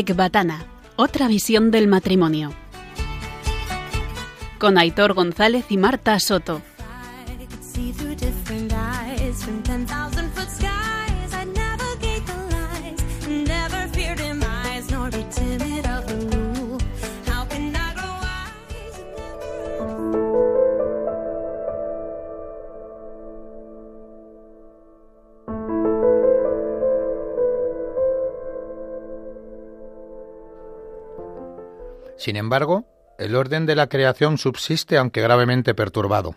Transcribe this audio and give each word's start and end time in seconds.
Ecbatana, 0.00 0.64
otra 0.96 1.28
visión 1.28 1.70
del 1.70 1.86
matrimonio. 1.86 2.54
Con 4.58 4.78
Aitor 4.78 5.12
González 5.12 5.66
y 5.68 5.76
Marta 5.76 6.18
Soto. 6.18 6.62
Sin 32.20 32.36
embargo, 32.36 32.84
el 33.18 33.34
orden 33.34 33.64
de 33.64 33.74
la 33.74 33.88
creación 33.88 34.36
subsiste 34.36 34.98
aunque 34.98 35.22
gravemente 35.22 35.74
perturbado. 35.74 36.36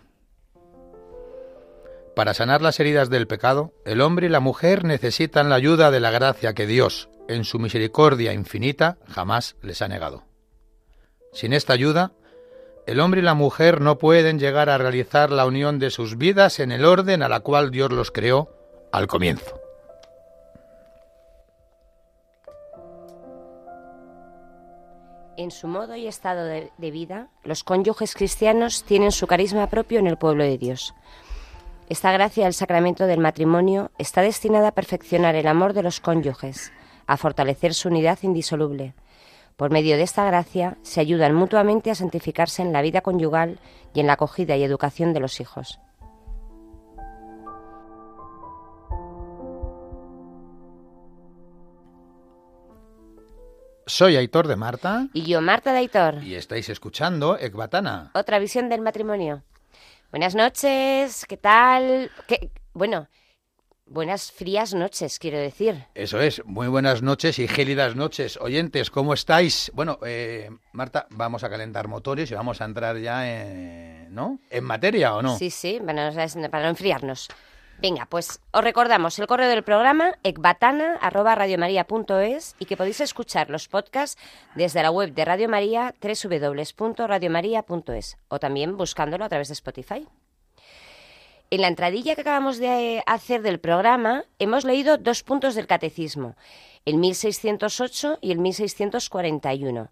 Para 2.16 2.32
sanar 2.32 2.62
las 2.62 2.80
heridas 2.80 3.10
del 3.10 3.26
pecado, 3.26 3.74
el 3.84 4.00
hombre 4.00 4.28
y 4.28 4.30
la 4.30 4.40
mujer 4.40 4.84
necesitan 4.84 5.50
la 5.50 5.56
ayuda 5.56 5.90
de 5.90 6.00
la 6.00 6.10
gracia 6.10 6.54
que 6.54 6.66
Dios, 6.66 7.10
en 7.28 7.44
su 7.44 7.58
misericordia 7.58 8.32
infinita, 8.32 8.96
jamás 9.06 9.56
les 9.60 9.82
ha 9.82 9.88
negado. 9.88 10.24
Sin 11.34 11.52
esta 11.52 11.74
ayuda, 11.74 12.12
el 12.86 12.98
hombre 12.98 13.20
y 13.20 13.24
la 13.24 13.34
mujer 13.34 13.82
no 13.82 13.98
pueden 13.98 14.38
llegar 14.38 14.70
a 14.70 14.78
realizar 14.78 15.30
la 15.30 15.44
unión 15.44 15.78
de 15.78 15.90
sus 15.90 16.16
vidas 16.16 16.60
en 16.60 16.72
el 16.72 16.86
orden 16.86 17.22
a 17.22 17.28
la 17.28 17.40
cual 17.40 17.70
Dios 17.70 17.92
los 17.92 18.10
creó 18.10 18.48
al 18.90 19.06
comienzo. 19.06 19.63
En 25.36 25.50
su 25.50 25.66
modo 25.66 25.96
y 25.96 26.06
estado 26.06 26.44
de, 26.44 26.70
vida, 26.78 27.28
los 27.42 27.64
cónyuges 27.64 28.14
cristianos 28.14 28.84
tienen 28.84 29.10
su 29.10 29.26
carisma 29.26 29.66
propio 29.68 29.98
en 29.98 30.06
el 30.06 30.16
pueblo 30.16 30.44
de 30.44 30.58
Dios. 30.58 30.94
Esta 31.88 32.12
gracia 32.12 32.44
del 32.44 32.54
sacramento 32.54 33.06
del 33.06 33.18
matrimonio 33.18 33.90
está 33.98 34.22
destinada 34.22 34.68
a 34.68 34.74
perfeccionar 34.74 35.34
el 35.34 35.48
amor 35.48 35.72
de 35.72 35.82
los 35.82 35.98
cónyuges, 35.98 36.72
a 37.06 37.16
fortalecer 37.16 37.74
su 37.74 37.88
unidad 37.88 38.20
indisoluble. 38.22 38.94
Por 39.56 39.70
medio 39.70 39.96
de 39.96 40.04
esta 40.04 40.24
gracia 40.24 40.78
se 40.82 41.00
ayudan 41.00 41.34
mutuamente 41.34 41.90
a 41.90 41.96
santificarse 41.96 42.62
en 42.62 42.72
la 42.72 42.82
vida 42.82 43.00
conyugal 43.00 43.58
y 43.92 44.00
en 44.00 44.06
la 44.06 44.14
acogida 44.14 44.56
y 44.56 44.62
educación 44.62 45.12
de 45.12 45.20
los 45.20 45.40
hijos. 45.40 45.80
Soy 53.86 54.16
Aitor 54.16 54.48
de 54.48 54.56
Marta. 54.56 55.08
Y 55.12 55.22
yo, 55.22 55.42
Marta 55.42 55.72
de 55.72 55.78
Aitor. 55.78 56.22
Y 56.22 56.34
estáis 56.34 56.68
escuchando 56.68 57.38
Ecbatana. 57.38 58.10
Otra 58.14 58.38
visión 58.38 58.68
del 58.68 58.80
matrimonio. 58.80 59.42
Buenas 60.10 60.34
noches, 60.34 61.26
¿qué 61.28 61.36
tal? 61.36 62.10
¿Qué? 62.26 62.50
Bueno, 62.72 63.08
buenas 63.84 64.32
frías 64.32 64.72
noches, 64.72 65.18
quiero 65.18 65.38
decir. 65.38 65.84
Eso 65.94 66.20
es, 66.20 66.42
muy 66.46 66.68
buenas 66.68 67.02
noches 67.02 67.38
y 67.38 67.46
gélidas 67.46 67.94
noches. 67.94 68.38
Oyentes, 68.40 68.90
¿cómo 68.90 69.12
estáis? 69.12 69.70
Bueno, 69.74 69.98
eh, 70.06 70.50
Marta, 70.72 71.06
vamos 71.10 71.44
a 71.44 71.50
calentar 71.50 71.86
motores 71.86 72.30
y 72.30 72.34
vamos 72.34 72.60
a 72.62 72.64
entrar 72.64 72.96
ya 72.98 73.28
en, 73.30 74.14
¿no? 74.14 74.38
¿En 74.50 74.64
materia 74.64 75.14
o 75.14 75.20
no? 75.20 75.36
Sí, 75.36 75.50
sí, 75.50 75.78
para 75.84 76.62
no 76.62 76.68
enfriarnos. 76.68 77.28
Venga, 77.78 78.06
pues 78.06 78.40
os 78.52 78.64
recordamos 78.64 79.18
el 79.18 79.26
correo 79.26 79.48
del 79.48 79.64
programa 79.64 80.14
ecbatana@radiomaria.es 80.22 82.56
y 82.58 82.64
que 82.64 82.76
podéis 82.76 83.00
escuchar 83.00 83.50
los 83.50 83.68
podcasts 83.68 84.16
desde 84.54 84.82
la 84.82 84.90
web 84.90 85.12
de 85.12 85.24
Radio 85.24 85.48
María 85.48 85.94
www.radiomaria.es 86.00 88.16
o 88.28 88.38
también 88.38 88.76
buscándolo 88.76 89.24
a 89.24 89.28
través 89.28 89.48
de 89.48 89.54
Spotify. 89.54 90.06
En 91.50 91.60
la 91.60 91.68
entradilla 91.68 92.14
que 92.14 92.22
acabamos 92.22 92.58
de 92.58 93.02
hacer 93.06 93.42
del 93.42 93.60
programa 93.60 94.24
hemos 94.38 94.64
leído 94.64 94.96
dos 94.96 95.22
puntos 95.22 95.54
del 95.54 95.66
catecismo, 95.66 96.36
el 96.84 96.96
1608 96.96 98.18
y 98.22 98.32
el 98.32 98.38
1641. 98.38 99.90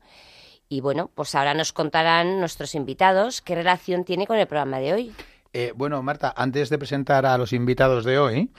Y 0.68 0.80
bueno, 0.80 1.10
pues 1.14 1.34
ahora 1.34 1.52
nos 1.52 1.72
contarán 1.72 2.40
nuestros 2.40 2.74
invitados 2.74 3.42
qué 3.42 3.54
relación 3.54 4.04
tiene 4.04 4.26
con 4.26 4.38
el 4.38 4.46
programa 4.46 4.78
de 4.78 4.94
hoy. 4.94 5.12
Eh, 5.54 5.72
bueno, 5.76 6.02
Marta, 6.02 6.32
antes 6.34 6.70
de 6.70 6.78
presentar 6.78 7.26
a 7.26 7.36
los 7.36 7.52
invitados 7.52 8.06
de 8.06 8.18
hoy, 8.18 8.50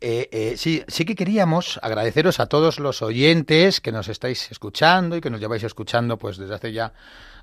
eh, 0.00 0.28
eh, 0.30 0.54
sí, 0.56 0.84
sí 0.86 1.04
que 1.04 1.16
queríamos 1.16 1.80
agradeceros 1.82 2.38
a 2.38 2.46
todos 2.46 2.78
los 2.78 3.02
oyentes 3.02 3.80
que 3.80 3.90
nos 3.90 4.06
estáis 4.06 4.52
escuchando 4.52 5.16
y 5.16 5.20
que 5.20 5.28
nos 5.28 5.40
lleváis 5.40 5.64
escuchando 5.64 6.18
pues 6.18 6.36
desde 6.36 6.54
hace 6.54 6.72
ya 6.72 6.92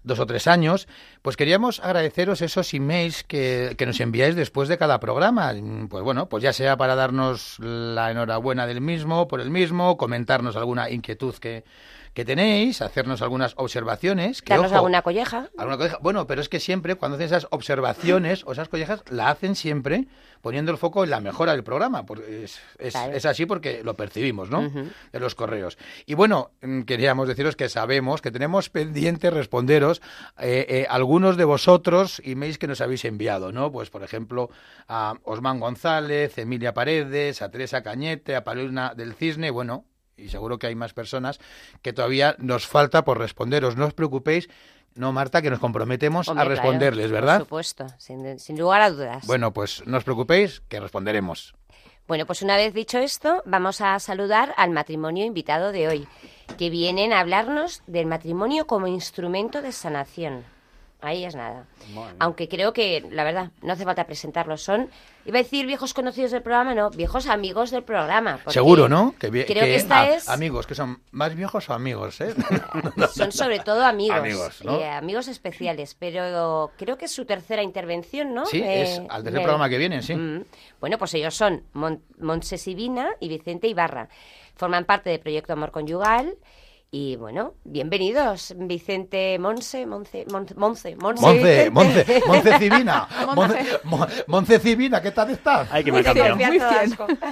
dos 0.04 0.20
o 0.20 0.26
tres 0.26 0.48
años, 0.48 0.88
pues 1.22 1.36
queríamos 1.36 1.82
agradeceros 1.82 2.42
esos 2.42 2.74
emails 2.74 3.26
que, 3.26 3.76
que 3.78 3.86
nos 3.86 4.00
enviáis 4.00 4.36
después 4.36 4.70
de 4.70 4.78
cada 4.78 5.02
programa. 5.02 5.54
Pues 5.90 6.04
bueno, 6.04 6.30
pues 6.30 6.42
ya 6.42 6.54
sea 6.54 6.78
para 6.78 6.96
darnos 6.96 7.60
la 7.60 8.10
enhorabuena 8.10 8.68
del 8.68 8.80
mismo, 8.80 9.28
por 9.28 9.42
el 9.42 9.50
mismo, 9.50 9.98
comentarnos 9.98 10.56
alguna 10.56 10.90
inquietud 10.90 11.36
que, 11.36 11.66
que 12.14 12.26
tenéis, 12.26 12.82
hacernos 12.82 13.22
algunas 13.22 13.54
observaciones. 13.58 14.42
Que, 14.42 14.54
Darnos 14.54 14.72
alguna 14.72 15.02
colleja. 15.02 15.50
alguna 15.58 15.78
colleja. 15.78 15.98
Bueno, 16.02 16.28
pero 16.28 16.42
es 16.42 16.50
que 16.50 16.60
siempre 16.60 16.96
cuando 16.96 17.16
hacen 17.16 17.26
esas 17.26 17.48
observaciones 17.50 18.44
o 18.46 18.52
esas 18.52 18.70
collejas, 18.70 19.04
la 19.10 19.30
hacen 19.30 19.56
siempre 19.56 20.08
poniendo 20.42 20.72
el 20.72 20.78
foco 20.78 21.04
en 21.04 21.10
la 21.10 21.22
mejora 21.22 21.54
del 21.54 21.64
programa. 21.64 22.06
Porque 22.06 22.44
es, 22.44 22.60
es, 22.78 23.26
así 23.26 23.46
porque 23.46 23.82
lo 23.84 23.96
percibimos, 23.96 24.50
¿no? 24.50 24.70
De 25.12 25.20
los 25.20 25.34
correos. 25.34 25.78
Y 26.06 26.14
bueno, 26.14 26.52
mm, 26.62 26.82
queríamos 26.82 27.28
deciros 27.28 27.56
que 27.56 27.68
sabemos 27.70 28.22
que 28.22 28.30
tenemos 28.30 28.70
pendiente 28.70 29.32
responderos 29.32 30.02
eh, 30.38 30.66
eh, 30.70 30.86
algunos 30.90 31.38
de 31.38 31.46
vosotros 31.46 32.22
emails 32.26 32.58
que 32.58 32.68
nos 32.68 32.82
habéis 32.82 33.06
enviado, 33.06 33.52
¿no? 33.52 33.72
Pues 33.72 33.90
por 33.90 34.04
ejemplo 34.04 34.50
a 34.88 35.16
Osman 35.24 35.60
González, 35.60 36.38
Emilia 36.38 36.74
Paredes, 36.74 37.42
a 37.42 37.50
Teresa 37.50 37.82
Cañete, 37.82 38.36
a 38.36 38.44
Paluna 38.44 38.94
del 38.96 39.14
Cisne, 39.14 39.50
bueno, 39.50 39.86
y 40.18 40.30
seguro 40.30 40.60
que 40.60 40.68
hay 40.68 40.76
más 40.76 40.94
personas 40.94 41.40
que 41.82 41.94
todavía 41.94 42.36
nos 42.40 42.68
falta 42.68 43.04
por 43.04 43.18
responderos. 43.20 43.76
No 43.78 43.86
os 43.86 43.94
preocupéis, 43.94 44.50
no, 44.96 45.12
Marta, 45.12 45.42
que 45.42 45.50
nos 45.50 45.60
comprometemos 45.60 46.30
a 46.30 46.44
responderles, 46.44 47.12
¿verdad? 47.12 47.40
Por 47.40 47.46
supuesto, 47.48 47.88
sin, 47.98 48.40
sin, 48.40 48.60
lugar 48.60 48.82
a 48.82 48.92
dudas. 48.92 49.26
Bueno, 49.26 49.52
pues 49.52 49.84
no 49.88 49.98
os 49.98 50.04
preocupéis, 50.04 50.62
que 50.70 50.80
responderemos. 50.80 51.56
Bueno, 52.08 52.26
pues 52.26 52.42
una 52.42 52.58
vez 52.58 52.74
dicho 52.74 53.00
esto, 53.00 53.42
vamos 53.46 53.80
a 53.82 53.98
saludar 54.00 54.54
al 54.58 54.72
matrimonio 54.72 55.26
invitado 55.26 55.72
de 55.72 55.88
hoy, 55.88 56.08
que 56.58 56.70
vienen 56.70 57.14
a 57.14 57.22
hablarnos 57.22 57.82
del 57.88 58.06
matrimonio 58.06 58.68
como 58.68 58.88
instrumento 58.88 59.62
de 59.62 59.72
sanación. 59.72 60.44
Ahí 61.04 61.26
es 61.26 61.36
nada. 61.36 61.66
Aunque 62.20 62.48
creo 62.48 62.72
que, 62.72 63.06
la 63.12 63.26
verdad, 63.26 63.52
no 63.62 63.74
hace 63.74 63.84
falta 63.84 64.06
presentarlos. 64.06 64.64
Son, 64.64 64.90
iba 65.26 65.38
a 65.38 65.44
decir 65.44 65.66
viejos 65.66 65.94
conocidos 65.94 66.32
del 66.32 66.42
programa, 66.42 66.74
no, 66.74 66.92
viejos 66.92 67.28
amigos 67.28 67.72
del 67.72 67.84
programa. 67.84 68.40
Seguro, 68.48 68.88
¿no? 68.88 69.14
Que, 69.20 69.30
creo 69.30 69.66
que, 69.66 69.76
esta 69.76 70.10
es... 70.10 70.30
Amigos, 70.30 70.66
que 70.66 70.76
son 70.76 71.02
más 71.12 71.36
viejos 71.36 71.70
o 71.70 71.74
amigos, 71.74 72.22
¿eh? 72.22 72.34
son 73.14 73.34
sobre 73.34 73.60
todo 73.60 73.84
amigos. 73.84 74.18
Amigos, 74.18 74.62
eh, 74.62 74.88
amigos 74.88 75.28
especiales, 75.28 75.94
pero 76.00 76.72
creo 76.78 76.98
que 76.98 77.06
es 77.06 77.12
su 77.12 77.26
tercera 77.26 77.62
intervención, 77.62 78.34
¿no? 78.34 78.46
Sí, 78.46 78.62
es 78.64 79.00
eh, 79.00 79.08
al 79.10 79.24
tercer 79.24 79.42
programa 79.42 79.68
que 79.68 79.78
vienen, 79.78 80.04
sí. 80.04 80.16
Mm. 80.16 80.46
Bueno, 80.80 80.98
pues 80.98 81.14
ellos 81.16 81.36
son 81.36 81.64
Mon 81.74 82.44
Sibina 82.44 83.10
y 83.20 83.28
Vicente 83.28 83.68
Ibarra. 83.68 84.08
Forman 84.56 84.86
parte 84.86 85.10
del 85.10 85.20
proyecto 85.20 85.52
Amor 85.52 85.72
Conyugal 85.72 86.38
y 86.96 87.16
bueno, 87.16 87.56
bienvenidos, 87.64 88.54
Vicente 88.56 89.40
Monse, 89.40 89.88
Monce, 89.88 90.28
Monce, 90.30 90.54
Monce, 90.56 90.96
Monce, 90.96 91.72
Monce, 91.72 92.22
Monce 92.28 92.60
Civina, 92.60 93.08
Monce 94.28 94.60
Civina, 94.60 95.02
¿qué 95.02 95.10
tal 95.10 95.32
estás? 95.32 95.68
Ay, 95.72 95.84
que 95.84 95.92
me 95.92 96.02
ha 96.02 96.04
cambiado. 96.04 96.36
Muy 96.36 96.50
bien. 96.52 96.64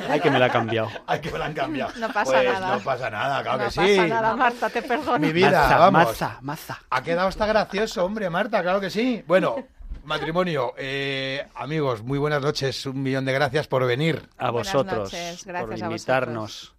Ay, 0.09 0.19
que 0.19 0.31
me 0.31 0.39
la 0.39 0.45
ha 0.47 0.49
cambiado. 0.49 0.89
Ay, 1.05 1.21
que 1.21 1.29
me 1.29 1.37
la 1.37 1.45
han 1.45 1.53
cambiado. 1.53 1.93
No 1.99 2.07
pasa 2.11 2.31
pues 2.31 2.43
nada. 2.43 2.75
No 2.75 2.83
pasa 2.83 3.09
nada, 3.11 3.43
claro 3.43 3.57
no 3.59 3.65
que 3.65 3.71
sí. 3.71 3.79
No 3.79 3.85
pasa 3.85 4.07
nada, 4.07 4.35
Marta, 4.35 4.69
te 4.71 4.81
perdono. 4.81 5.19
Mi 5.19 5.31
vida, 5.31 5.51
maza, 5.51 5.77
vamos. 5.77 6.05
Maza, 6.05 6.37
maza. 6.41 6.81
Ha 6.89 7.03
quedado 7.03 7.27
hasta 7.27 7.45
gracioso, 7.45 8.03
hombre, 8.03 8.31
Marta, 8.31 8.63
claro 8.63 8.81
que 8.81 8.89
sí. 8.89 9.23
Bueno, 9.27 9.57
matrimonio, 10.05 10.73
eh, 10.75 11.45
amigos, 11.53 12.01
muy 12.01 12.17
buenas 12.17 12.41
noches, 12.41 12.87
un 12.87 13.03
millón 13.03 13.25
de 13.25 13.33
gracias 13.33 13.67
por 13.67 13.85
venir. 13.85 14.27
A 14.39 14.49
vosotros, 14.49 15.13
por 15.45 15.77
invitarnos. 15.77 16.73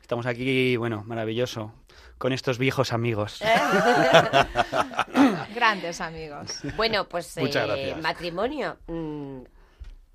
Estamos 0.00 0.24
aquí, 0.24 0.76
bueno, 0.76 1.02
maravilloso 1.04 1.72
con 2.18 2.32
estos 2.32 2.58
viejos 2.58 2.92
amigos. 2.92 3.40
Grandes 5.54 6.00
amigos. 6.00 6.60
Bueno, 6.76 7.08
pues 7.08 7.36
eh, 7.36 7.96
matrimonio. 8.02 8.76
Mm, 8.88 9.42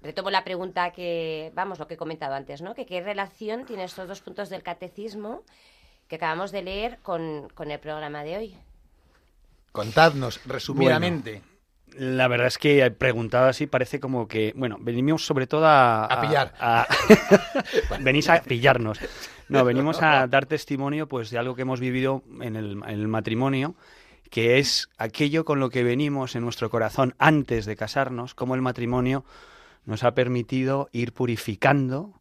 retomo 0.02 0.30
la 0.30 0.44
pregunta 0.44 0.92
que, 0.92 1.52
vamos, 1.56 1.80
lo 1.80 1.88
que 1.88 1.96
he 1.96 1.98
comentado 1.98 2.36
antes, 2.36 2.62
¿no? 2.62 2.76
Que 2.76 2.86
qué 2.86 3.02
relación 3.02 3.66
tiene 3.66 3.86
estos 3.86 4.08
dos 4.08 4.22
puntos 4.22 4.50
del 4.50 4.64
catecismo 4.64 5.44
que 6.08 6.18
acabamos 6.18 6.52
de 6.52 6.62
leer 6.62 7.00
con, 7.02 7.48
el 7.58 7.80
programa 7.80 8.24
de 8.24 8.38
hoy. 8.38 8.58
Contadnos 9.72 10.42
resumidamente. 10.46 11.42
La 11.98 12.28
verdad 12.28 12.48
es 12.48 12.58
que 12.58 12.90
preguntado 12.92 13.48
así 13.48 13.68
parece 13.68 14.00
como 14.00 14.28
que, 14.28 14.54
bueno, 14.56 14.78
venimos 14.80 15.26
sobre 15.26 15.48
todo 15.48 15.66
a... 15.66 16.06
A, 16.06 16.22
pillar. 16.22 16.54
venís 18.02 18.30
a 18.30 18.42
pillarnos. 18.42 19.00
No, 19.50 19.64
venimos 19.66 20.02
a 20.02 20.28
dar 20.30 20.46
testimonio 20.46 21.08
pues 21.08 21.30
de 21.30 21.38
algo 21.38 21.56
que 21.56 21.64
hemos 21.64 21.80
vivido 21.80 22.24
en 22.42 22.56
el, 22.56 22.72
en 22.84 22.90
el 22.90 23.08
matrimonio, 23.08 23.76
que 24.30 24.60
es 24.60 24.90
aquello 24.98 25.46
con 25.46 25.60
lo 25.60 25.70
que 25.70 25.84
venimos 25.84 26.36
en 26.36 26.44
nuestro 26.44 26.70
corazón 26.70 27.14
antes 27.20 27.66
de 27.66 27.76
casarnos, 27.76 28.34
como 28.34 28.56
el 28.56 28.62
matrimonio 28.62 29.24
nos 29.86 30.04
ha 30.04 30.14
permitido 30.14 30.90
ir 30.92 31.14
purificando 31.14 32.20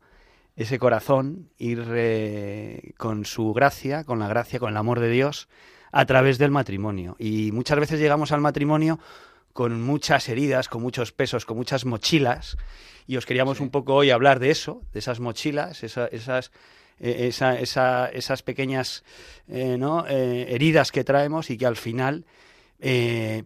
ese 0.57 0.79
corazón, 0.79 1.49
ir 1.57 1.85
eh, 1.91 2.93
con 2.99 3.25
su 3.25 3.53
gracia, 3.53 4.05
con 4.05 4.19
la 4.19 4.29
gracia, 4.29 4.59
con 4.59 4.71
el 4.71 4.77
amor 4.77 5.01
de 5.01 5.11
Dios, 5.11 5.49
a 5.93 6.05
través 6.05 6.39
del 6.39 6.51
matrimonio. 6.51 7.17
Y 7.19 7.53
muchas 7.53 7.79
veces 7.79 8.01
llegamos 8.01 8.33
al 8.33 8.41
matrimonio 8.41 8.99
con 9.53 9.83
muchas 9.83 10.29
heridas, 10.29 10.69
con 10.69 10.83
muchos 10.83 11.13
pesos, 11.13 11.45
con 11.45 11.57
muchas 11.57 11.85
mochilas, 11.85 12.57
y 13.07 13.17
os 13.17 13.27
queríamos 13.27 13.61
un 13.61 13.71
poco 13.71 13.95
hoy 13.95 14.11
hablar 14.11 14.39
de 14.39 14.51
eso, 14.51 14.83
de 14.93 15.01
esas 15.01 15.21
mochilas, 15.21 15.83
esas, 15.83 16.51
eh, 17.01 17.31
esas 17.31 18.43
pequeñas 18.43 19.05
eh, 19.49 19.77
¿no? 19.79 20.07
heridas 20.07 20.93
que 20.93 21.05
traemos 21.05 21.51
y 21.51 21.59
que 21.59 21.67
al 21.67 21.77
final, 21.77 22.25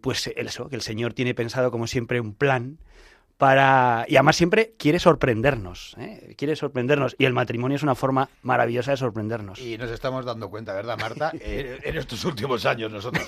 pues 0.01 0.27
eso, 0.29 0.69
que 0.69 0.77
el 0.77 0.83
Señor 0.83 1.15
tiene 1.15 1.35
pensado 1.35 1.71
como 1.71 1.87
siempre 1.87 2.21
un 2.21 2.35
plan 2.35 2.79
para 3.39 4.07
y 4.09 4.17
además 4.17 4.37
siempre 4.37 4.75
quiere 4.79 4.99
sorprendernos, 4.99 5.95
¿eh? 5.99 6.35
quiere 6.39 6.57
sorprendernos 6.57 7.15
y 7.19 7.27
el 7.27 7.35
matrimonio 7.35 7.77
es 7.77 7.83
una 7.83 7.95
forma 7.95 8.31
maravillosa 8.43 8.93
de 8.93 8.97
sorprendernos. 8.97 9.59
Y 9.59 9.77
nos 9.77 9.91
estamos 9.91 10.25
dando 10.25 10.49
cuenta, 10.49 10.73
¿verdad, 10.73 10.99
Marta? 10.99 11.33
en 11.41 11.97
estos 11.97 12.25
últimos 12.25 12.65
años 12.65 12.91
nosotros 12.91 13.27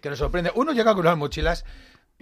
que 0.00 0.10
nos 0.10 0.18
sorprende. 0.18 0.52
Uno 0.54 0.72
llega 0.72 0.94
con 0.94 1.00
unas 1.00 1.18
mochilas 1.18 1.64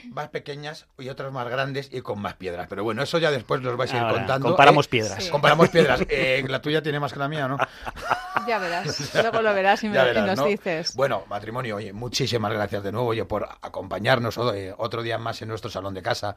más 0.05 0.29
pequeñas 0.29 0.87
y 0.99 1.09
otras 1.09 1.33
más 1.33 1.49
grandes 1.49 1.89
y 1.93 2.03
con 2.03 2.21
más 2.21 2.35
piedras. 2.35 2.67
Pero 2.69 2.85
bueno, 2.85 3.03
eso 3.03 3.19
ya 3.19 3.31
después 3.31 3.61
nos 3.63 3.77
vais 3.77 3.93
a 3.93 3.97
ir 3.97 4.15
contando. 4.15 4.49
Comparamos 4.49 4.87
¿eh? 4.87 4.91
piedras. 4.91 5.29
Comparamos 5.31 5.69
piedras. 5.71 6.03
Eh, 6.09 6.45
la 6.47 6.61
tuya 6.61 6.83
tiene 6.83 7.01
más 7.01 7.13
que 7.13 7.19
la 7.19 7.29
mía, 7.29 7.49
¿no? 7.49 7.59
Ya 8.47 8.59
verás. 8.59 9.13
Luego 9.15 9.43
lo 9.43 9.53
verás 9.55 9.83
y, 9.83 9.89
me, 9.89 9.97
nos 10.15 10.45
dices. 10.45 10.95
Bueno, 10.95 11.25
matrimonio, 11.29 11.77
oye, 11.77 11.93
muchísimas 11.93 12.53
gracias 12.53 12.85
de 12.85 12.93
nuevo, 12.93 13.09
oye, 13.09 13.25
por 13.25 13.49
acompañarnos 13.61 14.39
otro 14.39 15.03
día 15.03 15.19
más 15.19 15.43
en 15.43 15.49
nuestro 15.49 15.69
salón 15.69 15.95
de 15.95 16.03
casa. 16.03 16.37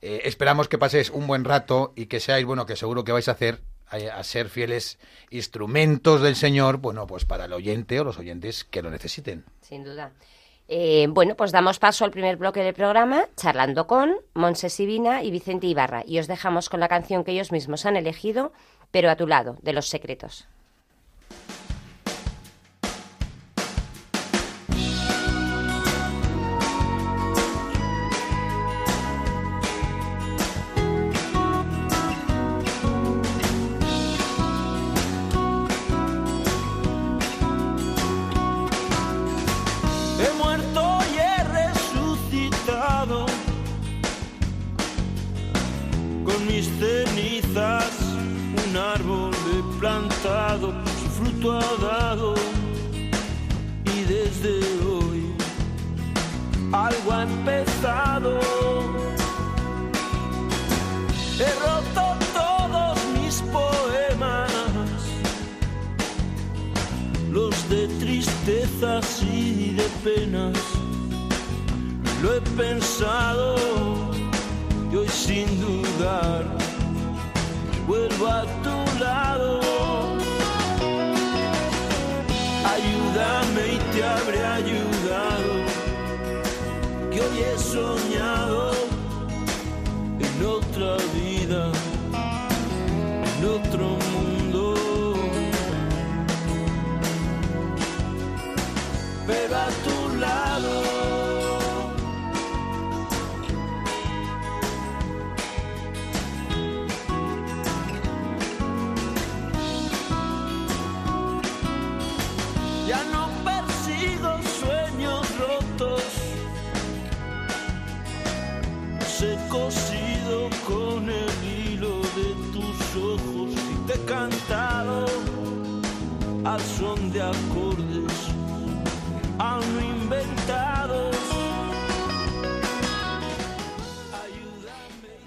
Eh, 0.00 0.22
esperamos 0.24 0.68
que 0.68 0.78
paséis 0.78 1.10
un 1.10 1.28
buen 1.28 1.44
rato 1.44 1.92
y 1.94 2.06
que 2.06 2.18
seáis, 2.18 2.44
bueno, 2.44 2.66
que 2.66 2.74
seguro 2.74 3.04
que 3.04 3.12
vais 3.12 3.28
a 3.28 3.32
hacer 3.32 3.62
a 3.86 4.24
ser 4.24 4.48
fieles 4.48 4.98
instrumentos 5.30 6.20
del 6.22 6.34
Señor, 6.34 6.78
bueno, 6.78 7.06
pues 7.06 7.24
para 7.24 7.44
el 7.44 7.52
oyente 7.52 8.00
o 8.00 8.04
los 8.04 8.18
oyentes 8.18 8.64
que 8.64 8.82
lo 8.82 8.90
necesiten. 8.90 9.44
Sin 9.60 9.84
duda. 9.84 10.10
Eh, 10.66 11.06
bueno, 11.10 11.36
pues 11.36 11.52
damos 11.52 11.78
paso 11.78 12.04
al 12.04 12.10
primer 12.10 12.36
bloque 12.36 12.62
del 12.62 12.74
programa, 12.74 13.26
charlando 13.36 13.86
con 13.86 14.16
Monse 14.32 14.70
Sibina 14.70 15.22
y 15.22 15.30
Vicente 15.30 15.66
Ibarra, 15.66 16.02
y 16.06 16.18
os 16.18 16.26
dejamos 16.26 16.70
con 16.70 16.80
la 16.80 16.88
canción 16.88 17.22
que 17.22 17.32
ellos 17.32 17.52
mismos 17.52 17.84
han 17.84 17.96
elegido, 17.96 18.52
pero 18.90 19.10
a 19.10 19.16
tu 19.16 19.26
lado, 19.26 19.56
de 19.62 19.74
los 19.74 19.88
secretos. 19.88 20.48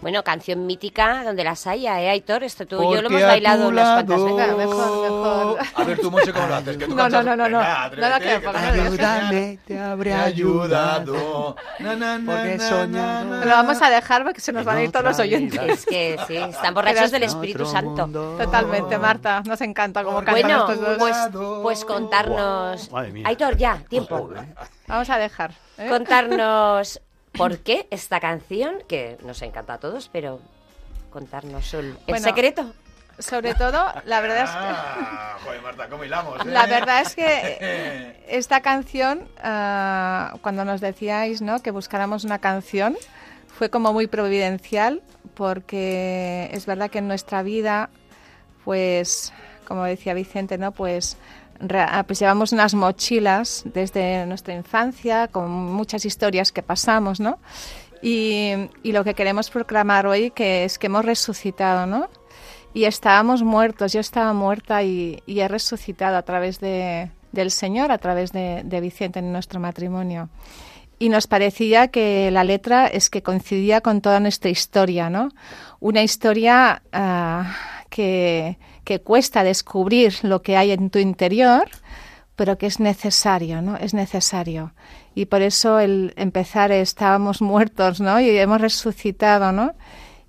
Bueno, 0.08 0.24
canción 0.24 0.66
mítica 0.66 1.22
donde 1.26 1.44
las 1.44 1.68
haya, 1.68 2.02
¿eh, 2.02 2.10
Aitor? 2.10 2.42
Esto 2.42 2.66
tú 2.66 2.82
y 2.82 2.96
yo 2.96 3.02
lo 3.02 3.10
hemos 3.10 3.24
bailado 3.24 3.68
unas 3.68 4.06
cuantas 4.06 4.24
veces. 4.24 4.56
Mejor, 4.56 5.02
mejor. 5.02 5.60
A 5.76 5.84
ver, 5.84 6.00
tú, 6.00 6.10
Monse, 6.10 6.32
¿cómo 6.32 6.48
lo 6.48 6.56
haces? 6.56 6.78
Que 6.78 6.88
no, 6.88 7.10
no, 7.10 7.24
no, 7.24 7.36
no, 7.36 7.50
no. 7.50 7.62
No, 7.62 8.10
no, 8.10 8.20
que 8.22 8.42
Ayúdame, 8.48 9.60
te 9.68 9.78
habré 9.78 10.14
ayudado. 10.14 11.58
Porque 11.78 12.54
he 12.54 12.58
soñado. 12.58 13.44
Lo 13.44 13.52
vamos 13.52 13.82
a 13.82 13.90
dejar 13.90 14.24
porque 14.24 14.40
se 14.40 14.54
nos 14.54 14.64
van 14.64 14.78
a 14.78 14.84
ir 14.84 14.94
todos 14.94 15.04
los 15.04 15.20
oyentes. 15.20 15.60
Es 15.60 15.86
que 15.86 16.18
sí, 16.26 16.38
están 16.38 16.74
borrachos 16.74 17.12
del 17.12 17.24
Espíritu 17.24 17.66
Santo. 17.66 18.08
Totalmente, 18.38 18.98
Marta. 18.98 19.44
Nos 19.46 19.60
encanta 19.60 20.06
cómo 20.06 20.24
cantan 20.24 20.42
bueno, 20.42 20.72
estos 20.72 20.80
dos. 20.80 20.98
Pues, 21.00 21.18
pues 21.62 21.84
contarnos... 21.84 22.90
Aitor, 23.26 23.58
ya, 23.58 23.84
tiempo. 23.90 24.30
Vamos 24.88 25.10
a 25.10 25.18
dejar. 25.18 25.52
¿eh? 25.78 25.90
Contarnos 25.90 27.02
¿Por 27.38 27.60
qué 27.60 27.88
esta 27.92 28.20
canción, 28.20 28.80
que 28.88 29.18
nos 29.24 29.42
encanta 29.44 29.74
a 29.74 29.78
todos, 29.78 30.10
pero 30.12 30.40
contarnos 31.12 31.74
el, 31.76 31.96
secreto? 32.20 32.74
Sobre 33.20 33.54
todo, 33.54 33.86
la 34.06 34.22
verdad 34.22 34.44
es 34.44 34.50
que... 34.50 34.58
Ah, 34.58 35.38
joder, 35.44 35.62
Marta, 35.62 35.88
¿cómo 35.90 36.04
hilamos? 36.04 36.46
La 36.46 36.66
eh? 36.66 36.70
verdad 36.70 37.02
es 37.02 37.16
que 37.16 38.24
esta 38.28 38.62
canción, 38.62 39.28
ah, 39.42 40.36
cuando 40.42 40.66
nos 40.66 40.82
decíais 40.82 41.42
¿no? 41.42 41.62
que 41.62 41.72
buscáramos 41.72 42.24
una 42.24 42.40
canción, 42.40 42.98
fue 43.48 43.70
como 43.70 43.94
muy 43.94 44.08
providencial, 44.08 45.02
porque 45.34 46.50
es 46.54 46.66
verdad 46.66 46.90
que 46.90 47.00
en 47.00 47.08
nuestra 47.08 47.44
vida, 47.44 47.90
pues, 48.66 49.34
como 49.68 49.84
decía 49.84 50.14
Vicente, 50.14 50.58
¿no? 50.58 50.72
Pues 50.72 51.18
pues 52.06 52.20
llevamos 52.20 52.52
unas 52.52 52.74
mochilas 52.74 53.64
desde 53.66 54.26
nuestra 54.26 54.54
infancia 54.54 55.28
con 55.28 55.50
muchas 55.52 56.06
historias 56.06 56.52
que 56.52 56.62
pasamos, 56.64 57.20
¿no? 57.20 57.40
Y, 58.02 58.54
lo 58.84 59.04
que 59.04 59.14
queremos 59.14 59.50
proclamar 59.50 60.06
hoy 60.08 60.32
que 60.32 60.64
es 60.64 60.78
que 60.78 60.88
hemos 60.88 61.06
resucitado, 61.06 61.86
¿no? 61.86 62.10
Y 62.74 62.86
estábamos 62.86 63.44
muertos, 63.44 63.94
yo 63.94 64.00
estaba 64.00 64.34
muerta 64.34 64.84
y, 64.84 65.22
he 65.26 65.48
resucitado 65.48 66.18
a 66.18 66.22
través 66.22 66.60
de, 66.60 67.10
del 67.32 67.52
Señor, 67.52 67.92
a 67.92 67.98
través 67.98 68.32
de, 68.32 68.80
Vicente 68.82 69.20
en 69.20 69.32
nuestro 69.32 69.60
matrimonio. 69.60 70.30
Y 71.00 71.10
nos 71.10 71.28
parecía 71.28 71.90
que 71.90 72.32
la 72.32 72.44
letra 72.44 72.88
es 72.88 73.10
que 73.10 73.22
coincidía 73.22 73.82
con 73.82 74.02
toda 74.02 74.20
nuestra 74.20 74.50
historia, 74.50 75.10
¿no? 75.10 75.30
Una 75.80 76.02
historia 76.02 76.82
ah, 76.92 77.56
que, 77.90 78.58
que 78.88 79.02
cuesta 79.02 79.44
descubrir 79.44 80.14
lo 80.22 80.42
que 80.42 80.56
hay 80.56 80.72
en 80.72 80.90
tu 80.90 80.98
interior, 80.98 81.70
pero 82.38 82.58
que 82.58 82.68
es 82.68 82.80
necesario, 82.80 83.62
¿no? 83.62 83.76
Es 83.76 83.94
necesario. 83.94 84.72
y 85.14 85.26
por 85.26 85.42
eso 85.42 85.80
el 85.80 86.14
empezar 86.16 86.72
estábamos 86.72 87.42
muertos, 87.42 88.00
¿no? 88.00 88.22
Y 88.22 88.30
hemos 88.38 88.62
resucitado, 88.62 89.52
¿no? 89.52 89.74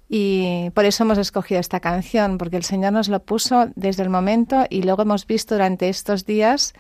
Y 0.09 0.71
por 0.71 0.87
eso 0.87 1.05
hemos 1.05 1.19
escogido 1.19 1.61
esta 1.61 1.79
canción, 1.79 2.37
porque 2.37 2.57
el 2.57 2.65
Señor 2.65 2.93
nos 2.95 3.09
lo 3.09 3.21
puso 3.21 3.69
desde 3.77 4.03
el 4.03 4.11
momento 4.11 4.67
y 4.69 4.83
luego 4.83 5.03
hemos 5.03 5.25
visto 5.25 5.55
durante 5.55 5.89
estos 5.89 6.27
días 6.27 6.73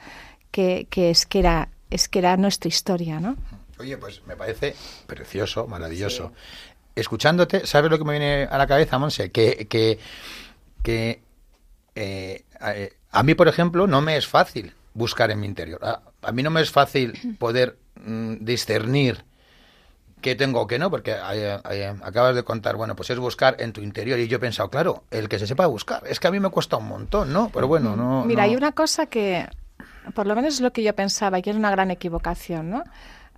que, 0.50 0.88
que 0.90 1.11
es 1.11 1.26
que 1.26 1.38
era 1.38 1.68
es 1.90 2.08
que 2.08 2.18
era 2.18 2.37
nuestra 2.37 2.68
historia, 2.68 3.20
¿no? 3.20 3.37
Oye, 3.78 3.97
pues 3.99 4.23
me 4.26 4.35
parece 4.35 4.75
precioso, 5.06 5.68
maravilloso. 5.68 6.32
Escuchándote, 6.97 7.66
¿sabes 7.66 7.88
lo 7.88 7.99
que 7.99 8.04
me 8.04 8.18
viene 8.18 8.49
a 8.50 8.58
la 8.58 8.66
cabeza, 8.66 8.99
Monse? 8.99 9.30
Que, 9.30 9.68
que, 9.68 10.00
que 10.82 11.27
eh, 12.00 12.45
eh, 12.61 12.93
a 13.11 13.23
mí, 13.25 13.35
por 13.35 13.49
ejemplo, 13.49 13.88
no 13.88 14.00
me 14.00 14.17
es 14.17 14.28
fácil 14.28 14.73
buscar 14.95 15.33
en 15.33 15.40
mi 15.40 15.47
interior. 15.47 15.81
A, 15.85 16.33
mí 16.33 16.45
no 16.45 16.50
me 16.50 16.61
es 16.61 16.71
fácil 16.71 17.12
poder 17.38 17.76
mm, 17.97 18.37
discernir 18.40 19.25
qué 20.21 20.37
tengo 20.37 20.61
o 20.61 20.67
qué 20.69 20.78
no, 20.78 20.90
porque 20.90 21.12
acabas 21.12 22.37
de 22.37 22.43
contar, 22.45 22.76
bueno, 22.76 22.95
pues 22.95 23.11
es 23.11 23.19
buscar 23.19 23.57
en 23.59 23.73
tu 23.73 23.81
interior. 23.81 24.19
Y 24.21 24.28
yo 24.28 24.37
he 24.37 24.40
pensado, 24.40 24.71
claro, 24.71 25.05
el 25.11 25.28
que 25.28 25.40
se 25.40 25.49
sepa 25.49 25.67
buscar. 25.67 26.05
Es 26.07 26.21
que 26.21 26.28
a 26.28 26.31
mí 26.31 26.38
me 26.38 26.50
cuesta 26.50 26.76
un 26.76 26.87
montón, 26.87 27.33
¿no? 27.33 27.50
Pero 27.52 27.67
bueno, 27.67 27.97
no. 27.97 28.25
Mira, 28.25 28.45
hay 28.45 28.55
una 28.55 28.71
cosa 28.71 29.07
que, 29.07 29.49
por 30.14 30.28
lo 30.28 30.37
menos 30.37 30.55
es 30.55 30.61
lo 30.61 30.73
que 30.73 30.85
yo 30.85 30.95
pensaba, 30.95 31.40
y 31.40 31.43
que 31.43 31.50
es 31.50 31.57
una 31.57 31.71
gran 31.71 31.90
equivocación, 31.90 32.71
¿no? 32.71 32.85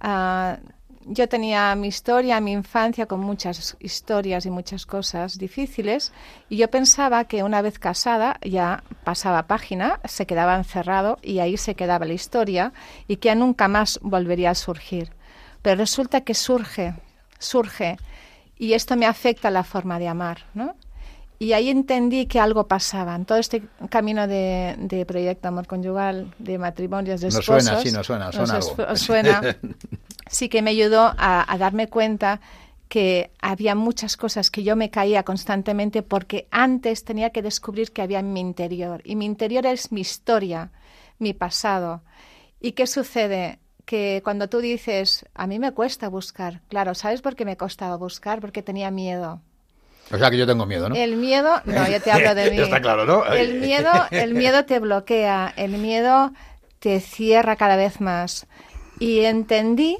Ah, 0.00 0.59
yo 1.07 1.28
tenía 1.28 1.75
mi 1.75 1.88
historia, 1.88 2.40
mi 2.40 2.52
infancia 2.52 3.07
con 3.07 3.21
muchas 3.21 3.76
historias 3.80 4.47
y 4.47 4.50
muchas 4.50 4.87
cosas 4.87 5.38
difíciles 5.38 6.12
y 6.49 6.57
yo 6.59 6.69
pensaba 6.69 7.25
que 7.25 7.42
una 7.42 7.62
vez 7.62 7.78
casada 7.78 8.38
ya 8.42 8.85
pasaba 9.04 9.47
página, 9.47 10.00
se 10.04 10.26
quedaba 10.26 10.57
encerrado 10.57 11.19
y 11.23 11.38
ahí 11.38 11.57
se 11.57 11.75
quedaba 11.75 12.07
la 12.07 12.12
historia 12.12 12.73
y 13.09 13.16
que 13.16 13.35
nunca 13.35 13.69
más 13.69 13.99
volvería 14.02 14.50
a 14.50 14.54
surgir. 14.54 15.11
Pero 15.62 15.76
resulta 15.76 16.21
que 16.23 16.35
surge, 16.35 16.95
surge 17.38 17.97
y 18.59 18.75
esto 18.75 18.97
me 18.97 19.07
afecta 19.07 19.50
la 19.50 19.64
forma 19.64 19.99
de 19.99 20.09
amar, 20.09 20.45
¿no? 20.54 20.75
Y 21.42 21.54
ahí 21.54 21.70
entendí 21.70 22.26
que 22.26 22.38
algo 22.38 22.68
pasaba. 22.68 23.16
En 23.16 23.25
todo 23.25 23.38
este 23.38 23.62
camino 23.88 24.26
de, 24.26 25.04
proyecto 25.09 25.49
Amor 25.49 25.66
Conyugal, 25.66 26.35
de 26.38 26.59
matrimonios, 26.59 27.23
de 27.23 27.28
esposos... 27.28 27.64
suena, 27.64 27.80
sí, 27.80 27.90
no 27.90 28.04
suena, 28.04 28.30
suena 28.30 28.56
algo. 28.56 28.97
suena. 28.97 29.56
sí 30.26 30.50
que 30.50 30.61
me 30.61 30.73
ayudó 30.73 31.14
a, 31.16 31.56
darme 31.59 31.88
cuenta 31.88 32.42
que 32.88 33.30
había 33.40 33.75
muchas 33.75 34.18
cosas 34.18 34.50
que 34.50 34.64
yo 34.64 34.76
me 34.76 34.90
caía 34.90 35.23
constantemente 35.23 36.02
porque 36.02 36.47
antes 36.50 37.04
tenía 37.04 37.30
que 37.30 37.40
descubrir 37.40 37.92
que 37.92 38.02
había 38.02 38.18
en 38.18 38.35
mi 38.35 38.40
interior. 38.40 39.00
Y 39.04 39.16
mi 39.16 39.25
interior 39.25 39.64
es 39.64 39.92
mi 39.92 40.02
historia, 40.02 40.73
mi 41.18 41.32
pasado. 41.32 42.02
¿Y 42.61 42.73
qué 42.73 42.87
sucede? 42.87 43.61
Que 43.87 44.20
cuando 44.23 44.50
tú 44.50 44.59
dices, 44.59 45.25
a 45.32 45.47
mí 45.47 45.59
me 45.59 45.73
cuesta 45.73 46.11
buscar, 46.11 46.61
claro, 46.68 46.94
¿sabes 46.94 47.23
por 47.23 47.35
qué 47.35 47.47
me 47.47 47.56
costaba 47.56 47.97
buscar? 47.97 48.42
Porque 48.42 48.62
tenía 48.62 48.90
miedo 48.90 49.40
o 50.11 50.19
sea 50.19 50.31
que 50.31 50.37
yo 50.37 50.47
tengo 50.47 50.67
miedo, 50.67 50.88
¿no? 50.88 50.95
El 50.95 51.17
miedo, 51.17 51.61
no, 51.64 51.88
yo 51.88 52.00
te 52.00 52.11
hablo 52.11 52.35
de 52.35 52.50
mí. 52.52 52.59
Está 52.59 52.81
claro, 52.81 53.05
¿no? 53.05 53.25
El 53.26 53.61
miedo, 53.61 53.90
el 54.11 54.35
miedo 54.35 54.64
te 54.64 54.79
bloquea, 54.79 55.52
el 55.57 55.73
miedo 55.73 56.33
te 56.79 57.00
cierra 57.00 57.57
cada 57.57 57.76
vez 57.76 58.00
más. 58.00 58.47
Y 58.99 59.21
entendí 59.21 59.99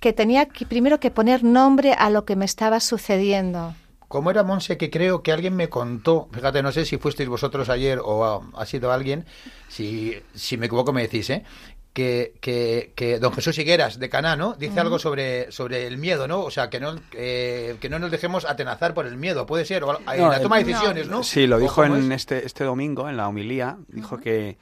que 0.00 0.12
tenía 0.12 0.46
que, 0.46 0.66
primero 0.66 0.98
que 0.98 1.10
poner 1.10 1.44
nombre 1.44 1.92
a 1.92 2.10
lo 2.10 2.24
que 2.24 2.34
me 2.34 2.44
estaba 2.44 2.80
sucediendo. 2.80 3.74
¿Cómo 4.08 4.30
era, 4.30 4.42
Monse, 4.42 4.76
que 4.76 4.90
creo 4.90 5.22
que 5.22 5.32
alguien 5.32 5.56
me 5.56 5.68
contó, 5.68 6.28
fíjate, 6.32 6.62
no 6.62 6.70
sé 6.70 6.84
si 6.84 6.98
fuisteis 6.98 7.28
vosotros 7.28 7.68
ayer 7.70 7.98
o 8.02 8.42
ha, 8.54 8.66
sido 8.66 8.92
alguien, 8.92 9.24
si, 9.68 10.20
si 10.34 10.58
me 10.58 10.66
equivoco 10.66 10.92
me 10.92 11.02
decís, 11.02 11.30
¿eh? 11.30 11.44
Que, 11.92 12.34
que, 12.40 12.92
que, 12.96 13.18
don 13.18 13.32
Jesús 13.32 13.58
Higueras 13.58 13.98
de 13.98 14.08
Caná, 14.08 14.34
¿no? 14.34 14.54
Dice 14.54 14.80
algo 14.80 14.98
sobre, 14.98 15.52
sobre 15.52 15.86
el 15.86 15.98
miedo, 15.98 16.26
¿no? 16.26 16.40
O 16.40 16.50
sea, 16.50 16.70
que 16.70 16.80
no, 16.80 16.94
que 17.10 17.88
no 17.90 17.98
nos 17.98 18.10
dejemos 18.10 18.44
atenazar 18.46 18.94
por 18.94 19.06
el 19.06 19.16
miedo, 19.16 19.46
puede 19.46 19.64
ser, 19.64 19.84
o 19.84 19.98
en 19.98 20.28
la 20.28 20.40
toma 20.40 20.58
de 20.58 20.64
decisiones, 20.64 21.08
¿no? 21.08 21.22
Sí, 21.22 21.46
lo 21.46 21.58
dijo 21.58 21.84
en 21.84 22.12
este, 22.12 22.46
este 22.46 22.64
domingo, 22.64 23.08
en 23.08 23.16
la 23.16 23.28
homilía, 23.28 23.76
dijo 23.88 24.18
que, 24.18 24.56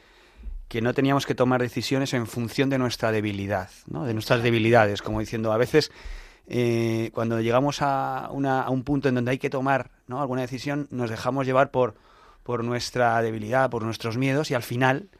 que 0.68 0.82
no 0.82 0.92
teníamos 0.92 1.25
que 1.25 1.34
tomar 1.37 1.60
decisiones 1.60 2.14
en 2.14 2.26
función 2.26 2.68
de 2.68 2.78
nuestra 2.78 3.12
debilidad, 3.12 3.70
¿no? 3.87 4.04
De 4.04 4.14
nuestras 4.14 4.42
debilidades, 4.42 5.02
como 5.02 5.20
diciendo, 5.20 5.52
a 5.52 5.56
veces... 5.56 5.90
Eh, 6.52 7.12
cuando 7.14 7.40
llegamos 7.40 7.80
a, 7.80 8.28
una, 8.32 8.62
a 8.62 8.70
un 8.70 8.82
punto 8.82 9.08
en 9.08 9.14
donde 9.14 9.30
hay 9.30 9.38
que 9.38 9.50
tomar 9.50 9.92
¿no? 10.08 10.20
alguna 10.20 10.40
decisión, 10.40 10.88
nos 10.90 11.08
dejamos 11.08 11.46
llevar 11.46 11.70
por, 11.70 11.94
por 12.42 12.64
nuestra 12.64 13.22
debilidad, 13.22 13.70
por 13.70 13.84
nuestros 13.84 14.16
miedos 14.16 14.50
y 14.50 14.54
al 14.54 14.64
final 14.64 15.10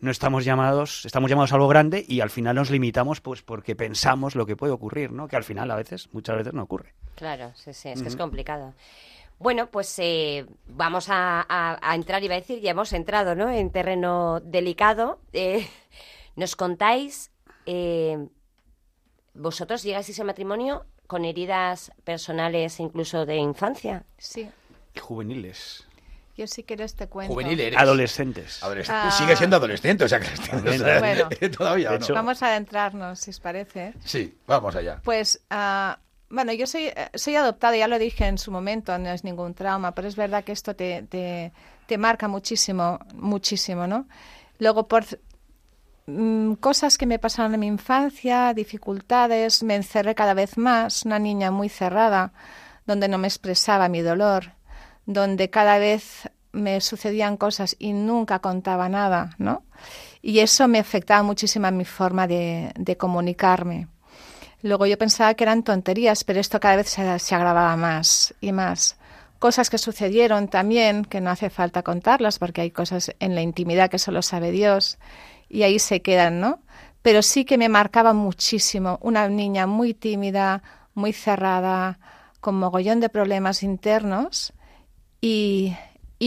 no 0.00 0.10
estamos 0.10 0.44
llamados, 0.44 1.04
estamos 1.06 1.30
llamados 1.30 1.52
a 1.52 1.56
algo 1.56 1.68
grande 1.68 2.04
y 2.06 2.20
al 2.20 2.30
final 2.30 2.56
nos 2.56 2.70
limitamos 2.70 3.20
pues 3.20 3.42
porque 3.42 3.74
pensamos 3.74 4.34
lo 4.34 4.46
que 4.46 4.56
puede 4.56 4.72
ocurrir, 4.72 5.12
¿no? 5.12 5.28
Que 5.28 5.36
al 5.36 5.44
final 5.44 5.70
a 5.70 5.76
veces, 5.76 6.08
muchas 6.12 6.36
veces 6.36 6.52
no 6.52 6.62
ocurre. 6.62 6.94
Claro, 7.14 7.52
sí, 7.54 7.72
sí, 7.72 7.88
es 7.88 8.02
que 8.02 8.08
es 8.08 8.16
complicado. 8.16 8.74
Bueno, 9.38 9.70
pues 9.70 9.98
eh, 9.98 10.46
vamos 10.66 11.06
a, 11.08 11.78
entrar, 11.94 12.22
iba 12.22 12.34
a 12.34 12.40
decir, 12.40 12.60
ya 12.60 12.70
hemos 12.70 12.92
entrado, 12.92 13.34
¿no? 13.34 13.50
En 13.50 13.70
terreno 13.70 14.40
delicado. 14.40 15.20
Eh, 15.32 15.66
nos 16.36 16.56
contáis, 16.56 17.30
eh, 17.66 18.28
vosotros 19.34 19.82
llegáis 19.82 20.18
a 20.18 20.24
matrimonio 20.24 20.86
con 21.06 21.24
heridas 21.24 21.92
personales 22.04 22.80
incluso 22.80 23.26
de 23.26 23.36
infancia. 23.36 24.04
Sí. 24.18 24.48
Juveniles. 25.00 25.86
Yo 26.36 26.48
sí 26.48 26.64
que 26.64 26.76
te 26.76 27.06
cuento. 27.06 27.32
Juvenil 27.32 27.60
eres. 27.60 27.78
Adolescentes. 27.78 28.60
Ah. 28.88 29.10
Sigue 29.12 29.36
siendo 29.36 29.56
adolescente, 29.56 30.04
o 30.04 30.08
sea 30.08 30.18
que 30.18 30.26
bueno, 30.98 31.28
todavía 31.56 31.96
no. 31.96 32.14
Vamos 32.14 32.42
a 32.42 32.48
adentrarnos, 32.48 33.20
si 33.20 33.30
os 33.30 33.38
parece. 33.38 33.94
Sí, 34.04 34.36
vamos 34.46 34.74
allá. 34.74 35.00
Pues, 35.04 35.40
uh, 35.52 35.94
bueno, 36.30 36.52
yo 36.52 36.66
soy, 36.66 36.90
soy 37.14 37.36
adoptada, 37.36 37.76
ya 37.76 37.86
lo 37.86 38.00
dije 38.00 38.26
en 38.26 38.38
su 38.38 38.50
momento, 38.50 38.98
no 38.98 39.10
es 39.10 39.22
ningún 39.22 39.54
trauma, 39.54 39.92
pero 39.92 40.08
es 40.08 40.16
verdad 40.16 40.42
que 40.42 40.50
esto 40.50 40.74
te, 40.74 41.04
te, 41.04 41.52
te 41.86 41.98
marca 41.98 42.26
muchísimo, 42.26 42.98
muchísimo, 43.14 43.86
¿no? 43.86 44.08
Luego, 44.58 44.88
por 44.88 45.04
mm, 46.06 46.54
cosas 46.54 46.98
que 46.98 47.06
me 47.06 47.20
pasaron 47.20 47.54
en 47.54 47.60
mi 47.60 47.66
infancia, 47.68 48.52
dificultades, 48.54 49.62
me 49.62 49.76
encerré 49.76 50.16
cada 50.16 50.34
vez 50.34 50.58
más, 50.58 51.04
una 51.04 51.20
niña 51.20 51.52
muy 51.52 51.68
cerrada, 51.68 52.32
donde 52.86 53.06
no 53.06 53.18
me 53.18 53.28
expresaba 53.28 53.88
mi 53.88 54.00
dolor 54.00 54.52
donde 55.06 55.50
cada 55.50 55.78
vez 55.78 56.30
me 56.54 56.80
sucedían 56.80 57.36
cosas 57.36 57.76
y 57.78 57.92
nunca 57.92 58.38
contaba 58.38 58.88
nada, 58.88 59.34
¿no? 59.38 59.62
Y 60.22 60.38
eso 60.38 60.68
me 60.68 60.78
afectaba 60.78 61.22
muchísimo 61.22 61.66
a 61.66 61.70
mi 61.70 61.84
forma 61.84 62.26
de, 62.26 62.96
comunicarme. 62.98 63.88
Luego 64.62 64.86
yo 64.86 64.96
pensaba 64.96 65.34
que 65.34 65.44
eran 65.44 65.62
tonterías, 65.62 66.24
pero 66.24 66.40
esto 66.40 66.60
cada 66.60 66.76
vez 66.76 66.88
se, 66.88 67.18
se, 67.18 67.34
agravaba 67.34 67.76
más 67.76 68.34
y 68.40 68.52
más. 68.52 68.96
Cosas 69.38 69.68
que 69.68 69.76
sucedieron 69.76 70.48
también, 70.48 71.04
que 71.04 71.20
no 71.20 71.30
hace 71.30 71.50
falta 71.50 71.82
contarlas 71.82 72.38
porque 72.38 72.62
hay 72.62 72.70
cosas 72.70 73.14
en 73.18 73.34
la 73.34 73.42
intimidad 73.42 73.90
que 73.90 73.98
solo 73.98 74.22
sabe 74.22 74.52
Dios 74.52 74.96
y 75.50 75.64
ahí 75.64 75.78
se 75.78 76.00
quedan, 76.00 76.40
¿no? 76.40 76.60
Pero 77.02 77.20
sí 77.20 77.44
que 77.44 77.58
me 77.58 77.68
marcaba 77.68 78.14
muchísimo. 78.14 78.98
Una 79.02 79.28
niña 79.28 79.66
muy 79.66 79.92
tímida, 79.92 80.62
muy 80.94 81.12
cerrada, 81.12 81.98
con 82.40 82.54
mogollón 82.54 83.00
de 83.00 83.10
problemas 83.10 83.62
internos 83.62 84.53
y, 85.24 85.76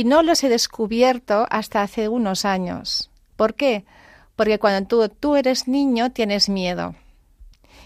no 0.06 0.24
los 0.24 0.44
he 0.44 0.50
descubierto 0.50 1.46
hasta 1.52 1.84
hace 1.84 2.10
unos 2.10 2.46
años. 2.46 3.12
¿Por 3.36 3.54
qué? 3.54 3.86
Porque 4.36 4.58
cuando 4.58 4.88
tú, 4.88 5.10
tú 5.10 5.36
eres 5.36 5.68
niño 5.68 6.12
tienes 6.12 6.50
miedo 6.50 6.96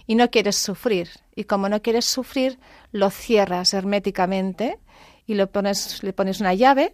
y 0.08 0.16
no 0.16 0.30
quieres 0.30 0.56
sufrir. 0.56 1.10
Y 1.36 1.46
como 1.46 1.68
no 1.68 1.82
quieres 1.82 2.06
sufrir, 2.06 2.60
lo 2.92 3.10
cierras 3.10 3.74
herméticamente 3.74 4.80
y 5.28 5.46
pones, 5.48 6.02
le 6.04 6.14
pones 6.14 6.40
una 6.40 6.54
llave 6.54 6.94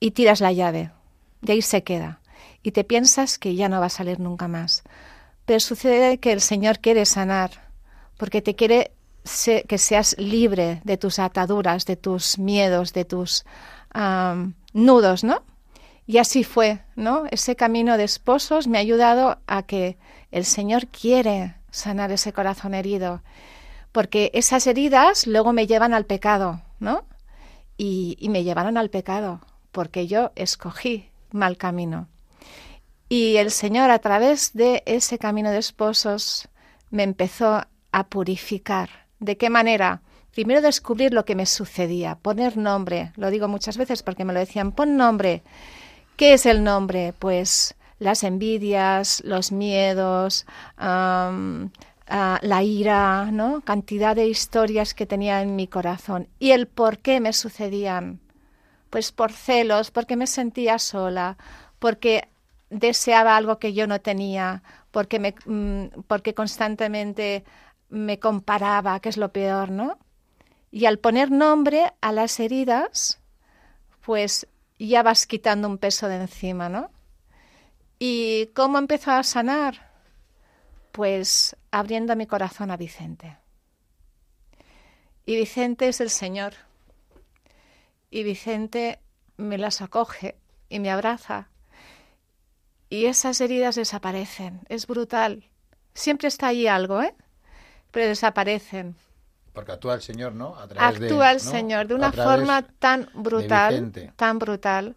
y 0.00 0.12
tiras 0.12 0.40
la 0.40 0.52
llave. 0.52 0.92
Y 1.42 1.50
ahí 1.50 1.62
se 1.62 1.82
queda. 1.82 2.20
Y 2.62 2.72
te 2.72 2.84
piensas 2.84 3.38
que 3.38 3.54
ya 3.54 3.68
no 3.68 3.80
va 3.80 3.86
a 3.86 3.90
salir 3.90 4.20
nunca 4.20 4.46
más. 4.48 4.82
Pero 5.46 5.60
sucede 5.60 6.18
que 6.18 6.32
el 6.32 6.40
Señor 6.40 6.78
quiere 6.78 7.06
sanar, 7.06 7.72
porque 8.16 8.42
te 8.42 8.54
quiere 8.54 8.92
que 9.68 9.78
seas 9.78 10.16
libre 10.18 10.80
de 10.84 10.96
tus 10.96 11.18
ataduras, 11.18 11.84
de 11.86 11.96
tus 11.96 12.38
miedos, 12.38 12.92
de 12.92 13.04
tus 13.04 13.44
nudos, 14.72 15.24
¿no? 15.24 15.42
Y 16.06 16.18
así 16.18 16.42
fue, 16.42 16.80
¿no? 16.96 17.24
Ese 17.30 17.54
camino 17.54 17.96
de 17.98 18.04
esposos 18.04 18.66
me 18.66 18.78
ha 18.78 18.80
ayudado 18.80 19.38
a 19.46 19.62
que 19.64 19.98
el 20.30 20.44
Señor 20.44 20.86
quiere 20.86 21.56
sanar 21.70 22.10
ese 22.12 22.32
corazón 22.32 22.72
herido, 22.72 23.22
porque 23.92 24.30
esas 24.32 24.66
heridas 24.66 25.26
luego 25.26 25.52
me 25.52 25.66
llevan 25.66 25.92
al 25.92 26.06
pecado, 26.06 26.62
¿no? 26.80 27.04
Y, 27.76 28.16
y 28.20 28.30
me 28.30 28.42
llevaron 28.42 28.78
al 28.78 28.88
pecado, 28.88 29.40
porque 29.70 30.06
yo 30.06 30.32
escogí 30.34 31.10
mal 31.30 31.58
camino. 31.58 32.08
Y 33.10 33.36
el 33.36 33.50
Señor 33.50 33.90
a 33.90 33.98
través 33.98 34.52
de 34.54 34.82
ese 34.86 35.18
camino 35.18 35.50
de 35.50 35.58
esposos 35.58 36.48
me 36.90 37.02
empezó 37.02 37.62
a 37.92 38.06
purificar, 38.08 39.07
¿De 39.20 39.36
qué 39.36 39.50
manera? 39.50 40.02
Primero 40.32 40.60
descubrir 40.60 41.12
lo 41.12 41.24
que 41.24 41.34
me 41.34 41.46
sucedía, 41.46 42.16
poner 42.16 42.56
nombre. 42.56 43.12
Lo 43.16 43.30
digo 43.30 43.48
muchas 43.48 43.76
veces 43.76 44.02
porque 44.02 44.24
me 44.24 44.32
lo 44.32 44.38
decían, 44.38 44.72
pon 44.72 44.96
nombre. 44.96 45.42
¿Qué 46.16 46.34
es 46.34 46.46
el 46.46 46.62
nombre? 46.62 47.14
Pues 47.18 47.74
las 47.98 48.22
envidias, 48.22 49.22
los 49.24 49.50
miedos, 49.50 50.46
la 50.76 52.62
ira, 52.62 53.30
¿no? 53.32 53.60
Cantidad 53.62 54.14
de 54.14 54.28
historias 54.28 54.94
que 54.94 55.06
tenía 55.06 55.42
en 55.42 55.56
mi 55.56 55.66
corazón 55.66 56.28
y 56.38 56.52
el 56.52 56.66
por 56.68 56.98
qué 56.98 57.20
me 57.20 57.32
sucedían. 57.32 58.20
Pues 58.90 59.12
por 59.12 59.32
celos, 59.32 59.90
porque 59.90 60.16
me 60.16 60.26
sentía 60.26 60.78
sola, 60.78 61.36
porque 61.78 62.28
deseaba 62.70 63.36
algo 63.36 63.58
que 63.58 63.72
yo 63.72 63.86
no 63.86 64.00
tenía, 64.00 64.62
porque, 64.90 65.18
me, 65.18 65.34
mm, 65.44 66.02
porque 66.06 66.34
constantemente 66.34 67.44
me 67.88 68.18
comparaba, 68.18 69.00
que 69.00 69.08
es 69.08 69.16
lo 69.16 69.32
peor, 69.32 69.70
¿no? 69.70 69.98
Y 70.70 70.86
al 70.86 70.98
poner 70.98 71.30
nombre 71.30 71.92
a 72.00 72.12
las 72.12 72.38
heridas, 72.40 73.20
pues 74.04 74.46
ya 74.78 75.02
vas 75.02 75.26
quitando 75.26 75.68
un 75.68 75.78
peso 75.78 76.08
de 76.08 76.16
encima, 76.16 76.68
¿no? 76.68 76.90
¿Y 77.98 78.46
cómo 78.54 78.78
empezó 78.78 79.10
a 79.10 79.22
sanar? 79.22 79.90
Pues 80.92 81.56
abriendo 81.70 82.14
mi 82.16 82.26
corazón 82.26 82.70
a 82.70 82.76
Vicente. 82.76 83.38
Y 85.26 85.36
Vicente 85.36 85.88
es 85.88 86.00
el 86.00 86.10
Señor. 86.10 86.54
Y 88.10 88.22
Vicente 88.22 89.00
me 89.36 89.58
las 89.58 89.82
acoge 89.82 90.36
y 90.68 90.80
me 90.80 90.90
abraza. 90.90 91.48
Y 92.88 93.06
esas 93.06 93.40
heridas 93.40 93.74
desaparecen. 93.74 94.60
Es 94.68 94.86
brutal. 94.86 95.44
Siempre 95.92 96.28
está 96.28 96.48
allí 96.48 96.66
algo, 96.66 97.02
¿eh? 97.02 97.14
Pero 97.90 98.06
desaparecen. 98.06 98.96
Porque 99.52 99.72
actúa 99.72 99.94
el 99.94 100.02
Señor, 100.02 100.34
¿no? 100.34 100.54
actúa 100.56 101.32
el 101.32 101.40
Señor 101.40 101.88
de 101.88 101.94
una 101.94 102.12
forma 102.12 102.62
tan 102.62 103.08
brutal, 103.12 103.92
tan 104.14 104.38
brutal, 104.38 104.94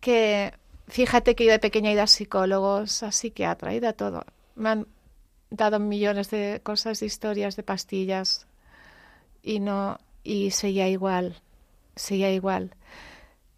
que 0.00 0.54
fíjate 0.88 1.34
que 1.34 1.44
yo 1.44 1.52
de 1.52 1.58
pequeña 1.58 1.90
he 1.90 1.92
ido 1.92 2.02
a 2.02 2.06
psicólogos, 2.06 3.02
a 3.02 3.12
psiquiatra, 3.12 3.72
he 3.72 3.76
ido 3.76 3.88
a 3.88 3.92
todo. 3.92 4.24
Me 4.54 4.70
han 4.70 4.86
dado 5.50 5.78
millones 5.78 6.30
de 6.30 6.60
cosas, 6.62 7.00
de 7.00 7.06
historias, 7.06 7.56
de 7.56 7.62
pastillas, 7.62 8.46
y 9.42 9.60
no, 9.60 9.98
y 10.22 10.50
seguía 10.52 10.88
igual, 10.88 11.36
seguía 11.94 12.32
igual. 12.32 12.74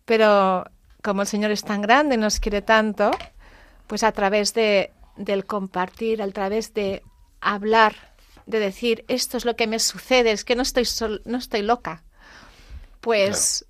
Pero 0.05 0.65
como 1.03 1.23
el 1.23 1.29
Señor 1.29 1.51
es 1.51 1.63
tan 1.65 1.83
grande 1.83 2.17
y 2.17 2.19
nos 2.19 2.41
quiere 2.41 2.63
tanto, 2.63 3.11
pues 3.87 4.03
a 4.03 4.13
través 4.13 4.55
de, 4.55 4.93
del 5.17 5.45
compartir, 5.45 6.23
a 6.23 6.29
través 6.29 6.75
de 6.75 7.03
hablar 7.41 8.12
de 8.47 8.59
decir, 8.59 9.05
esto 9.09 9.37
es 9.37 9.45
lo 9.45 9.57
que 9.57 9.67
me 9.67 9.79
sucede, 9.79 10.33
es 10.33 10.45
que 10.45 10.57
no 10.57 10.63
estoy, 10.63 10.87
no 11.25 11.39
estoy 11.39 11.63
loca. 11.63 12.05
Pues 13.01 13.65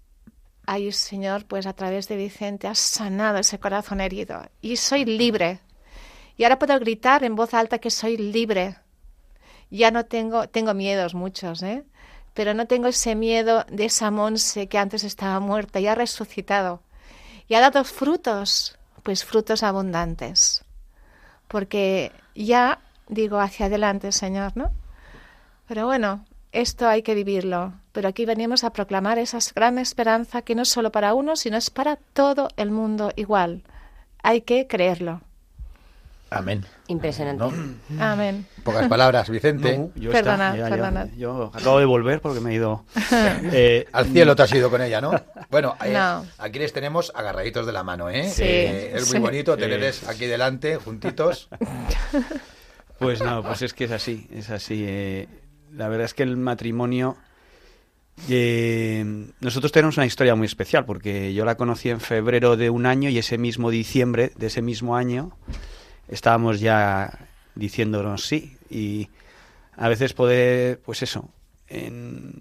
ahí, 0.67 0.93
Señor, 0.93 1.45
pues 1.47 1.67
a 1.67 1.73
través 1.73 2.09
de 2.09 2.17
Vicente 2.17 2.69
has 2.69 2.79
sanado 2.79 3.39
ese 3.39 3.59
corazón 3.59 4.01
herido 4.01 4.43
y 4.61 4.77
soy 4.77 5.05
libre. 5.05 5.61
Y 6.37 6.45
ahora 6.45 6.59
puedo 6.59 6.79
gritar 6.79 7.25
en 7.25 7.37
voz 7.37 7.55
alta 7.55 7.79
que 7.79 7.91
soy 7.91 8.17
libre. 8.17 8.77
Ya 9.71 9.91
no 9.91 10.05
tengo, 10.05 10.49
tengo 10.49 10.75
miedos 10.75 11.15
muchos, 11.15 11.63
¿eh? 11.63 11.85
Pero 12.35 12.55
no 12.55 12.67
tengo 12.67 12.89
ese 12.89 13.15
miedo 13.15 13.65
de 13.71 13.87
esa 13.87 14.11
Monse 14.11 14.69
que 14.69 14.79
antes 14.79 15.05
estaba 15.05 15.39
muerta 15.41 15.81
y 15.81 15.87
ha 15.87 15.95
resucitado. 15.95 16.83
Y 17.49 17.55
ha 17.55 17.61
dado 17.61 17.85
frutos, 17.85 18.79
pues 19.03 19.25
frutos 19.25 19.63
abundantes. 19.63 20.65
Porque 21.49 22.13
ya 22.35 22.81
digo 23.09 23.41
hacia 23.41 23.67
adelante, 23.67 24.13
Señor, 24.13 24.53
¿no? 24.57 24.71
Pero 25.69 25.87
bueno, 25.87 26.25
esto 26.53 26.89
hay 26.89 27.03
que 27.03 27.15
vivirlo. 27.15 27.73
Pero 27.93 28.09
aquí 28.09 28.25
venimos 28.25 28.65
a 28.65 28.73
proclamar 28.73 29.19
esa 29.19 29.39
gran 29.55 29.79
esperanza 29.79 30.43
que 30.43 30.55
no 30.55 30.63
es 30.63 30.69
solo 30.69 30.93
para 30.93 31.15
uno, 31.15 31.37
sino 31.37 31.57
es 31.57 31.71
para 31.71 31.97
todo 31.97 32.49
el 32.57 32.71
mundo 32.71 33.13
igual. 33.17 33.63
Hay 34.23 34.43
que 34.43 34.67
creerlo. 34.67 35.21
Amén. 36.31 36.65
Impresionante. 36.89 37.45
Amén. 37.99 38.47
Pocas 38.65 38.89
palabras, 38.89 39.29
Vicente. 39.29 39.91
perdona, 40.11 40.55
perdona. 40.55 41.09
Yo, 41.17 41.51
acabo 41.53 41.79
de 41.79 41.85
volver 41.85 42.23
porque 42.23 42.41
me 42.41 42.53
he 42.53 42.55
ido. 42.55 42.85
Eh, 43.55 43.87
Al 43.93 44.07
cielo 44.07 44.35
te 44.35 44.43
has 44.43 44.53
ido 44.55 44.71
con 44.71 44.81
ella, 44.81 45.01
¿no? 45.01 45.13
Bueno, 45.51 45.77
eh, 45.85 45.99
aquí 46.39 46.59
les 46.59 46.73
tenemos 46.73 47.13
agarraditos 47.15 47.67
de 47.67 47.73
la 47.73 47.83
mano, 47.83 48.09
¿eh? 48.09 48.29
Sí. 48.29 48.43
Eh, 48.45 48.93
es 48.95 49.13
muy 49.13 49.21
bonito 49.21 49.57
tenerles 49.57 50.09
aquí 50.09 50.27
delante, 50.27 50.77
juntitos. 50.77 51.49
Pues 53.03 53.21
no, 53.21 53.43
pues 53.43 53.63
es 53.63 53.75
que 53.75 53.85
es 53.85 53.91
así, 53.91 54.29
es 54.33 54.49
así. 54.51 54.85
Eh, 54.87 55.29
la 55.73 55.89
verdad 55.89 56.05
es 56.05 56.15
que 56.15 56.23
el 56.23 56.37
matrimonio... 56.37 57.17
Eh, 58.29 59.05
nosotros 59.41 59.73
tenemos 59.73 59.97
una 59.97 60.07
historia 60.07 60.35
muy 60.35 60.47
especial 60.47 60.85
porque 60.85 61.33
yo 61.35 61.45
la 61.47 61.57
conocí 61.57 61.89
en 61.89 61.99
febrero 61.99 62.57
de 62.57 62.71
un 62.71 62.85
año 62.87 63.09
y 63.09 63.19
ese 63.19 63.39
mismo 63.39 63.71
diciembre 63.71 64.33
de 64.37 64.49
ese 64.49 64.61
mismo 64.61 64.97
año 64.97 65.33
estábamos 66.09 66.61
ya 66.61 67.27
diciéndonos 67.55 68.27
sí 68.27 68.59
y 68.69 69.09
a 69.77 69.89
veces 69.89 70.13
poder, 70.13 70.81
pues 70.83 71.03
eso, 71.03 71.31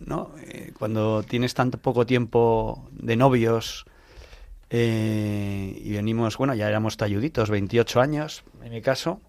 ¿no? 0.06 0.36
Eh, 0.44 0.74
cuando 0.78 1.24
tienes 1.24 1.54
tanto 1.54 1.78
poco 1.78 2.06
tiempo 2.06 2.90
de 2.92 3.16
novios 3.16 3.86
y 4.70 5.92
venimos, 5.94 6.38
bueno, 6.38 6.54
ya 6.54 6.68
éramos 6.68 6.98
talluditos, 6.98 7.50
28 7.50 8.02
años 8.02 8.44
en 8.62 8.72
mi 8.72 8.82
caso, 8.82 9.22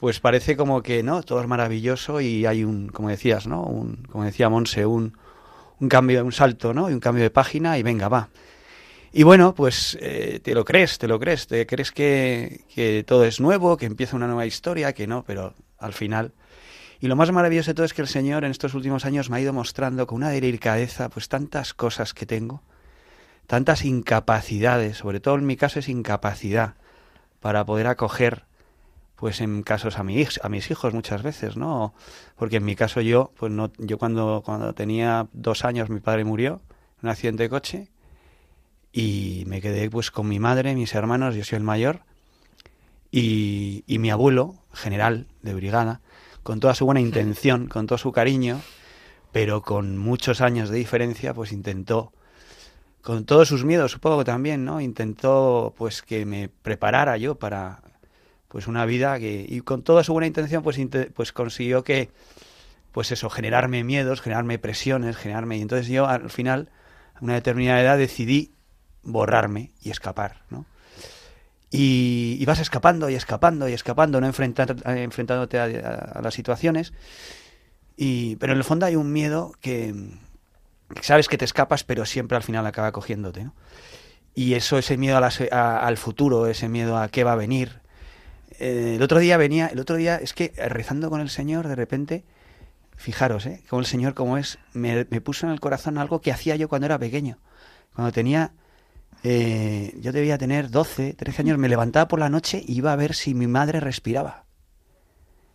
pues 0.00 0.18
parece 0.18 0.56
como 0.56 0.82
que 0.82 1.02
no, 1.02 1.22
todo 1.22 1.42
es 1.42 1.46
maravilloso 1.46 2.22
y 2.22 2.46
hay 2.46 2.64
un, 2.64 2.88
como 2.88 3.10
decías, 3.10 3.46
¿no? 3.46 3.62
Un, 3.62 3.96
como 4.10 4.24
decía 4.24 4.48
Monse, 4.48 4.86
un, 4.86 5.16
un 5.78 5.88
cambio, 5.90 6.24
un 6.24 6.32
salto, 6.32 6.72
¿no? 6.72 6.88
Y 6.88 6.94
un 6.94 7.00
cambio 7.00 7.22
de 7.22 7.30
página 7.30 7.76
y 7.76 7.82
venga, 7.82 8.08
va. 8.08 8.30
Y 9.12 9.24
bueno, 9.24 9.54
pues 9.54 9.98
eh, 10.00 10.40
te 10.42 10.54
lo 10.54 10.64
crees, 10.64 10.96
te 10.96 11.06
lo 11.06 11.20
crees, 11.20 11.46
te 11.46 11.66
crees 11.66 11.92
que, 11.92 12.64
que, 12.74 13.04
todo 13.06 13.24
es 13.24 13.40
nuevo, 13.40 13.76
que 13.76 13.84
empieza 13.84 14.16
una 14.16 14.26
nueva 14.26 14.46
historia, 14.46 14.94
que 14.94 15.06
no, 15.06 15.22
pero 15.24 15.54
al 15.78 15.92
final. 15.92 16.32
Y 16.98 17.06
lo 17.06 17.16
más 17.16 17.30
maravilloso 17.30 17.72
de 17.72 17.74
todo 17.74 17.84
es 17.84 17.92
que 17.92 18.02
el 18.02 18.08
Señor 18.08 18.44
en 18.44 18.52
estos 18.52 18.72
últimos 18.72 19.04
años 19.04 19.28
me 19.28 19.36
ha 19.36 19.40
ido 19.40 19.52
mostrando 19.52 20.06
con 20.06 20.16
una 20.16 20.30
delicadeza, 20.30 21.10
pues 21.10 21.28
tantas 21.28 21.74
cosas 21.74 22.14
que 22.14 22.24
tengo, 22.24 22.62
tantas 23.46 23.84
incapacidades, 23.84 24.96
sobre 24.98 25.20
todo 25.20 25.34
en 25.34 25.44
mi 25.44 25.56
caso 25.56 25.78
es 25.78 25.88
incapacidad 25.90 26.74
para 27.40 27.66
poder 27.66 27.86
acoger 27.86 28.44
pues 29.20 29.42
en 29.42 29.62
casos 29.62 29.98
a, 29.98 30.02
mi, 30.02 30.26
a 30.42 30.48
mis 30.48 30.70
hijos 30.70 30.94
muchas 30.94 31.22
veces, 31.22 31.58
¿no? 31.58 31.92
Porque 32.36 32.56
en 32.56 32.64
mi 32.64 32.74
caso 32.74 33.02
yo, 33.02 33.32
pues 33.36 33.52
no, 33.52 33.70
yo 33.76 33.98
cuando, 33.98 34.42
cuando 34.44 34.74
tenía 34.74 35.28
dos 35.34 35.66
años 35.66 35.90
mi 35.90 36.00
padre 36.00 36.24
murió 36.24 36.62
en 37.00 37.06
un 37.06 37.10
accidente 37.10 37.42
de 37.42 37.50
coche 37.50 37.88
y 38.92 39.44
me 39.46 39.60
quedé 39.60 39.90
pues 39.90 40.10
con 40.10 40.26
mi 40.26 40.40
madre, 40.40 40.74
mis 40.74 40.94
hermanos, 40.94 41.34
yo 41.34 41.44
soy 41.44 41.58
el 41.58 41.64
mayor, 41.64 42.00
y, 43.10 43.84
y 43.86 43.98
mi 43.98 44.10
abuelo, 44.10 44.56
general 44.72 45.26
de 45.42 45.52
brigada, 45.52 46.00
con 46.42 46.58
toda 46.58 46.74
su 46.74 46.86
buena 46.86 47.00
intención, 47.00 47.66
con 47.66 47.86
todo 47.86 47.98
su 47.98 48.12
cariño, 48.12 48.58
pero 49.32 49.60
con 49.60 49.98
muchos 49.98 50.40
años 50.40 50.70
de 50.70 50.78
diferencia, 50.78 51.34
pues 51.34 51.52
intentó, 51.52 52.12
con 53.02 53.26
todos 53.26 53.48
sus 53.48 53.66
miedos 53.66 53.92
supongo 53.92 54.24
también, 54.24 54.64
¿no? 54.64 54.80
Intentó 54.80 55.74
pues 55.76 56.00
que 56.00 56.24
me 56.24 56.48
preparara 56.48 57.18
yo 57.18 57.34
para 57.34 57.82
pues 58.50 58.66
una 58.66 58.84
vida 58.84 59.18
que 59.18 59.46
y 59.48 59.60
con 59.60 59.82
toda 59.82 60.04
su 60.04 60.12
buena 60.12 60.26
intención 60.26 60.62
pues 60.62 60.78
pues 61.14 61.32
consiguió 61.32 61.84
que 61.84 62.10
pues 62.92 63.12
eso 63.12 63.30
generarme 63.30 63.84
miedos 63.84 64.20
generarme 64.20 64.58
presiones 64.58 65.16
generarme 65.16 65.56
y 65.56 65.62
entonces 65.62 65.86
yo 65.86 66.06
al 66.06 66.30
final 66.30 66.68
a 67.14 67.24
una 67.24 67.34
determinada 67.34 67.80
edad 67.80 67.96
decidí 67.96 68.52
borrarme 69.02 69.70
y 69.80 69.90
escapar 69.90 70.42
no 70.50 70.66
y, 71.70 72.44
vas 72.46 72.58
escapando 72.58 73.08
y 73.08 73.14
escapando 73.14 73.68
y 73.68 73.72
escapando 73.72 74.20
no 74.20 74.26
Enfrentar, 74.26 74.76
enfrentándote 74.84 75.58
a, 75.58 76.20
las 76.20 76.34
situaciones. 76.34 76.92
Y 77.96 78.36
pero 78.36 78.52
en 78.52 78.58
el 78.58 78.64
fondo 78.64 78.86
hay 78.86 78.96
un 78.96 79.12
miedo 79.12 79.52
que, 79.60 79.94
sabes 81.00 81.28
que 81.28 81.38
te 81.38 81.44
escapas 81.44 81.84
pero 81.84 82.04
siempre 82.06 82.36
al 82.36 82.42
final 82.42 82.66
acaba 82.66 82.90
cogiéndote 82.90 83.48
y 84.34 84.54
eso 84.54 84.78
ese 84.78 84.96
miedo 84.96 85.20
al 85.52 85.96
futuro 85.96 86.46
ese 86.46 86.68
miedo 86.68 86.96
a 86.96 87.08
qué 87.08 87.24
va 87.24 87.32
a 87.32 87.36
venir 87.36 87.79
eh, 88.60 88.96
el 88.96 89.02
otro 89.02 89.18
día 89.18 89.36
venía, 89.38 89.68
el 89.68 89.80
otro 89.80 89.96
día 89.96 90.16
es 90.16 90.34
que 90.34 90.52
rezando 90.68 91.08
con 91.08 91.20
el 91.20 91.30
Señor, 91.30 91.66
de 91.66 91.74
repente, 91.74 92.24
fijaros, 92.94 93.46
¿eh? 93.46 93.62
Como 93.68 93.80
el 93.80 93.86
Señor 93.86 94.12
como 94.12 94.36
es, 94.36 94.58
me, 94.74 95.04
puso 95.22 95.46
en 95.46 95.52
el 95.52 95.60
corazón 95.60 95.96
algo 95.96 96.20
que 96.20 96.30
hacía 96.30 96.56
yo 96.56 96.68
cuando 96.68 96.84
era 96.84 96.98
pequeño. 96.98 97.38
Cuando 97.94 98.12
tenía, 98.12 98.52
eh, 99.24 99.94
yo 100.00 100.12
debía 100.12 100.36
tener 100.36 100.70
12, 100.70 101.14
13 101.14 101.42
años, 101.42 101.58
me 101.58 101.70
levantaba 101.70 102.06
por 102.06 102.20
la 102.20 102.28
noche 102.28 102.62
y 102.64 102.76
iba 102.76 102.92
a 102.92 102.96
ver 102.96 103.14
si 103.14 103.32
mi 103.32 103.46
madre 103.46 103.80
respiraba. 103.80 104.44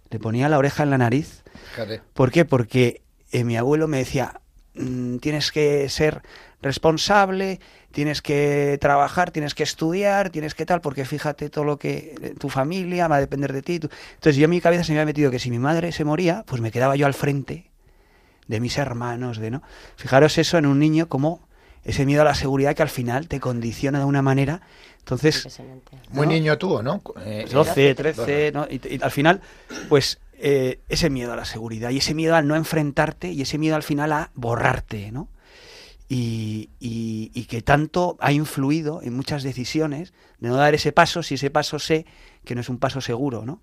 Le 0.09 0.19
ponía 0.19 0.49
la 0.49 0.57
oreja 0.57 0.81
en 0.81 0.89
la 0.89 0.97
nariz. 0.97 1.43
¿Por 2.13 2.31
qué? 2.31 2.43
Porque 2.43 3.03
eh, 3.31 3.43
mi 3.43 3.55
abuelo 3.55 3.87
me 3.87 3.97
decía, 3.97 4.41
mm, 4.73 5.17
tienes 5.17 5.51
que 5.51 5.87
ser 5.89 6.23
responsable, 6.63 7.59
tienes 7.95 8.21
que 8.21 8.77
trabajar, 8.81 9.31
tienes 9.31 9.55
que 9.55 9.63
estudiar, 9.63 10.29
tienes 10.29 10.53
que 10.53 10.65
tal, 10.65 10.81
porque 10.81 11.05
fíjate 11.05 11.49
todo 11.49 11.63
lo 11.63 11.77
que 11.77 12.13
eh, 12.21 12.35
tu 12.37 12.49
familia 12.49 13.07
va 13.07 13.15
a 13.15 13.19
depender 13.21 13.53
de 13.53 13.61
ti. 13.61 13.75
Entonces 13.75 14.35
yo 14.35 14.43
en 14.43 14.49
mi 14.49 14.59
cabeza 14.59 14.83
se 14.83 14.91
me 14.91 14.99
había 14.99 15.05
metido 15.05 15.31
que 15.31 15.39
si 15.39 15.49
mi 15.49 15.59
madre 15.59 15.93
se 15.93 16.03
moría, 16.03 16.43
pues 16.45 16.61
me 16.61 16.71
quedaba 16.71 16.97
yo 16.97 17.05
al 17.05 17.13
frente 17.13 17.71
de 18.47 18.59
mis 18.59 18.77
hermanos, 18.77 19.37
de 19.37 19.49
no. 19.49 19.63
Fijaros 19.95 20.37
eso 20.37 20.57
en 20.57 20.65
un 20.65 20.77
niño 20.77 21.07
como 21.07 21.47
ese 21.85 22.05
miedo 22.05 22.23
a 22.23 22.25
la 22.25 22.35
seguridad 22.35 22.75
que 22.75 22.81
al 22.81 22.89
final 22.89 23.29
te 23.29 23.39
condiciona 23.39 23.99
de 23.99 24.05
una 24.05 24.21
manera. 24.21 24.59
Entonces, 24.99 25.47
muy 26.09 26.27
niño 26.27 26.57
tú, 26.57 26.83
¿no? 26.83 27.01
Eh, 27.23 27.47
12, 27.49 27.95
13, 27.95 28.51
¿no? 28.51 28.67
Y, 28.69 29.01
al 29.01 29.11
final, 29.11 29.39
pues 29.87 30.19
eh, 30.33 30.79
ese 30.89 31.09
miedo 31.09 31.31
a 31.31 31.37
la 31.37 31.45
seguridad 31.45 31.91
y 31.91 31.99
ese 31.99 32.13
miedo 32.13 32.35
al 32.35 32.45
no 32.45 32.57
enfrentarte 32.57 33.31
y 33.31 33.41
ese 33.41 33.57
miedo 33.57 33.77
al 33.77 33.83
final 33.83 34.11
a 34.11 34.31
borrarte, 34.35 35.13
¿no? 35.13 35.29
Y, 36.07 36.69
y, 36.79 37.45
que 37.45 37.63
tanto 37.63 38.15
ha 38.19 38.31
influido 38.31 39.01
en 39.01 39.15
muchas 39.15 39.41
decisiones 39.41 40.13
de 40.39 40.49
no 40.49 40.55
dar 40.55 40.75
ese 40.75 40.91
paso 40.91 41.23
si 41.23 41.33
ese 41.35 41.49
paso 41.49 41.79
sé 41.79 42.05
que 42.43 42.53
no 42.53 42.61
es 42.61 42.69
un 42.69 42.77
paso 42.77 43.01
seguro, 43.01 43.43
¿no? 43.43 43.61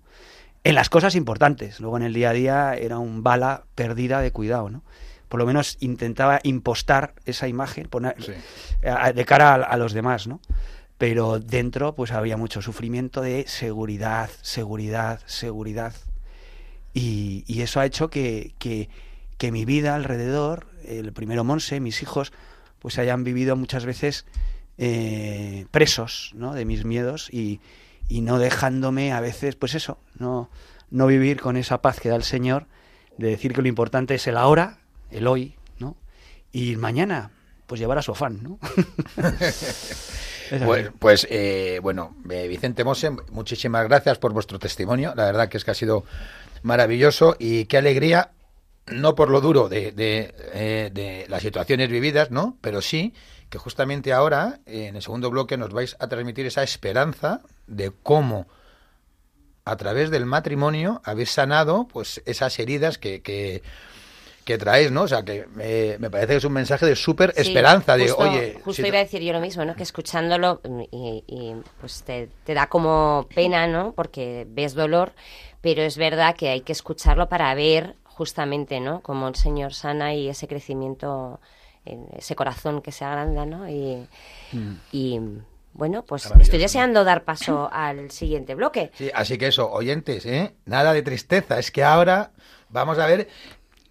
En 0.65 0.75
las 0.75 0.89
cosas 0.89 1.15
importantes. 1.15 1.79
Luego 1.79 1.97
en 1.97 2.03
el 2.03 2.13
día 2.13 2.31
a 2.31 2.33
día 2.33 2.73
era 2.75 2.97
un 2.97 3.23
bala 3.23 3.63
perdida 3.75 4.19
de 4.19 4.31
cuidado, 4.31 4.69
¿no? 4.69 4.83
Por 5.29 5.39
lo 5.39 5.45
menos 5.45 5.77
intentaba 5.79 6.39
impostar 6.43 7.15
esa 7.25 7.47
imagen 7.47 7.87
poner, 7.87 8.15
de 8.17 9.25
cara 9.25 9.55
a, 9.55 9.77
los 9.77 9.93
demás, 9.93 10.27
¿no? 10.27 10.39
Pero 10.97 11.39
dentro 11.39 11.95
pues 11.95 12.11
había 12.11 12.37
mucho 12.37 12.61
sufrimiento 12.61 13.21
de 13.21 13.45
seguridad, 13.47 14.29
seguridad, 14.41 15.21
seguridad. 15.25 15.93
Y, 16.93 17.43
y 17.47 17.61
eso 17.61 17.79
ha 17.79 17.85
hecho 17.85 18.09
que, 18.09 18.53
que, 18.59 18.89
que 19.37 19.51
mi 19.51 19.65
vida 19.65 19.95
alrededor 19.95 20.67
el 20.85 21.13
primero 21.13 21.43
Monse, 21.43 21.79
mis 21.79 22.01
hijos, 22.01 22.31
pues 22.79 22.97
hayan 22.97 23.23
vivido 23.23 23.55
muchas 23.55 23.85
veces 23.85 24.25
eh, 24.77 25.65
presos 25.71 26.31
¿no? 26.35 26.53
de 26.53 26.65
mis 26.65 26.85
miedos 26.85 27.29
y, 27.31 27.59
y, 28.09 28.21
no 28.21 28.39
dejándome 28.39 29.13
a 29.13 29.21
veces, 29.21 29.55
pues 29.55 29.75
eso, 29.75 29.97
no, 30.17 30.49
no 30.89 31.07
vivir 31.07 31.39
con 31.39 31.57
esa 31.57 31.81
paz 31.81 31.99
que 31.99 32.09
da 32.09 32.15
el 32.15 32.23
Señor, 32.23 32.67
de 33.17 33.29
decir 33.29 33.53
que 33.53 33.61
lo 33.61 33.67
importante 33.67 34.15
es 34.15 34.27
el 34.27 34.37
ahora, 34.37 34.79
el 35.11 35.27
hoy, 35.27 35.55
¿no? 35.77 35.95
Y 36.51 36.75
mañana, 36.75 37.31
pues 37.67 37.79
llevar 37.79 37.99
a 37.99 38.01
su 38.01 38.11
afán, 38.11 38.41
¿no? 38.41 38.59
pues, 40.65 40.91
pues 40.99 41.27
eh, 41.29 41.79
bueno, 41.81 42.15
eh, 42.29 42.47
Vicente 42.47 42.83
Mose, 42.83 43.11
muchísimas 43.31 43.87
gracias 43.87 44.17
por 44.17 44.33
vuestro 44.33 44.59
testimonio. 44.59 45.13
La 45.15 45.25
verdad 45.25 45.49
que 45.49 45.57
es 45.57 45.65
que 45.65 45.71
ha 45.71 45.75
sido 45.75 46.03
maravilloso 46.63 47.35
y 47.39 47.65
qué 47.65 47.77
alegría 47.77 48.31
no 48.87 49.15
por 49.15 49.29
lo 49.29 49.41
duro 49.41 49.69
de, 49.69 49.91
de, 49.91 50.33
eh, 50.53 50.89
de, 50.93 51.25
las 51.29 51.41
situaciones 51.41 51.89
vividas, 51.89 52.31
¿no? 52.31 52.57
Pero 52.61 52.81
sí 52.81 53.13
que 53.49 53.57
justamente 53.59 54.11
ahora, 54.11 54.59
en 54.65 54.95
el 54.95 55.01
segundo 55.01 55.29
bloque, 55.29 55.57
nos 55.57 55.71
vais 55.71 55.95
a 55.99 56.07
transmitir 56.07 56.47
esa 56.47 56.63
esperanza 56.63 57.41
de 57.67 57.91
cómo 58.01 58.47
a 59.63 59.77
través 59.77 60.09
del 60.09 60.25
matrimonio 60.25 61.01
habéis 61.05 61.31
sanado 61.31 61.87
pues 61.87 62.21
esas 62.25 62.57
heridas 62.59 62.97
que, 62.97 63.21
que, 63.21 63.61
que 64.43 64.57
traéis, 64.57 64.91
¿no? 64.91 65.03
O 65.03 65.07
sea, 65.07 65.23
que 65.23 65.45
me, 65.53 66.09
parece 66.09 66.33
que 66.33 66.37
es 66.37 66.43
un 66.43 66.53
mensaje 66.53 66.85
de 66.85 66.95
súper 66.95 67.33
esperanza, 67.37 67.95
de, 67.95 68.11
oye... 68.11 68.59
Justo 68.63 68.85
iba 68.85 68.97
a 68.97 69.03
decir 69.03 69.21
yo 69.21 69.31
lo 69.31 69.39
mismo, 69.39 69.63
¿no? 69.63 69.75
Que 69.75 69.83
escuchándolo 69.83 70.61
y, 70.91 71.23
y 71.27 71.55
pues 71.79 72.03
te, 72.03 72.29
te, 72.43 72.53
da 72.53 72.67
como 72.67 73.27
pena, 73.33 73.67
¿no? 73.67 73.93
Porque 73.93 74.45
ves 74.49 74.73
dolor, 74.73 75.13
pero 75.61 75.83
es 75.83 75.97
verdad 75.97 76.35
que 76.35 76.49
hay 76.49 76.61
que 76.61 76.73
escucharlo 76.73 77.29
para 77.29 77.53
ver 77.53 77.95
justamente, 78.13 78.79
¿no? 78.79 79.01
Como 79.01 79.27
el 79.27 79.35
Señor 79.35 79.73
sana 79.73 80.13
y 80.13 80.29
ese 80.29 80.47
crecimiento, 80.47 81.39
ese 81.85 82.35
corazón 82.35 82.81
que 82.81 82.91
se 82.91 83.05
agranda, 83.05 83.45
¿no? 83.45 83.67
Y, 83.69 84.07
mm. 84.51 85.37
bueno, 85.73 86.03
pues 86.03 86.31
estoy 86.39 86.59
deseando 86.59 87.03
dar 87.03 87.23
paso 87.23 87.69
al 87.71 88.11
siguiente 88.11 88.55
bloque. 88.55 88.91
Sí, 88.95 89.09
así 89.13 89.37
que 89.37 89.47
eso, 89.47 89.71
oyentes, 89.71 90.25
¿eh? 90.25 90.55
Nada 90.65 90.93
de 90.93 91.01
tristeza, 91.01 91.59
es 91.59 91.71
que 91.71 91.83
ahora 91.83 92.31
vamos 92.69 92.99
a 92.99 93.07
ver 93.07 93.27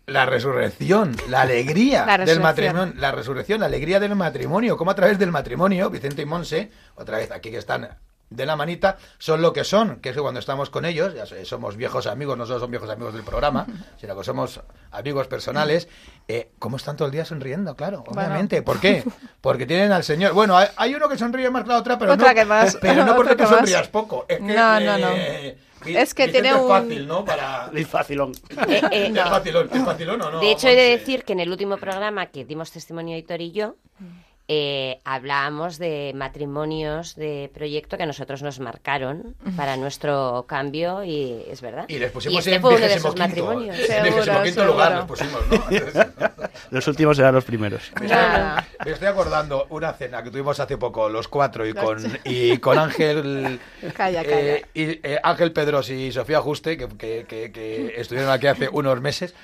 la 0.06 0.26
resurrección, 0.26 1.16
la 1.28 1.42
alegría 1.42 2.04
del 2.24 2.40
matrimonio, 2.40 2.94
la 2.96 3.12
resurrección, 3.12 3.61
la 3.61 3.66
alegría 3.66 4.00
del 4.00 4.14
matrimonio, 4.14 4.76
como 4.76 4.90
a 4.90 4.94
través 4.94 5.18
del 5.18 5.30
matrimonio, 5.30 5.90
Vicente 5.90 6.22
y 6.22 6.26
Monse, 6.26 6.70
otra 6.96 7.18
vez 7.18 7.30
aquí 7.30 7.50
que 7.50 7.58
están 7.58 7.88
de 8.37 8.47
la 8.47 8.57
manita 8.57 8.97
son 9.18 9.42
lo 9.42 9.53
que 9.53 9.64
son, 9.64 10.01
que 10.01 10.11
es 10.11 10.14
que 10.14 10.23
cuando 10.23 10.40
estamos 10.40 10.71
con 10.71 10.85
ellos, 10.85 11.14
ya 11.14 11.27
somos 11.45 11.77
viejos 11.77 12.07
amigos, 12.07 12.37
no 12.37 12.47
solo 12.47 12.61
son 12.61 12.71
viejos 12.71 12.90
amigos 12.90 13.14
del 13.14 13.23
programa, 13.23 13.66
sino 14.01 14.16
que 14.16 14.25
somos 14.25 14.61
amigos 14.90 15.27
personales, 15.29 15.88
eh, 16.29 16.51
¿cómo 16.59 16.77
están 16.77 16.97
todo 16.97 17.07
el 17.07 17.12
día 17.12 17.25
sonriendo? 17.25 17.77
Claro, 17.77 18.05
obviamente. 18.07 18.62
¿Por 18.62 18.81
qué? 18.81 19.05
Porque 19.40 19.66
tienen 19.66 19.92
al 19.92 20.05
Señor. 20.05 20.33
Bueno, 20.33 20.57
hay, 20.57 20.95
uno 20.95 21.09
que 21.09 21.18
sonríe 21.18 21.51
más 21.51 21.64
que 21.64 21.71
la 21.71 21.79
otra, 21.79 21.99
pero 21.99 22.16
no, 22.16 22.25
pero 22.81 23.05
no 23.05 23.16
porque 23.16 23.35
tú 23.35 23.47
sonrías 23.47 23.88
poco. 23.88 24.25
Es 24.29 24.38
que, 24.38 24.42
no, 24.42 24.81
no, 24.81 24.99
no. 24.99 25.11
Eh, 25.11 25.59
es 25.87 26.14
que 26.14 26.29
tiene 26.29 26.55
un... 26.55 26.68
fácil, 26.68 27.07
¿no? 27.07 27.25
Para... 27.25 27.71
Es 27.75 27.88
facilón. 27.88 28.33
Eh, 28.68 28.83
eh, 28.90 29.12
es 29.14 29.29
facilón, 29.29 29.68
es 29.73 29.85
facilón 29.85 30.23
o 30.23 30.31
no. 30.31 30.40
De 30.40 30.51
hecho, 30.51 30.68
he 30.68 30.77
de 30.77 30.90
decir 30.90 31.25
que 31.25 31.33
en 31.33 31.40
el 31.40 31.51
último 31.51 31.77
programa 31.77 32.27
que 32.27 32.45
dimos 32.45 32.71
testimonio 32.71 33.16
Hitor 33.16 33.40
y 33.40 33.53
yo, 33.53 33.77
eh, 34.48 35.00
hablábamos 35.05 35.78
de 35.78 36.12
matrimonios 36.14 37.14
de 37.14 37.50
proyecto 37.55 37.96
que 37.96 38.02
a 38.02 38.07
nosotros 38.07 38.42
nos 38.42 38.61
marcaron 38.61 39.37
para 39.57 39.76
nuestro 39.76 40.44
cambio 40.48 41.05
y 41.05 41.44
es 41.48 41.61
verdad. 41.61 41.85
Y 41.88 41.98
les 41.98 42.11
pusimos 42.11 42.40
este 42.40 42.57
en 42.57 42.61
fue 42.61 42.74
uno 42.74 42.87
de 42.87 42.94
esos 42.94 43.16
matrimonios. 43.16 43.76
En 43.88 44.44
quinto 44.44 44.64
lugar 44.64 44.96
les 44.96 45.05
pusimos, 45.05 45.40
¿no? 45.48 45.64
los 46.70 46.87
últimos 46.88 47.18
eran 47.18 47.35
los 47.35 47.44
primeros. 47.44 47.92
Me 48.85 48.92
estoy, 48.92 49.09
acordando 49.09 49.66
una 49.70 49.92
cena 49.92 50.22
que 50.22 50.31
tuvimos 50.31 50.59
hace 50.59 50.76
poco, 50.76 51.09
los 51.09 51.28
cuatro, 51.28 51.66
y 51.66 51.72
con, 51.72 52.20
y 52.24 52.59
con 52.59 52.78
Ángel... 52.78 53.61
Calla, 53.94 54.22
calla. 54.24 54.40
Eh, 54.40 54.66
y, 54.74 54.83
eh, 55.02 55.20
Ángel 55.22 55.52
Pedros 55.52 55.88
y 55.90 56.11
Sofía 56.12 56.40
Juste, 56.40 56.76
que, 56.76 56.88
que, 56.88 57.24
que, 57.28 57.52
que 57.52 57.94
estuvieron 57.96 58.31
aquí 58.31 58.48
hace 58.48 58.68
unos 58.68 59.00
meses 59.00 59.35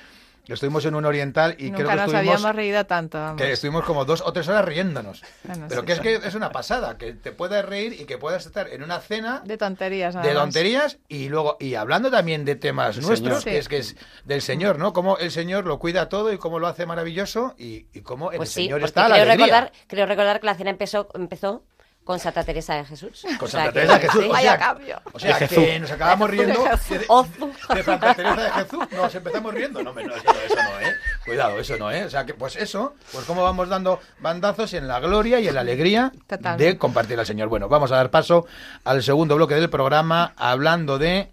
estuvimos 0.53 0.85
en 0.85 0.95
un 0.95 1.05
oriental 1.05 1.55
y 1.57 1.71
creo 1.71 1.89
que 1.89 1.95
nos 1.95 2.13
habíamos 2.13 2.55
reído 2.55 2.85
tanto. 2.85 3.35
Que 3.37 3.51
estuvimos 3.51 3.83
como 3.85 4.05
dos 4.05 4.21
o 4.21 4.33
tres 4.33 4.47
horas 4.47 4.65
riéndonos. 4.65 5.21
Pero 5.67 5.85
que 5.85 5.93
es 5.93 5.99
que 5.99 6.15
es 6.15 6.35
una 6.35 6.51
pasada, 6.51 6.97
que 6.97 7.13
te 7.13 7.31
puedas 7.31 7.65
reír 7.65 7.93
y 7.99 8.05
que 8.05 8.17
puedas 8.17 8.45
estar 8.45 8.67
en 8.67 8.83
una 8.83 8.99
cena 8.99 9.41
de 9.45 9.57
tonterías, 9.57 10.21
de 10.21 10.33
tonterías 10.33 10.99
y 11.07 11.29
luego 11.29 11.57
y 11.59 11.75
hablando 11.75 12.09
también 12.11 12.45
de 12.45 12.55
temas 12.55 12.97
nuestros, 12.97 13.43
que 13.43 13.57
es 13.57 13.67
que 13.67 13.77
es 13.77 13.95
del 14.25 14.41
Señor, 14.41 14.79
¿no? 14.79 14.93
Cómo 14.93 15.17
el 15.17 15.31
Señor 15.31 15.65
lo 15.65 15.79
cuida 15.79 16.09
todo 16.09 16.31
y 16.33 16.37
cómo 16.37 16.59
lo 16.59 16.67
hace 16.67 16.85
maravilloso 16.85 17.55
y, 17.57 17.87
y 17.93 18.01
cómo 18.01 18.31
el 18.31 18.37
pues 18.37 18.51
Señor 18.51 18.83
está 18.83 19.07
creo 19.07 19.25
recordar, 19.25 19.71
creo 19.87 20.05
recordar 20.05 20.39
que 20.39 20.45
la 20.45 20.55
cena 20.55 20.69
empezó 20.69 21.09
empezó 21.13 21.63
con 22.09 22.17
Santa 22.17 22.43
Teresa 22.43 22.73
de 22.73 22.85
Jesús. 22.85 23.23
Con 23.37 23.47
Santa 23.47 23.71
Teresa 23.71 23.99
de 23.99 24.09
Jesús. 24.09 24.27
Vaya 24.29 24.57
cambio. 24.57 24.99
O 25.13 25.19
sea, 25.19 25.37
que 25.47 25.79
nos 25.79 25.91
acabamos 25.91 26.27
riendo 26.27 26.63
de, 26.63 27.83
Santa 27.83 28.15
Teresa 28.15 28.43
de 28.45 28.49
Jesús. 28.49 28.79
Nos 28.91 29.13
empezamos 29.13 29.53
riendo. 29.53 29.83
No, 29.83 29.93
no, 29.93 29.99
eso 29.99 30.23
no, 30.25 30.31
eso 30.41 30.55
no, 30.55 30.87
¿eh? 30.87 30.95
Cuidado, 31.23 31.59
eso 31.59 31.77
no, 31.77 31.91
¿eh? 31.91 32.05
O 32.05 32.09
sea, 32.09 32.25
que 32.25 32.33
pues 32.33 32.55
eso, 32.55 32.95
pues 33.11 33.25
cómo 33.25 33.43
vamos 33.43 33.69
dando 33.69 33.99
bandazos 34.21 34.73
en 34.73 34.87
la 34.87 34.99
gloria 34.99 35.39
y 35.39 35.49
en 35.49 35.53
la 35.53 35.61
alegría 35.61 36.11
de 36.57 36.79
compartir 36.79 37.19
al 37.19 37.27
Señor. 37.27 37.47
Bueno, 37.47 37.69
vamos 37.69 37.91
a 37.91 37.97
dar 37.97 38.09
paso 38.09 38.47
al 38.85 39.03
segundo 39.03 39.35
bloque 39.35 39.53
del 39.53 39.69
programa 39.69 40.33
hablando 40.35 40.97
de 40.97 41.29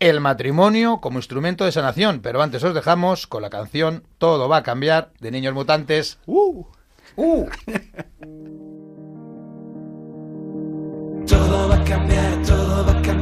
el 0.00 0.20
matrimonio 0.20 1.00
como 1.00 1.20
instrumento 1.20 1.64
de 1.64 1.70
sanación. 1.70 2.18
Pero 2.20 2.42
antes 2.42 2.64
os 2.64 2.74
dejamos 2.74 3.28
con 3.28 3.42
la 3.42 3.50
canción 3.50 4.02
Todo 4.18 4.48
va 4.48 4.56
a 4.56 4.62
cambiar 4.64 5.10
de 5.20 5.30
Niños 5.30 5.54
Mutantes. 5.54 6.18
¡Uh! 6.26 6.64
¡Uh! 7.14 7.48
Todo 11.26 11.68
va 11.68 11.74
a 11.74 11.84
cambiar, 11.84 12.42
todo 12.46 12.84
va 12.84 12.92
a 12.92 13.02
cambiar, 13.02 13.15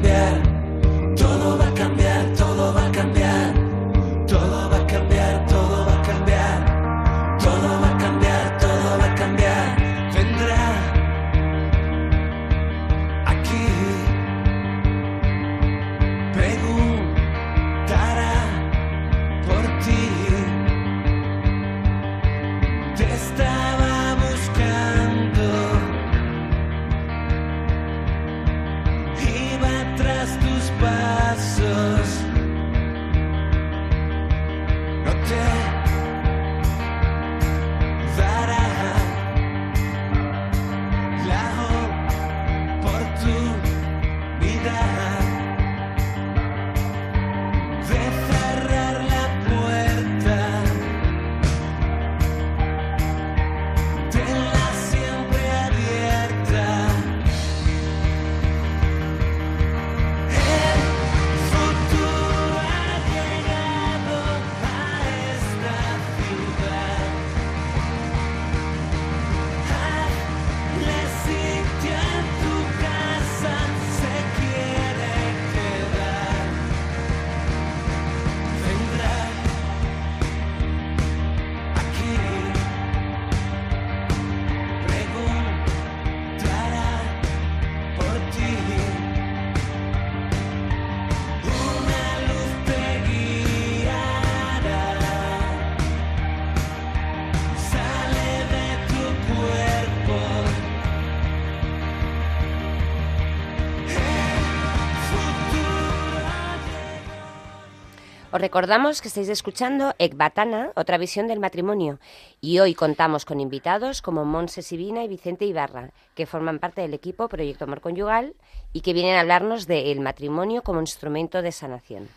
Os 108.35 108.41
recordamos 108.41 109.01
que 109.01 109.07
estáis 109.07 109.29
escuchando 109.29 109.95
Ecbatana, 110.01 110.73
otra 110.75 110.99
visión 110.99 111.29
del 111.29 111.39
matrimonio, 111.39 112.01
y 112.41 112.59
hoy 112.59 112.75
contamos 112.75 113.25
con 113.25 113.39
invitados 113.39 114.03
como 114.03 114.25
Monse 114.25 114.63
Sibina 114.63 115.05
y 115.05 115.09
Vicente 115.09 115.45
Ibarra, 115.45 115.93
que 116.17 116.27
forman 116.27 116.59
parte 116.59 116.81
del 116.81 116.95
equipo 116.95 117.29
Proyecto 117.29 117.63
Amor 117.63 117.81
Conyugal 117.81 118.35
y 118.73 118.81
que 118.81 118.93
vienen 118.93 119.15
a 119.15 119.21
hablarnos 119.21 119.69
del 119.69 120.01
matrimonio 120.01 120.63
como 120.63 120.81
instrumento 120.81 121.43
de 121.43 121.53
sanación. 121.53 122.09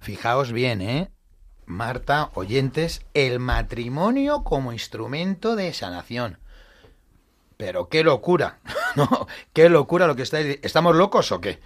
Fijaos 0.00 0.50
bien, 0.50 0.82
¿eh? 0.82 1.12
Marta, 1.64 2.30
oyentes, 2.34 3.02
el 3.14 3.38
matrimonio 3.38 4.42
como 4.42 4.72
instrumento 4.72 5.54
de 5.54 5.72
sanación. 5.72 6.38
Pero 7.56 7.88
qué 7.88 8.02
locura, 8.02 8.58
¿no? 8.96 9.28
Qué 9.52 9.68
locura 9.68 10.08
lo 10.08 10.16
que 10.16 10.22
estáis... 10.22 10.58
¿Estamos 10.62 10.96
locos 10.96 11.30
o 11.30 11.40
qué? 11.40 11.60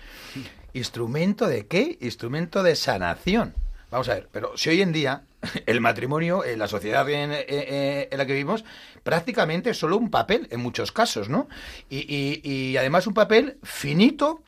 ¿Instrumento 0.75 1.47
de 1.47 1.67
qué? 1.67 1.97
Instrumento 2.03 2.63
de 2.63 2.77
sanación. 2.77 3.55
Vamos 3.91 4.09
a 4.09 4.15
ver, 4.15 4.29
pero 4.33 4.57
si 4.57 4.69
hoy 4.71 4.83
en 4.83 4.93
día 4.93 5.23
el 5.67 5.81
matrimonio, 5.81 6.45
en 6.45 6.59
la 6.59 6.69
sociedad 6.69 7.09
en, 7.09 7.33
eh, 7.33 7.45
eh, 7.49 8.09
en 8.11 8.19
la 8.19 8.27
que 8.27 8.33
vivimos, 8.33 8.65
prácticamente 9.03 9.71
es 9.71 9.79
solo 9.79 9.97
un 9.97 10.11
papel 10.11 10.49
en 10.51 10.61
muchos 10.61 10.93
casos, 10.93 11.29
¿no? 11.29 11.49
Y 11.89 12.77
además 12.77 13.07
un 13.07 13.15
papel 13.15 13.59
finito 13.63 14.43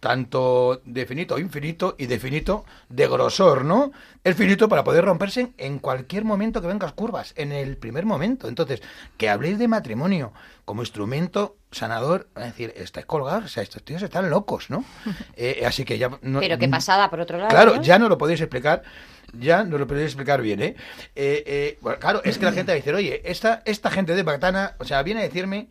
tanto 0.00 0.82
de 0.84 1.06
finito 1.06 1.38
infinito 1.38 1.94
y 1.98 2.06
de 2.06 2.18
finito 2.18 2.64
de 2.88 3.08
grosor, 3.08 3.64
¿no? 3.64 3.92
El 4.24 4.34
finito 4.34 4.68
para 4.68 4.84
poder 4.84 5.04
romperse 5.04 5.52
en 5.58 5.78
cualquier 5.78 6.24
momento 6.24 6.60
que 6.60 6.68
vengas 6.68 6.92
curvas, 6.92 7.32
en 7.36 7.52
el 7.52 7.76
primer 7.76 8.04
momento. 8.04 8.48
Entonces, 8.48 8.82
que 9.16 9.28
habléis 9.28 9.58
de 9.58 9.68
matrimonio 9.68 10.32
como 10.64 10.82
instrumento 10.82 11.56
sanador, 11.70 12.28
es 12.36 12.44
decir, 12.44 12.72
estáis 12.76 13.06
colgados, 13.06 13.44
o 13.44 13.48
sea, 13.48 13.62
estos 13.62 13.84
tíos 13.84 14.02
están 14.02 14.30
locos, 14.30 14.70
¿no? 14.70 14.84
Eh, 15.36 15.64
así 15.66 15.84
que 15.84 15.98
ya... 15.98 16.10
No, 16.22 16.40
Pero 16.40 16.58
qué 16.58 16.68
pasada, 16.68 17.10
por 17.10 17.20
otro 17.20 17.36
lado. 17.36 17.50
Claro, 17.50 17.76
¿no? 17.76 17.82
ya 17.82 17.98
no 17.98 18.08
lo 18.08 18.16
podéis 18.16 18.40
explicar 18.40 18.82
ya 19.32 19.64
no 19.64 19.76
lo 19.76 19.86
podéis 19.86 20.06
explicar 20.06 20.40
bien, 20.40 20.62
¿eh? 20.62 20.76
eh, 21.14 21.44
eh 21.46 21.78
bueno, 21.80 21.98
claro, 21.98 22.22
es 22.24 22.38
que 22.38 22.44
la 22.44 22.52
gente 22.52 22.72
va 22.72 22.74
a 22.74 22.76
decir, 22.76 22.94
oye, 22.94 23.22
esta, 23.24 23.62
esta 23.64 23.90
gente 23.90 24.14
de 24.14 24.22
Bactana, 24.22 24.76
o 24.78 24.84
sea, 24.84 25.02
viene 25.02 25.20
a 25.20 25.24
decirme 25.24 25.68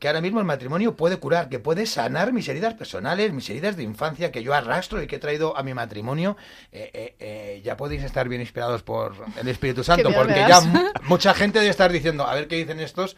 que 0.00 0.08
ahora 0.08 0.20
mismo 0.22 0.40
el 0.40 0.46
matrimonio 0.46 0.96
puede 0.96 1.18
curar, 1.18 1.48
que 1.50 1.58
puede 1.60 1.84
sanar 1.86 2.32
mis 2.32 2.48
heridas 2.48 2.72
personales, 2.74 3.32
mis 3.32 3.48
heridas 3.50 3.76
de 3.76 3.82
infancia 3.82 4.32
que 4.32 4.42
yo 4.42 4.54
arrastro 4.54 5.02
y 5.02 5.06
que 5.06 5.16
he 5.16 5.18
traído 5.18 5.56
a 5.56 5.62
mi 5.62 5.74
matrimonio. 5.74 6.36
Eh, 6.72 6.90
eh, 6.94 7.16
eh, 7.20 7.62
ya 7.62 7.76
podéis 7.76 8.02
estar 8.02 8.26
bien 8.26 8.40
inspirados 8.40 8.82
por 8.82 9.14
el 9.38 9.46
Espíritu 9.46 9.84
Santo, 9.84 10.10
porque 10.12 10.42
ya 10.48 10.60
mucha 11.04 11.34
gente 11.34 11.58
debe 11.58 11.70
estar 11.70 11.92
diciendo, 11.92 12.26
a 12.26 12.34
ver 12.34 12.48
qué 12.48 12.56
dicen 12.56 12.80
estos, 12.80 13.14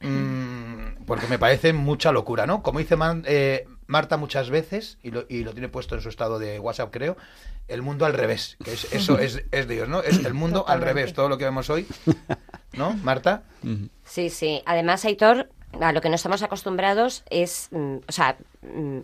mm, 0.00 1.04
porque 1.06 1.26
me 1.26 1.38
parece 1.38 1.72
mucha 1.72 2.12
locura, 2.12 2.46
¿no? 2.46 2.62
Como 2.62 2.78
dice 2.78 2.96
Man- 2.96 3.24
eh, 3.26 3.66
Marta 3.88 4.16
muchas 4.16 4.48
veces, 4.48 4.98
y 5.02 5.10
lo, 5.10 5.24
y 5.28 5.42
lo 5.42 5.52
tiene 5.52 5.68
puesto 5.68 5.94
en 5.96 6.00
su 6.02 6.08
estado 6.08 6.38
de 6.38 6.58
WhatsApp, 6.60 6.90
creo, 6.92 7.16
el 7.68 7.82
mundo 7.82 8.06
al 8.06 8.14
revés, 8.14 8.56
que 8.64 8.72
es, 8.72 8.92
eso 8.92 9.18
es, 9.18 9.42
es 9.50 9.68
Dios, 9.68 9.88
¿no? 9.88 10.02
Es 10.02 10.24
el 10.24 10.34
mundo 10.34 10.64
al 10.68 10.80
revés, 10.80 11.12
todo 11.12 11.28
lo 11.28 11.36
que 11.36 11.44
vemos 11.44 11.68
hoy, 11.68 11.86
¿no, 12.74 12.94
Marta? 13.02 13.42
Sí, 14.04 14.30
sí. 14.30 14.62
Además, 14.66 15.04
Aitor, 15.04 15.50
a 15.80 15.92
lo 15.92 16.00
que 16.00 16.08
no 16.08 16.16
estamos 16.16 16.42
acostumbrados 16.42 17.24
es, 17.30 17.68
mm, 17.70 17.96
o 18.08 18.12
sea, 18.12 18.36
mm, 18.62 19.00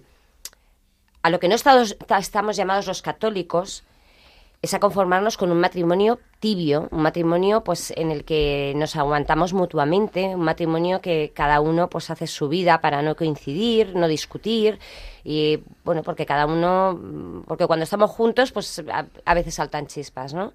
a 1.22 1.30
lo 1.30 1.40
que 1.40 1.48
no 1.48 1.54
estamos, 1.54 2.56
llamados 2.56 2.86
los 2.86 3.02
católicos 3.02 3.84
es 4.60 4.74
a 4.74 4.80
conformarnos 4.80 5.36
con 5.36 5.52
un 5.52 5.60
matrimonio 5.60 6.18
tibio, 6.40 6.88
un 6.90 7.02
matrimonio 7.02 7.62
pues 7.62 7.92
en 7.96 8.10
el 8.10 8.24
que 8.24 8.72
nos 8.76 8.96
aguantamos 8.96 9.52
mutuamente, 9.52 10.34
un 10.34 10.42
matrimonio 10.42 11.00
que 11.00 11.32
cada 11.34 11.60
uno 11.60 11.88
pues 11.88 12.10
hace 12.10 12.26
su 12.26 12.48
vida 12.48 12.80
para 12.80 13.02
no 13.02 13.14
coincidir, 13.14 13.94
no 13.94 14.08
discutir 14.08 14.80
y 15.22 15.62
bueno, 15.84 16.02
porque 16.02 16.26
cada 16.26 16.46
uno 16.46 16.98
mm, 17.00 17.42
porque 17.46 17.66
cuando 17.66 17.84
estamos 17.84 18.10
juntos 18.10 18.50
pues 18.50 18.82
a, 19.24 19.34
veces 19.34 19.54
saltan 19.54 19.86
chispas, 19.86 20.34
¿no? 20.34 20.52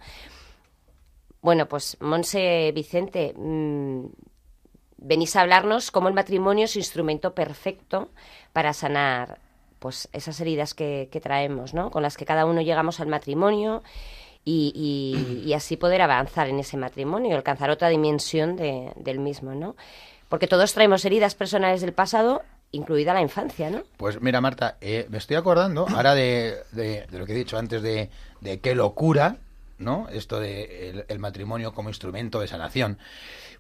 Bueno, 1.41 1.67
pues 1.67 1.97
Monse 1.99 2.71
Vicente, 2.73 3.34
venís 4.97 5.36
a 5.36 5.41
hablarnos 5.41 5.91
cómo 5.91 6.08
el 6.08 6.13
matrimonio 6.13 6.65
es 6.65 6.75
instrumento 6.75 7.34
perfecto 7.34 8.10
para 8.53 8.73
sanar 8.73 9.39
pues 9.79 10.08
esas 10.13 10.39
heridas 10.39 10.73
que, 10.73 11.10
traemos, 11.21 11.73
¿no? 11.73 11.91
Con 11.91 12.03
las 12.03 12.15
que 12.15 12.25
cada 12.25 12.45
uno 12.45 12.62
llegamos 12.62 12.99
al 13.01 13.08
matrimonio 13.08 13.84
y, 14.45 14.71
y- 14.75 15.47
y 15.49 15.53
así 15.53 15.75
poder 15.77 16.01
avanzar 16.01 16.47
en 16.47 16.60
ese 16.60 16.77
matrimonio 16.77 17.32
y 17.32 17.34
alcanzar 17.34 17.69
otra 17.69 17.89
dimensión 17.89 18.56
de- 18.56 18.91
del 18.95 19.19
mismo, 19.19 19.53
¿no? 19.56 19.75
Porque 20.29 20.47
todos 20.47 20.73
traemos 20.73 21.03
heridas 21.06 21.36
personales 21.36 21.82
del 21.82 21.93
pasado, 21.93 22.43
incluida 22.71 23.13
la 23.13 23.21
infancia, 23.21 23.69
¿no? 23.69 23.84
Pues 23.97 24.21
mira, 24.21 24.39
Marta, 24.41 24.77
eh, 24.82 25.06
me 25.10 25.17
estoy 25.17 25.36
acordando 25.36 25.86
ahora 25.89 26.15
de, 26.15 26.56
de- 26.71 27.06
de 27.08 27.19
lo 27.19 27.25
que 27.25 27.34
he 27.34 27.36
dicho 27.36 27.58
antes 27.58 27.82
de, 27.82 28.10
de 28.41 28.60
qué 28.62 28.75
locura, 28.75 29.36
¿no? 29.79 30.08
Esto 30.10 30.39
de 30.39 30.89
el, 30.89 31.06
el 31.10 31.19
matrimonio 31.19 31.73
como 31.73 31.89
instrumento 31.89 32.39
de 32.39 32.47
sanación. 32.47 32.97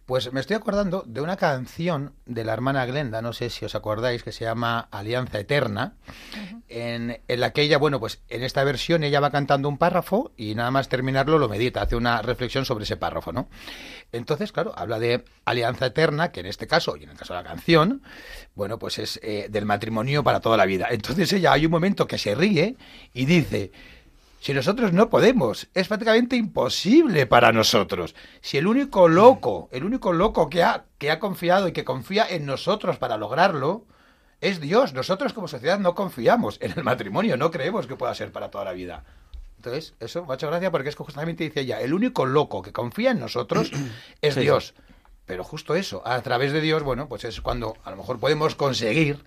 Pues 0.05 0.33
me 0.33 0.41
estoy 0.41 0.57
acordando 0.57 1.03
de 1.07 1.21
una 1.21 1.37
canción 1.37 2.13
de 2.25 2.43
la 2.43 2.51
hermana 2.51 2.85
Glenda, 2.85 3.21
no 3.21 3.31
sé 3.31 3.49
si 3.49 3.63
os 3.63 3.73
acordáis, 3.73 4.21
que 4.21 4.33
se 4.33 4.43
llama 4.43 4.89
Alianza 4.91 5.39
Eterna, 5.39 5.95
en, 6.67 7.21
en 7.25 7.39
la 7.39 7.53
que 7.53 7.61
ella, 7.61 7.77
bueno, 7.77 8.01
pues 8.01 8.21
en 8.27 8.43
esta 8.43 8.65
versión 8.65 9.05
ella 9.05 9.21
va 9.21 9.31
cantando 9.31 9.69
un 9.69 9.77
párrafo 9.77 10.33
y 10.35 10.55
nada 10.55 10.71
más 10.71 10.89
terminarlo 10.89 11.39
lo 11.39 11.47
medita, 11.47 11.83
hace 11.83 11.95
una 11.95 12.21
reflexión 12.21 12.65
sobre 12.65 12.83
ese 12.83 12.97
párrafo, 12.97 13.31
¿no? 13.31 13.47
Entonces, 14.11 14.51
claro, 14.51 14.73
habla 14.75 14.99
de 14.99 15.23
alianza 15.45 15.85
eterna, 15.85 16.33
que 16.33 16.41
en 16.41 16.47
este 16.47 16.67
caso, 16.67 16.97
y 16.97 17.03
en 17.03 17.11
el 17.11 17.17
caso 17.17 17.33
de 17.33 17.41
la 17.41 17.47
canción, 17.47 18.03
bueno, 18.55 18.77
pues 18.79 18.99
es 18.99 19.21
eh, 19.23 19.47
del 19.49 19.65
matrimonio 19.65 20.21
para 20.21 20.41
toda 20.41 20.57
la 20.57 20.65
vida. 20.65 20.87
Entonces 20.91 21.31
ella 21.31 21.53
hay 21.53 21.65
un 21.65 21.71
momento 21.71 22.07
que 22.07 22.17
se 22.17 22.35
ríe 22.35 22.75
y 23.13 23.25
dice, 23.25 23.71
si 24.43 24.53
nosotros 24.53 24.91
no 24.91 25.09
podemos, 25.09 25.69
es 25.73 25.87
prácticamente 25.87 26.35
imposible 26.35 27.25
para 27.25 27.53
nosotros. 27.53 28.13
Si 28.41 28.57
el 28.57 28.67
único 28.67 29.07
loco, 29.07 29.69
el 29.71 29.85
único 29.85 30.11
loco 30.11 30.49
que 30.49 30.63
ha, 30.63 30.83
que 30.97 31.11
ha 31.11 31.19
confiado 31.19 31.69
y 31.69 31.71
que 31.71 31.85
confía 31.85 32.27
en 32.29 32.45
nosotros 32.45 32.97
para 32.97 33.15
lograrlo, 33.15 33.85
es 34.41 34.59
Dios. 34.59 34.93
Nosotros 34.93 35.31
como 35.31 35.47
sociedad 35.47 35.79
no 35.79 35.95
confiamos 35.95 36.57
en 36.59 36.73
el 36.75 36.83
matrimonio, 36.83 37.37
no 37.37 37.51
creemos 37.51 37.87
que 37.87 37.95
pueda 37.95 38.13
ser 38.15 38.33
para 38.33 38.51
toda 38.51 38.65
la 38.65 38.73
vida. 38.73 39.05
Entonces, 39.55 39.93
eso 40.01 40.25
me 40.25 40.33
ha 40.33 40.35
hecho 40.35 40.47
gracia 40.47 40.71
porque 40.71 40.89
es 40.89 40.97
que 40.97 41.05
justamente 41.05 41.45
dice 41.45 41.61
ella, 41.61 41.79
el 41.79 41.93
único 41.93 42.25
loco 42.25 42.61
que 42.61 42.73
confía 42.73 43.11
en 43.11 43.21
nosotros 43.21 43.71
es 44.21 44.33
Sí. 44.33 44.41
Dios. 44.41 44.73
Pero 45.25 45.45
justo 45.45 45.73
eso, 45.73 46.05
a 46.05 46.21
través 46.21 46.51
de 46.51 46.59
Dios, 46.59 46.83
bueno, 46.83 47.07
pues 47.07 47.23
es 47.23 47.39
cuando 47.39 47.77
a 47.85 47.91
lo 47.91 47.95
mejor 47.95 48.19
podemos 48.19 48.55
conseguir 48.55 49.23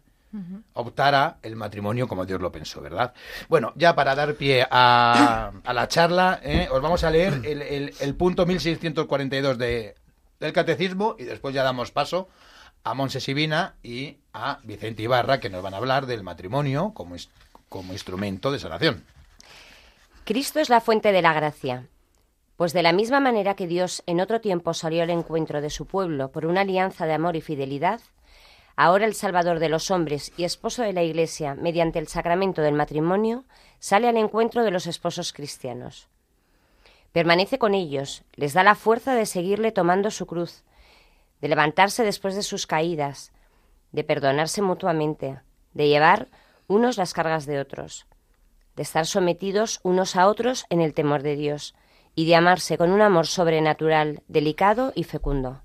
optar 0.74 1.14
a 1.14 1.38
el 1.42 1.56
matrimonio 1.56 2.06
como 2.06 2.26
Dios 2.26 2.40
lo 2.40 2.52
pensó, 2.52 2.80
¿verdad? 2.82 3.14
Bueno, 3.48 3.72
ya 3.76 3.94
para 3.94 4.14
dar 4.14 4.34
pie 4.34 4.66
a, 4.70 5.52
a 5.64 5.72
la 5.72 5.88
charla, 5.88 6.40
¿eh? 6.42 6.68
os 6.70 6.82
vamos 6.82 7.04
a 7.04 7.10
leer 7.10 7.40
el, 7.44 7.62
el- 7.62 7.94
el 7.98 8.14
punto 8.14 8.44
1642 8.44 9.56
de, 9.56 9.94
del 10.38 10.52
catecismo 10.52 11.16
y 11.18 11.24
después 11.24 11.54
ya 11.54 11.62
damos 11.62 11.90
paso 11.90 12.28
a 12.84 12.92
Monse 12.94 13.20
Sibina 13.20 13.74
y 13.82 14.18
a 14.32 14.60
Vicente 14.62 15.02
Ibarra, 15.02 15.40
que 15.40 15.48
nos 15.50 15.62
van 15.62 15.74
a 15.74 15.78
hablar 15.78 16.06
del 16.06 16.22
matrimonio 16.22 16.92
como, 16.94 17.16
como 17.68 17.92
instrumento 17.94 18.52
de 18.52 18.58
sanación. 18.58 19.04
Cristo 20.24 20.60
es 20.60 20.68
la 20.68 20.80
fuente 20.80 21.12
de 21.12 21.22
la 21.22 21.32
gracia. 21.32 21.86
Pues 22.56 22.72
de 22.72 22.82
la 22.82 22.92
misma 22.92 23.20
manera 23.20 23.54
que 23.54 23.66
Dios 23.66 24.02
en 24.06 24.20
otro 24.20 24.40
tiempo 24.40 24.72
salió 24.72 25.02
al 25.02 25.10
encuentro 25.10 25.60
de 25.60 25.68
su 25.70 25.86
pueblo 25.86 26.30
por 26.30 26.46
una 26.46 26.62
alianza 26.62 27.06
de 27.06 27.12
amor 27.12 27.36
y 27.36 27.40
fidelidad, 27.42 28.00
ahora 28.76 29.06
el 29.06 29.14
Salvador 29.14 29.58
de 29.58 29.68
los 29.68 29.90
hombres 29.90 30.32
y 30.36 30.44
esposo 30.44 30.82
de 30.82 30.92
la 30.92 31.02
Iglesia, 31.02 31.54
mediante 31.54 31.98
el 31.98 32.08
sacramento 32.08 32.62
del 32.62 32.74
matrimonio, 32.74 33.44
sale 33.78 34.08
al 34.08 34.16
encuentro 34.16 34.62
de 34.62 34.70
los 34.70 34.86
esposos 34.86 35.32
cristianos. 35.32 36.08
Permanece 37.12 37.58
con 37.58 37.74
ellos, 37.74 38.22
les 38.34 38.52
da 38.52 38.62
la 38.62 38.74
fuerza 38.74 39.14
de 39.14 39.26
seguirle 39.26 39.72
tomando 39.72 40.10
su 40.10 40.26
cruz, 40.26 40.64
de 41.40 41.48
levantarse 41.48 42.04
después 42.04 42.36
de 42.36 42.42
sus 42.42 42.66
caídas, 42.66 43.32
de 43.92 44.04
perdonarse 44.04 44.62
mutuamente, 44.62 45.40
de 45.72 45.88
llevar 45.88 46.28
unos 46.68 46.98
las 46.98 47.14
cargas 47.14 47.46
de 47.46 47.58
otros 47.58 48.06
de 48.76 48.82
estar 48.82 49.06
sometidos 49.06 49.80
unos 49.82 50.16
a 50.16 50.28
otros 50.28 50.66
en 50.68 50.80
el 50.80 50.94
temor 50.94 51.22
de 51.22 51.34
Dios 51.34 51.74
y 52.14 52.26
de 52.26 52.36
amarse 52.36 52.78
con 52.78 52.92
un 52.92 53.00
amor 53.00 53.26
sobrenatural, 53.26 54.22
delicado 54.28 54.92
y 54.94 55.04
fecundo. 55.04 55.62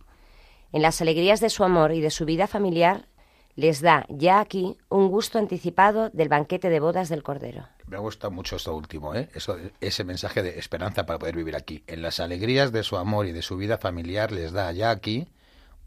En 0.73 0.81
las 0.81 1.01
alegrías 1.01 1.41
de 1.41 1.49
su 1.49 1.65
amor 1.65 1.91
y 1.91 1.99
de 1.99 2.11
su 2.11 2.23
vida 2.23 2.47
familiar 2.47 3.09
les 3.55 3.81
da 3.81 4.05
ya 4.07 4.39
aquí 4.39 4.77
un 4.87 5.09
gusto 5.09 5.37
anticipado 5.37 6.09
del 6.11 6.29
banquete 6.29 6.69
de 6.69 6.79
bodas 6.79 7.09
del 7.09 7.23
Cordero. 7.23 7.67
Me 7.87 7.97
gusta 7.97 8.29
mucho 8.29 8.55
esto 8.55 8.73
último, 8.73 9.13
¿eh? 9.13 9.27
Eso, 9.33 9.57
ese 9.81 10.05
mensaje 10.05 10.41
de 10.41 10.57
esperanza 10.57 11.05
para 11.05 11.19
poder 11.19 11.35
vivir 11.35 11.57
aquí. 11.57 11.83
En 11.87 12.01
las 12.01 12.21
alegrías 12.21 12.71
de 12.71 12.83
su 12.83 12.95
amor 12.95 13.25
y 13.25 13.33
de 13.33 13.41
su 13.41 13.57
vida 13.57 13.77
familiar 13.77 14.31
les 14.31 14.53
da 14.53 14.71
ya 14.71 14.91
aquí 14.91 15.27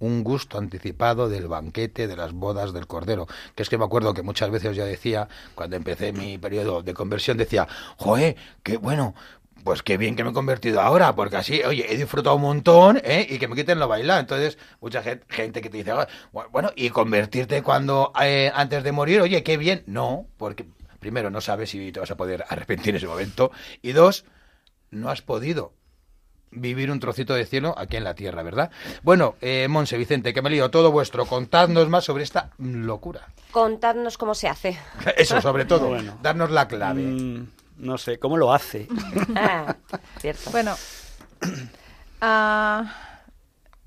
un 0.01 0.23
gusto 0.23 0.59
anticipado 0.59 1.31
del 1.31 1.49
banquete 1.49 2.07
de 2.07 2.17
las 2.17 2.35
bodas 2.35 2.75
del 2.75 2.87
Cordero. 2.87 3.27
Que 3.55 3.63
es 3.63 3.71
que 3.71 3.79
me 3.79 3.87
acuerdo 3.87 4.13
que 4.13 4.23
muchas 4.23 4.51
veces 4.51 4.77
yo 4.77 4.85
decía, 4.85 5.29
cuando 5.55 5.77
empecé 5.77 6.13
mi 6.13 6.37
periodo 6.37 6.83
de 6.83 6.93
conversión, 6.93 7.39
decía, 7.39 7.67
joe, 7.97 8.37
qué 8.63 8.77
bueno, 8.77 9.15
pues 9.65 9.83
qué 9.83 9.97
bien 9.97 10.15
que 10.15 10.23
me 10.23 10.31
he 10.31 10.33
convertido 10.35 10.81
ahora, 10.81 11.15
porque 11.17 11.37
así, 11.37 11.63
oye, 11.63 11.87
he 11.93 11.97
disfrutado 11.97 12.37
un 12.37 12.43
montón, 12.43 13.01
¿eh? 13.03 13.27
Y 13.29 13.39
que 13.39 13.49
me 13.49 13.57
quiten 13.57 13.79
lo 13.79 13.89
bailado. 13.89 14.21
Entonces, 14.21 14.59
mucha 14.81 15.03
gente, 15.03 15.25
gente 15.29 15.61
que 15.63 15.71
te 15.71 15.79
dice, 15.79 15.91
"Ah, 15.91 16.07
bueno, 16.53 16.71
y 16.77 16.91
convertirte 16.91 17.63
cuando, 17.63 18.13
eh, 18.23 18.53
antes 18.55 18.85
de 18.85 18.93
morir, 18.93 19.23
oye, 19.23 19.43
qué 19.43 19.57
bien. 19.57 19.83
No, 19.87 20.27
porque 20.37 20.67
primero 21.01 21.31
no 21.31 21.41
sabes 21.41 21.71
si 21.71 21.91
te 21.93 22.01
vas 22.01 22.11
a 22.11 22.17
poder 22.17 22.45
arrepentir 22.49 22.91
en 22.91 22.97
ese 22.97 23.07
momento. 23.07 23.51
Y 23.83 23.93
dos, 23.93 24.25
no 24.91 25.09
has 25.11 25.23
podido 25.23 25.73
vivir 26.51 26.91
un 26.91 27.01
trocito 27.01 27.35
de 27.35 27.47
cielo 27.47 27.75
aquí 27.77 27.97
en 27.97 28.05
la 28.05 28.15
tierra, 28.15 28.43
¿verdad? 28.43 28.71
Bueno, 29.03 29.35
eh, 29.41 29.67
Monse, 29.69 29.97
Vicente, 29.99 30.33
que 30.33 30.41
me 30.43 30.51
lío, 30.51 30.71
todo 30.71 30.93
vuestro, 30.93 31.27
contadnos 31.27 31.89
más 31.89 32.05
sobre 32.05 32.23
esta 32.23 32.51
locura. 32.59 33.29
Contadnos 33.51 34.17
cómo 34.19 34.35
se 34.35 34.49
hace. 34.49 34.79
Eso, 35.17 35.41
sobre 35.41 35.65
todo, 35.65 35.89
bueno, 35.89 36.19
darnos 36.23 36.51
la 36.51 36.69
clave. 36.69 37.03
Mm, 37.03 37.49
no 37.77 37.99
sé, 37.99 38.19
¿cómo 38.19 38.37
lo 38.37 38.53
hace? 38.53 38.89
ah, 39.37 39.77
cierto. 40.21 40.51
Bueno, 40.51 40.75
uh, 42.23 42.87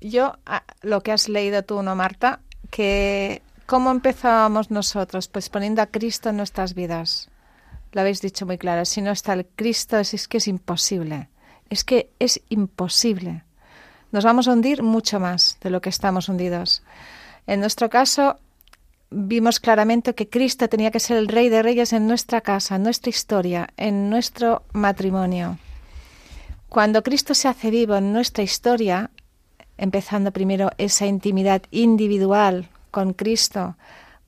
yo, 0.00 0.34
uh, 0.46 0.86
lo 0.86 1.02
que 1.02 1.12
has 1.12 1.28
leído 1.28 1.62
tú, 1.62 1.82
¿no, 1.82 1.94
Marta? 1.96 2.40
Que 2.70 3.42
¿Cómo 3.68 3.90
empezábamos 3.90 4.70
nosotros? 4.70 5.28
Pues 5.28 5.50
poniendo 5.50 5.82
a 5.82 5.88
Cristo 5.88 6.30
en 6.30 6.38
nuestras 6.38 6.72
vidas. 6.72 7.28
Lo 7.92 8.00
habéis 8.00 8.22
dicho 8.22 8.46
muy 8.46 8.56
claro. 8.56 8.86
Si 8.86 9.02
no 9.02 9.10
está 9.10 9.34
el 9.34 9.44
Cristo, 9.44 9.98
es, 9.98 10.14
es 10.14 10.26
que 10.26 10.38
es 10.38 10.48
imposible. 10.48 11.28
Es 11.68 11.84
que 11.84 12.10
es 12.18 12.40
imposible. 12.48 13.44
Nos 14.10 14.24
vamos 14.24 14.48
a 14.48 14.52
hundir 14.54 14.82
mucho 14.82 15.20
más 15.20 15.58
de 15.60 15.68
lo 15.68 15.82
que 15.82 15.90
estamos 15.90 16.30
hundidos. 16.30 16.82
En 17.46 17.60
nuestro 17.60 17.90
caso, 17.90 18.40
vimos 19.10 19.60
claramente 19.60 20.14
que 20.14 20.28
Cristo 20.28 20.68
tenía 20.68 20.90
que 20.90 21.00
ser 21.00 21.16
el 21.16 21.28
Rey 21.28 21.48
de 21.48 21.62
Reyes 21.62 21.92
en 21.92 22.06
nuestra 22.06 22.40
casa, 22.40 22.76
en 22.76 22.82
nuestra 22.82 23.10
historia, 23.10 23.68
en 23.76 24.10
nuestro 24.10 24.62
matrimonio. 24.72 25.58
Cuando 26.68 27.02
Cristo 27.02 27.34
se 27.34 27.48
hace 27.48 27.70
vivo 27.70 27.96
en 27.96 28.12
nuestra 28.12 28.44
historia, 28.44 29.10
empezando 29.78 30.32
primero 30.32 30.70
esa 30.76 31.06
intimidad 31.06 31.62
individual 31.70 32.68
con 32.90 33.14
Cristo 33.14 33.76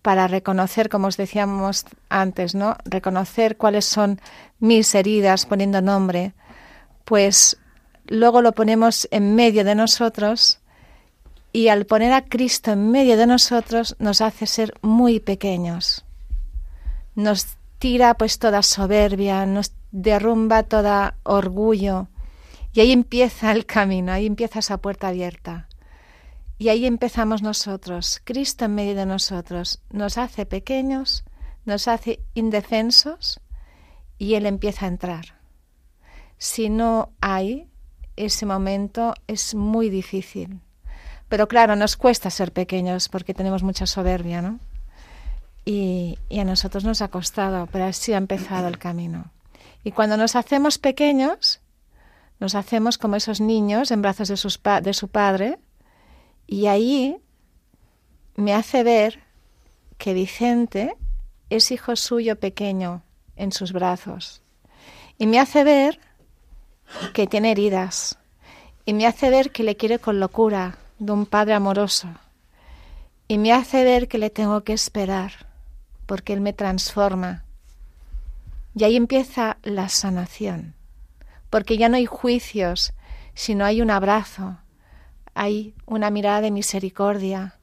para 0.00 0.28
reconocer, 0.28 0.88
como 0.88 1.08
os 1.08 1.18
decíamos 1.18 1.84
antes, 2.08 2.54
¿no? 2.54 2.76
Reconocer 2.84 3.58
cuáles 3.58 3.84
son 3.84 4.20
mis 4.58 4.94
heridas 4.94 5.44
poniendo 5.44 5.82
nombre, 5.82 6.32
pues 7.04 7.58
luego 8.06 8.40
lo 8.40 8.52
ponemos 8.52 9.06
en 9.10 9.34
medio 9.34 9.64
de 9.64 9.74
nosotros 9.74 10.59
y 11.52 11.68
al 11.68 11.86
poner 11.86 12.12
a 12.12 12.24
Cristo 12.24 12.72
en 12.72 12.90
medio 12.90 13.16
de 13.16 13.26
nosotros 13.26 13.96
nos 13.98 14.20
hace 14.20 14.46
ser 14.46 14.74
muy 14.82 15.20
pequeños. 15.20 16.04
Nos 17.14 17.56
tira 17.78 18.14
pues 18.14 18.38
toda 18.38 18.62
soberbia, 18.62 19.46
nos 19.46 19.72
derrumba 19.90 20.62
toda 20.62 21.16
orgullo 21.24 22.08
y 22.72 22.80
ahí 22.80 22.92
empieza 22.92 23.50
el 23.52 23.66
camino, 23.66 24.12
ahí 24.12 24.26
empieza 24.26 24.60
esa 24.60 24.78
puerta 24.78 25.08
abierta. 25.08 25.68
Y 26.58 26.68
ahí 26.68 26.86
empezamos 26.86 27.42
nosotros, 27.42 28.20
Cristo 28.22 28.66
en 28.66 28.74
medio 28.74 28.94
de 28.94 29.06
nosotros, 29.06 29.80
nos 29.90 30.18
hace 30.18 30.44
pequeños, 30.44 31.24
nos 31.64 31.88
hace 31.88 32.20
indefensos 32.34 33.40
y 34.18 34.34
Él 34.34 34.46
empieza 34.46 34.84
a 34.84 34.88
entrar. 34.88 35.40
Si 36.36 36.68
no 36.68 37.12
hay 37.20 37.66
ese 38.16 38.44
momento 38.44 39.14
es 39.26 39.54
muy 39.54 39.88
difícil. 39.88 40.60
Pero 41.30 41.46
claro, 41.46 41.76
nos 41.76 41.96
cuesta 41.96 42.28
ser 42.28 42.52
pequeños 42.52 43.08
porque 43.08 43.34
tenemos 43.34 43.62
mucha 43.62 43.86
soberbia, 43.86 44.42
¿no? 44.42 44.58
Y, 45.64 46.18
a 46.36 46.42
nosotros 46.42 46.82
nos 46.82 47.02
ha 47.02 47.08
costado, 47.08 47.68
pero 47.70 47.84
así 47.84 48.12
ha 48.12 48.16
empezado 48.16 48.66
el 48.66 48.78
camino. 48.78 49.30
Y 49.84 49.92
cuando 49.92 50.16
nos 50.16 50.34
hacemos 50.34 50.78
pequeños, 50.78 51.60
nos 52.40 52.56
hacemos 52.56 52.98
como 52.98 53.14
esos 53.14 53.40
niños 53.40 53.92
en 53.92 54.02
brazos 54.02 54.26
de, 54.26 54.36
sus 54.36 54.60
de 54.82 54.92
su 54.92 55.06
padre, 55.06 55.60
y 56.48 56.66
ahí 56.66 57.16
me 58.34 58.52
hace 58.52 58.82
ver 58.82 59.20
que 59.98 60.14
Vicente 60.14 60.96
es 61.48 61.70
hijo 61.70 61.94
suyo 61.94 62.40
pequeño 62.40 63.02
en 63.36 63.52
sus 63.52 63.72
brazos. 63.72 64.42
Y 65.16 65.28
me 65.28 65.38
hace 65.38 65.62
ver 65.62 66.00
que 67.12 67.28
tiene 67.28 67.52
heridas. 67.52 68.18
Y 68.84 68.94
me 68.94 69.06
hace 69.06 69.30
ver 69.30 69.52
que 69.52 69.62
le 69.62 69.76
quiere 69.76 70.00
con 70.00 70.18
locura 70.18 70.79
de 71.00 71.12
un 71.12 71.26
padre 71.26 71.54
amoroso. 71.54 72.08
Y 73.26 73.38
me 73.38 73.52
hace 73.52 73.82
ver 73.84 74.06
que 74.06 74.18
le 74.18 74.30
tengo 74.30 74.62
que 74.62 74.72
esperar, 74.72 75.32
porque 76.06 76.32
Él 76.32 76.40
me 76.40 76.52
transforma. 76.52 77.44
Y 78.74 78.84
ahí 78.84 78.96
empieza 78.96 79.56
la 79.62 79.88
sanación, 79.88 80.74
porque 81.48 81.76
ya 81.76 81.88
no 81.88 81.96
hay 81.96 82.06
juicios, 82.06 82.92
sino 83.34 83.64
hay 83.64 83.80
un 83.80 83.90
abrazo, 83.90 84.58
hay 85.34 85.74
una 85.86 86.10
mirada 86.10 86.40
de 86.42 86.50
misericordia, 86.50 87.58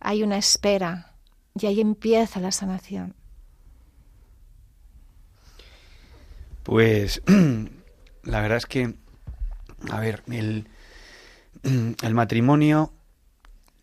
hay 0.00 0.22
una 0.22 0.38
espera 0.38 1.12
y 1.54 1.66
ahí 1.66 1.80
empieza 1.80 2.40
la 2.40 2.52
sanación. 2.52 3.14
Pues 6.62 7.22
la 8.22 8.40
verdad 8.40 8.58
es 8.58 8.66
que, 8.66 8.94
a 9.90 10.00
ver, 10.00 10.22
el, 10.28 10.68
el 12.02 12.14
matrimonio, 12.14 12.92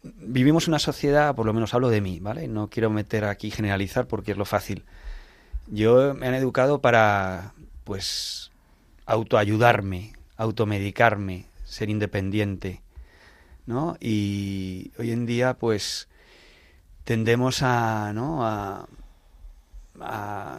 vivimos 0.04 0.68
una 0.68 0.80
sociedad, 0.80 1.36
por 1.36 1.46
lo 1.46 1.54
menos 1.54 1.74
hablo 1.74 1.90
de 1.90 2.02
mí, 2.02 2.20
¿vale? 2.20 2.48
No 2.48 2.70
quiero 2.70 2.90
meter 2.90 3.26
aquí 3.26 3.52
generalizar 3.52 4.08
porque 4.08 4.32
es 4.32 4.38
lo 4.38 4.46
fácil. 4.46 4.84
Yo 5.68 6.14
me 6.14 6.28
han 6.28 6.34
educado 6.34 6.82
para, 6.82 7.54
pues, 7.84 8.52
autoayudarme, 9.06 10.14
automedicarme, 10.38 11.46
ser 11.66 11.90
independiente. 11.90 12.82
¿no? 13.70 13.98
Y 14.00 14.92
hoy 14.98 15.12
en 15.12 15.28
día, 15.28 15.54
pues, 15.54 16.08
tendemos 17.04 17.62
a, 17.62 18.12
¿no? 18.14 18.44
A, 18.44 18.88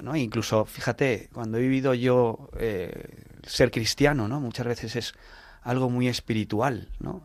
¿no? 0.04 0.14
Incluso, 0.14 0.64
fíjate, 0.64 1.28
cuando 1.32 1.58
he 1.58 1.60
vivido 1.60 1.92
yo 1.94 2.50
eh, 2.56 3.24
ser 3.42 3.72
cristiano, 3.72 4.28
¿no? 4.28 4.38
Muchas 4.38 4.64
veces 4.64 4.94
es 4.94 5.14
algo 5.62 5.90
muy 5.90 6.08
espiritual, 6.08 6.88
¿no? 6.98 7.22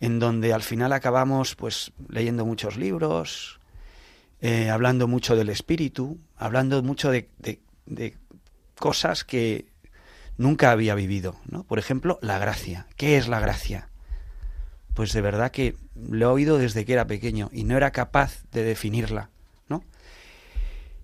En 0.00 0.18
donde 0.18 0.52
al 0.52 0.62
final 0.62 0.92
acabamos, 0.92 1.56
pues, 1.56 1.92
leyendo 2.08 2.46
muchos 2.46 2.76
libros, 2.76 3.60
eh, 4.40 4.70
hablando 4.70 5.08
mucho 5.08 5.34
del 5.34 5.48
espíritu, 5.48 6.18
hablando 6.36 6.82
mucho 6.82 7.10
de, 7.10 7.28
de, 7.38 7.60
de 7.86 8.16
cosas 8.78 9.24
que 9.24 9.66
nunca 10.36 10.70
había 10.70 10.94
vivido, 10.94 11.36
¿no? 11.50 11.64
Por 11.64 11.78
ejemplo, 11.78 12.18
la 12.22 12.38
gracia. 12.38 12.86
¿Qué 12.96 13.16
es 13.16 13.28
la 13.28 13.40
gracia? 13.40 13.88
pues 14.98 15.12
de 15.12 15.20
verdad 15.20 15.52
que 15.52 15.76
lo 15.94 16.26
he 16.26 16.32
oído 16.32 16.58
desde 16.58 16.84
que 16.84 16.92
era 16.92 17.06
pequeño 17.06 17.50
y 17.52 17.62
no 17.62 17.76
era 17.76 17.92
capaz 17.92 18.42
de 18.50 18.64
definirla, 18.64 19.30
¿no? 19.68 19.84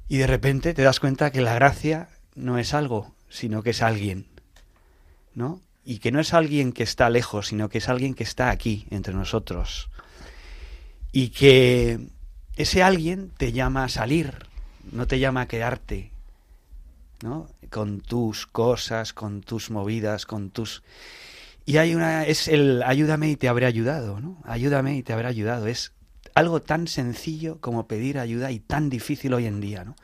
Y 0.09 0.17
de 0.17 0.27
repente 0.27 0.75
te 0.75 0.83
das 0.83 0.99
cuenta 0.99 1.31
que 1.31 1.41
la 1.41 1.55
gracia 1.55 2.09
no 2.35 2.59
es 2.59 2.75
algo, 2.75 3.15
sino 3.29 3.63
que 3.63 3.71
es 3.71 3.83
alguien, 3.83 4.27
¿no? 5.37 5.61
Y 5.85 5.99
que 5.99 6.13
no 6.13 6.21
es 6.21 6.33
alguien 6.33 6.73
que 6.73 6.83
está 6.83 7.11
lejos, 7.11 7.49
sino 7.49 7.69
que 7.69 7.79
es 7.79 7.89
alguien 7.89 8.15
que 8.15 8.25
está 8.25 8.51
aquí, 8.51 8.87
entre 8.91 9.15
nosotros. 9.15 9.91
Y 11.13 11.29
que 11.29 12.01
ese 12.57 12.83
alguien 12.83 13.31
te 13.37 13.53
llama 13.53 13.85
a 13.85 13.89
salir, 13.89 14.47
no 14.93 15.07
te 15.07 15.19
llama 15.19 15.43
a 15.43 15.49
quedarte, 15.49 16.11
¿no? 17.23 17.49
Con 17.71 18.01
tus 18.01 18.47
cosas, 18.47 19.13
con 19.13 19.43
tus 19.43 19.71
movidas, 19.71 20.27
con 20.27 20.51
tus... 20.51 20.83
Y 21.67 21.79
hay 21.79 21.95
una, 21.95 22.25
es 22.27 22.49
el 22.49 22.83
ayúdame 22.83 23.31
y 23.31 23.37
te 23.37 23.49
habré 23.49 23.67
ayudado, 23.67 24.21
¿no? 24.21 24.39
Ayúdame 24.45 24.97
y 24.97 25.03
te 25.03 25.13
habré 25.13 25.29
ayudado. 25.29 25.67
Es 25.67 25.93
algo 26.35 26.61
tan 26.61 26.89
sencillo 26.89 27.59
como 27.61 27.87
pedir 27.87 28.19
ayuda 28.19 28.51
y 28.51 28.59
tan 28.59 28.91
difícil 28.91 29.35
hoy 29.35 29.47
en 29.47 29.61
día, 29.61 29.85
¿no? 29.85 29.97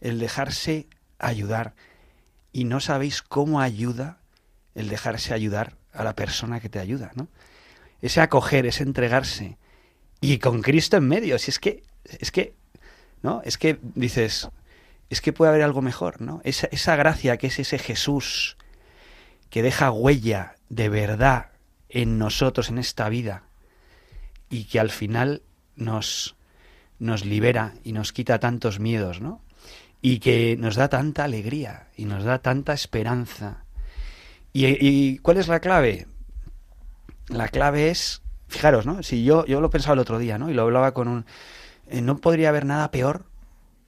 El 0.00 0.18
dejarse 0.18 0.86
ayudar. 1.18 1.74
Y 2.52 2.64
no 2.64 2.80
sabéis 2.80 3.22
cómo 3.22 3.60
ayuda 3.60 4.18
el 4.74 4.88
dejarse 4.88 5.34
ayudar 5.34 5.76
a 5.92 6.04
la 6.04 6.14
persona 6.14 6.60
que 6.60 6.68
te 6.68 6.78
ayuda, 6.78 7.12
¿no? 7.14 7.28
Ese 8.00 8.20
acoger, 8.20 8.66
ese 8.66 8.82
entregarse. 8.82 9.58
Y 10.20 10.38
con 10.38 10.62
Cristo 10.62 10.96
en 10.96 11.06
medio. 11.06 11.38
Si 11.38 11.50
es 11.50 11.58
que, 11.58 11.82
es 12.04 12.30
que, 12.30 12.54
¿no? 13.22 13.42
Es 13.44 13.58
que 13.58 13.78
dices, 13.94 14.48
es 15.10 15.20
que 15.20 15.32
puede 15.32 15.50
haber 15.50 15.62
algo 15.62 15.82
mejor, 15.82 16.20
¿no? 16.20 16.40
Esa, 16.44 16.68
esa 16.72 16.96
gracia 16.96 17.36
que 17.36 17.48
es 17.48 17.58
ese 17.58 17.78
Jesús 17.78 18.56
que 19.50 19.62
deja 19.62 19.90
huella 19.90 20.54
de 20.70 20.88
verdad 20.88 21.50
en 21.90 22.16
nosotros, 22.16 22.70
en 22.70 22.78
esta 22.78 23.10
vida, 23.10 23.44
y 24.48 24.64
que 24.64 24.80
al 24.80 24.90
final 24.90 25.42
nos, 25.76 26.36
nos 26.98 27.26
libera 27.26 27.74
y 27.84 27.92
nos 27.92 28.12
quita 28.12 28.40
tantos 28.40 28.80
miedos, 28.80 29.20
¿no? 29.20 29.42
Y 30.00 30.20
que 30.20 30.56
nos 30.58 30.76
da 30.76 30.88
tanta 30.88 31.24
alegría 31.24 31.88
y 31.96 32.06
nos 32.06 32.24
da 32.24 32.38
tanta 32.38 32.72
esperanza. 32.72 33.64
¿Y, 34.52 35.18
cuál 35.18 35.38
es 35.38 35.48
la 35.48 35.60
clave? 35.60 36.06
La 37.28 37.48
clave 37.48 37.90
es, 37.90 38.22
fijaros, 38.48 38.86
¿no? 38.86 39.02
Si 39.02 39.24
yo, 39.24 39.46
yo 39.46 39.60
lo 39.60 39.70
pensaba 39.70 39.94
el 39.94 40.00
otro 40.00 40.18
día, 40.18 40.38
¿no? 40.38 40.50
Y 40.50 40.54
lo 40.54 40.62
hablaba 40.62 40.92
con 40.92 41.08
un... 41.08 41.24
Eh, 41.88 42.02
no 42.02 42.18
podría 42.18 42.50
haber 42.50 42.66
nada 42.66 42.90
peor 42.90 43.24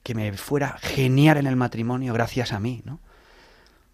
que 0.03 0.15
me 0.15 0.33
fuera 0.33 0.77
genial 0.81 1.37
en 1.37 1.47
el 1.47 1.55
matrimonio 1.55 2.13
gracias 2.13 2.51
a 2.51 2.59
mí, 2.59 2.81
¿no? 2.85 2.99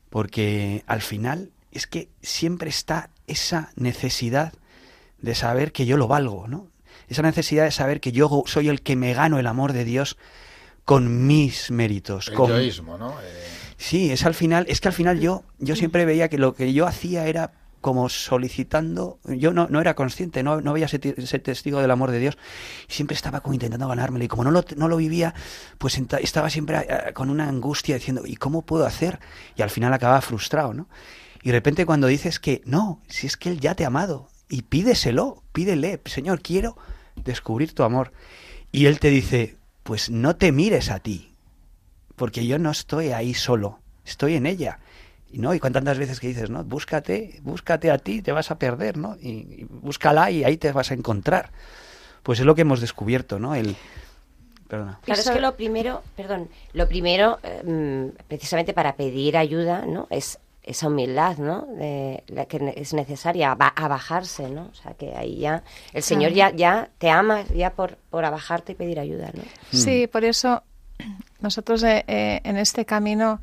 Porque 0.09 0.84
al 0.88 1.01
final 1.01 1.51
es 1.72 1.88
que 1.88 2.09
siempre 2.22 2.69
está 2.69 3.09
esa 3.28 3.72
necesidad 3.76 4.53
de 5.19 5.36
saber 5.36 5.72
que 5.72 5.86
yo 5.86 5.97
lo 5.97 6.07
valgo, 6.07 6.47
¿no? 6.47 6.67
Esa 7.07 7.22
necesidad 7.22 7.65
de 7.65 7.72
saber 7.72 8.01
que 8.01 8.11
yo 8.11 8.43
soy 8.45 8.69
el 8.69 8.82
que 8.82 8.95
me 8.95 9.13
gano 9.13 9.39
el 9.39 9.47
amor 9.47 9.74
de 9.74 9.86
Dios 9.86 10.17
con 10.86 11.28
mis 11.28 11.72
méritos. 11.72 12.30
El 12.30 12.34
con... 12.34 12.49
yoísmo, 12.49 12.97
¿no? 12.97 13.19
Eh, 13.22 13.61
Sí, 13.82 14.11
es 14.11 14.27
al 14.27 14.36
final, 14.36 14.67
es 14.69 14.79
que 14.79 14.89
al 14.89 14.93
final 14.93 15.19
yo, 15.19 15.43
yo 15.57 15.75
siempre 15.75 16.05
veía 16.05 16.29
que 16.29 16.38
lo 16.38 16.53
que 16.53 16.71
yo 16.71 16.86
hacía 16.86 17.25
era 17.25 17.53
como 17.82 18.09
solicitando, 18.09 19.17
yo 19.25 19.53
no, 19.53 19.67
no 19.69 19.82
era 19.82 19.95
consciente, 19.95 20.43
no, 20.43 20.61
no 20.61 20.73
veía 20.73 20.86
ese, 20.86 20.99
testigo 21.39 21.82
del 21.82 21.89
amor 21.89 22.11
de 22.11 22.19
Dios, 22.19 22.38
siempre 22.88 23.15
estaba 23.15 23.41
como 23.41 23.55
intentando 23.55 23.88
ganármelo 23.88 24.23
y 24.23 24.27
como 24.27 24.43
no 24.43 24.51
lo, 24.51 24.63
no 24.75 24.88
lo 24.88 24.97
vivía, 24.97 25.34
pues 25.79 25.99
estaba 26.21 26.51
siempre 26.51 26.77
eh, 26.77 27.13
con 27.15 27.32
una 27.32 27.49
angustia 27.49 27.95
diciendo, 27.95 28.21
¿y 28.23 28.36
cómo 28.36 28.61
puedo 28.61 28.86
hacer? 28.86 29.19
Y 29.55 29.63
al 29.63 29.71
final 29.71 29.91
acababa 29.91 30.21
frustrado, 30.21 30.75
¿no? 30.75 30.88
Y 31.41 31.47
de 31.47 31.53
repente 31.53 31.88
cuando 31.88 32.05
dices 32.05 32.39
que 32.39 32.61
no, 32.65 33.01
si 33.07 33.25
es 33.25 33.36
que 33.36 33.49
Él 33.49 33.59
ya 33.59 33.73
te 33.73 33.84
ha 33.84 33.88
amado, 33.88 34.29
y 34.47 34.61
pídeselo, 34.61 35.41
pídele, 35.53 35.99
Señor, 36.05 36.43
quiero 36.43 36.77
descubrir 37.15 37.73
tu 37.73 37.82
amor. 37.82 38.11
Y 38.71 38.86
Él 38.86 38.99
te 38.99 39.09
dice, 39.09 39.57
pues 39.82 40.11
no 40.11 40.36
te 40.36 40.51
mires 40.51 40.91
a 40.91 40.99
ti, 40.99 41.30
porque 42.16 42.45
yo 42.45 42.59
no 42.59 42.72
estoy 42.72 43.12
ahí 43.12 43.34
solo, 43.34 43.80
estoy 44.05 44.36
en 44.36 44.45
ella. 44.45 44.80
Y 45.32 45.39
no, 45.39 45.53
y 45.53 45.59
tantas 45.59 45.97
veces 45.97 46.20
que 46.20 46.28
dices, 46.28 46.49
¿no? 46.49 46.64
Búscate, 46.64 47.39
búscate 47.41 47.89
a 47.89 47.97
ti, 47.97 48.22
te 48.22 48.34
vas 48.34 48.51
a 48.51 48.59
perder, 48.59 48.97
¿no? 48.97 49.16
Y, 49.22 49.66
búscala 49.70 50.30
y 50.30 50.43
ahí 50.43 50.57
te 50.57 50.72
vas 50.72 50.91
a 50.91 50.93
encontrar. 50.93 51.51
Pues 52.24 52.39
es 52.39 52.45
lo 52.45 52.53
que 52.53 52.62
hemos 52.62 52.82
descubierto, 52.82 53.39
¿no? 53.39 53.55
El, 53.55 53.76
Perdona. 54.68 54.99
Claro, 55.03 55.20
es 55.20 55.30
que 55.30 55.41
lo 55.41 55.55
primero, 55.55 56.01
perdón, 56.16 56.49
lo 56.72 56.88
primero, 56.88 57.39
eh, 57.43 58.12
precisamente 58.28 58.74
para 58.74 58.95
pedir 58.95 59.36
ayuda, 59.36 59.86
¿no? 59.86 60.07
Es 60.09 60.39
esa 60.64 60.88
humildad, 60.88 61.38
¿no? 61.38 61.66
De, 61.78 62.24
la 62.28 62.45
que 62.45 62.74
es 62.78 62.93
necesaria, 62.93 63.51
a, 63.51 63.88
bajarse, 63.88 64.49
¿no? 64.49 64.70
O 64.72 64.76
sea, 64.76 64.93
que 64.93 65.16
ahí 65.16 65.39
ya 65.39 65.64
el 65.91 66.03
Señor 66.03 66.32
ya, 66.32 66.51
ya 66.51 66.89
te 66.99 67.09
ama 67.09 67.43
ya 67.53 67.74
por, 67.74 67.97
por 68.09 68.24
abajarte 68.24 68.74
y 68.74 68.76
pedir 68.76 68.99
ayuda, 68.99 69.32
¿no? 69.34 69.43
Sí, 69.72 70.07
por 70.07 70.24
eso 70.24 70.64
nosotros 71.39 71.84
eh, 71.84 72.04
eh, 72.08 72.41
en 72.43 72.58
este 72.58 72.86
camino 72.86 73.41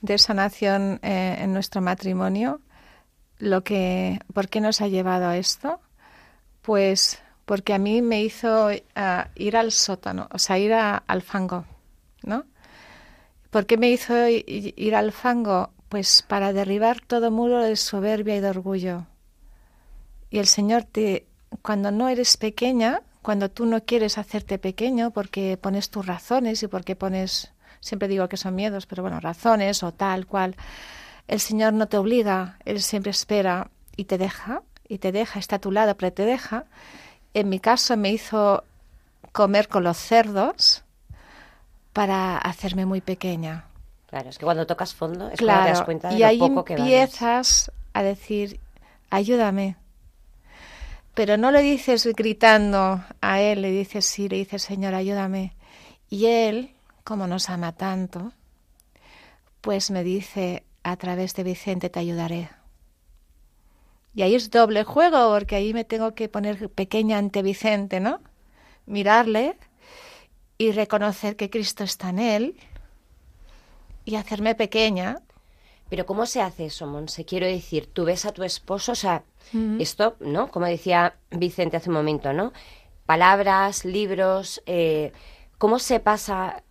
de 0.00 0.18
sanación 0.18 1.00
eh, 1.02 1.36
en 1.40 1.52
nuestro 1.52 1.80
matrimonio, 1.80 2.60
lo 3.38 3.62
que, 3.64 4.20
¿por 4.32 4.48
qué 4.48 4.60
nos 4.60 4.80
ha 4.80 4.88
llevado 4.88 5.26
a 5.26 5.36
esto? 5.36 5.80
Pues 6.62 7.20
porque 7.44 7.74
a 7.74 7.78
mí 7.78 8.00
me 8.00 8.22
hizo 8.22 8.70
eh, 8.70 8.82
ir 9.34 9.56
al 9.56 9.72
sótano, 9.72 10.28
o 10.30 10.38
sea, 10.38 10.58
ir 10.58 10.72
al 10.72 11.22
fango, 11.22 11.64
¿no? 12.22 12.44
¿Por 13.50 13.66
qué 13.66 13.76
me 13.76 13.90
hizo 13.90 14.14
ir 14.28 14.94
al 14.94 15.10
fango? 15.10 15.70
Pues 15.88 16.22
para 16.22 16.52
derribar 16.52 17.00
todo 17.00 17.32
muro 17.32 17.58
de 17.58 17.74
soberbia 17.74 18.36
y 18.36 18.40
de 18.40 18.48
orgullo. 18.48 19.06
Y 20.30 20.38
el 20.38 20.46
Señor 20.46 20.84
te, 20.84 21.26
cuando 21.62 21.90
no 21.90 22.08
eres 22.08 22.36
pequeña, 22.36 23.02
cuando 23.22 23.50
tú 23.50 23.66
no 23.66 23.84
quieres 23.84 24.18
hacerte 24.18 24.58
pequeño 24.58 25.10
porque 25.10 25.56
pones 25.56 25.90
tus 25.90 26.06
razones 26.06 26.62
y 26.62 26.68
porque 26.68 26.96
pones 26.96 27.52
siempre 27.80 28.08
digo 28.08 28.28
que 28.28 28.36
son 28.36 28.54
miedos, 28.54 28.86
pero 28.86 29.02
bueno, 29.02 29.20
razones 29.20 29.82
o 29.82 29.92
tal 29.92 30.26
cual. 30.26 30.56
El 31.26 31.40
Señor 31.40 31.72
no 31.72 31.88
te 31.88 31.96
obliga, 31.96 32.58
Él 32.64 32.80
siempre 32.82 33.10
espera 33.10 33.70
y 33.96 34.04
te 34.04 34.18
deja, 34.18 34.62
y 34.88 34.98
te 34.98 35.12
deja, 35.12 35.38
está 35.38 35.56
a 35.56 35.60
tu 35.60 35.70
lado, 35.70 35.96
pero 35.96 36.12
te 36.12 36.24
deja. 36.24 36.64
En 37.34 37.48
mi 37.48 37.60
caso 37.60 37.96
me 37.96 38.10
hizo 38.10 38.64
comer 39.32 39.68
con 39.68 39.84
los 39.84 39.96
cerdos 39.96 40.84
para 41.92 42.38
hacerme 42.38 42.86
muy 42.86 43.00
pequeña. 43.00 43.64
Claro, 44.06 44.28
es 44.28 44.38
que 44.38 44.44
cuando 44.44 44.66
tocas 44.66 44.94
fondo 44.94 45.28
es 45.28 45.38
claro, 45.38 45.60
cuando 45.60 45.72
te 45.72 45.78
das 45.78 45.84
cuenta 45.84 46.08
de 46.08 46.16
y 46.16 46.22
ahí 46.24 46.38
poco 46.38 46.64
que 46.64 46.74
empiezas 46.74 47.70
a 47.92 48.02
decir, 48.02 48.58
ayúdame. 49.08 49.76
Pero 51.20 51.36
no 51.36 51.50
le 51.50 51.60
dices 51.60 52.06
gritando 52.16 53.04
a 53.20 53.42
él, 53.42 53.60
le 53.60 53.70
dices 53.70 54.06
sí, 54.06 54.26
le 54.26 54.38
dices 54.38 54.62
Señor, 54.62 54.94
ayúdame. 54.94 55.54
Y 56.08 56.24
él 56.24 56.74
como 57.04 57.26
nos 57.26 57.50
ama 57.50 57.72
tanto, 57.72 58.32
pues 59.60 59.90
me 59.90 60.02
dice, 60.02 60.64
a 60.82 60.96
través 60.96 61.34
de 61.34 61.42
Vicente 61.42 61.90
te 61.90 61.98
ayudaré. 61.98 62.48
Y 64.14 64.22
ahí 64.22 64.34
es 64.34 64.50
doble 64.50 64.82
juego, 64.84 65.30
porque 65.34 65.56
ahí 65.56 65.74
me 65.74 65.84
tengo 65.84 66.14
que 66.14 66.30
poner 66.30 66.70
pequeña 66.70 67.18
ante 67.18 67.42
Vicente, 67.42 68.00
¿no? 68.00 68.22
Mirarle 68.86 69.58
y 70.56 70.72
reconocer 70.72 71.36
que 71.36 71.50
Cristo 71.50 71.84
está 71.84 72.08
en 72.08 72.18
él 72.18 72.56
y 74.06 74.14
hacerme 74.14 74.54
pequeña. 74.54 75.20
Pero 75.90 76.06
¿cómo 76.06 76.24
se 76.24 76.40
hace 76.40 76.66
eso, 76.66 76.86
Monse? 76.86 77.24
Quiero 77.26 77.46
decir, 77.46 77.90
tú 77.92 78.04
ves 78.04 78.24
a 78.24 78.32
tu 78.32 78.44
esposo, 78.44 78.92
o 78.92 78.94
sea, 78.94 79.24
esto, 79.80 80.16
¿no? 80.20 80.48
Como 80.50 80.66
decía 80.66 81.16
Vicente 81.30 81.76
hace 81.76 81.90
un 81.90 81.96
momento, 81.96 82.32
¿no? 82.32 82.52
Palabras, 83.04 83.84
libros, 83.84 84.62
eh, 84.66 85.12
¿cómo 85.58 85.80
se 85.80 85.98
pasa 85.98 86.62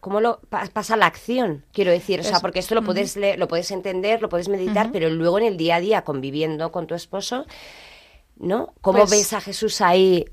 cómo, 0.00 0.20
lo 0.20 0.40
pasa 0.72 0.96
la 0.96 1.06
acción, 1.06 1.64
quiero 1.72 1.90
decir, 1.90 2.20
o 2.20 2.22
sea, 2.22 2.40
porque 2.40 2.58
esto 2.58 2.74
lo 2.74 2.82
puedes 2.82 3.16
lo 3.16 3.48
puedes 3.48 3.70
entender, 3.70 4.20
lo 4.20 4.28
puedes 4.28 4.48
meditar, 4.48 4.90
pero 4.92 5.08
luego 5.08 5.38
en 5.38 5.46
el 5.46 5.56
día 5.56 5.76
a 5.76 5.80
día 5.80 6.02
conviviendo 6.02 6.70
con 6.70 6.86
tu 6.86 6.94
esposo, 6.94 7.46
¿no? 8.38 8.72
¿Cómo 8.80 9.00
pues 9.00 9.10
ves 9.10 9.32
a 9.32 9.40
Jesús 9.40 9.80
ahí? 9.80 10.24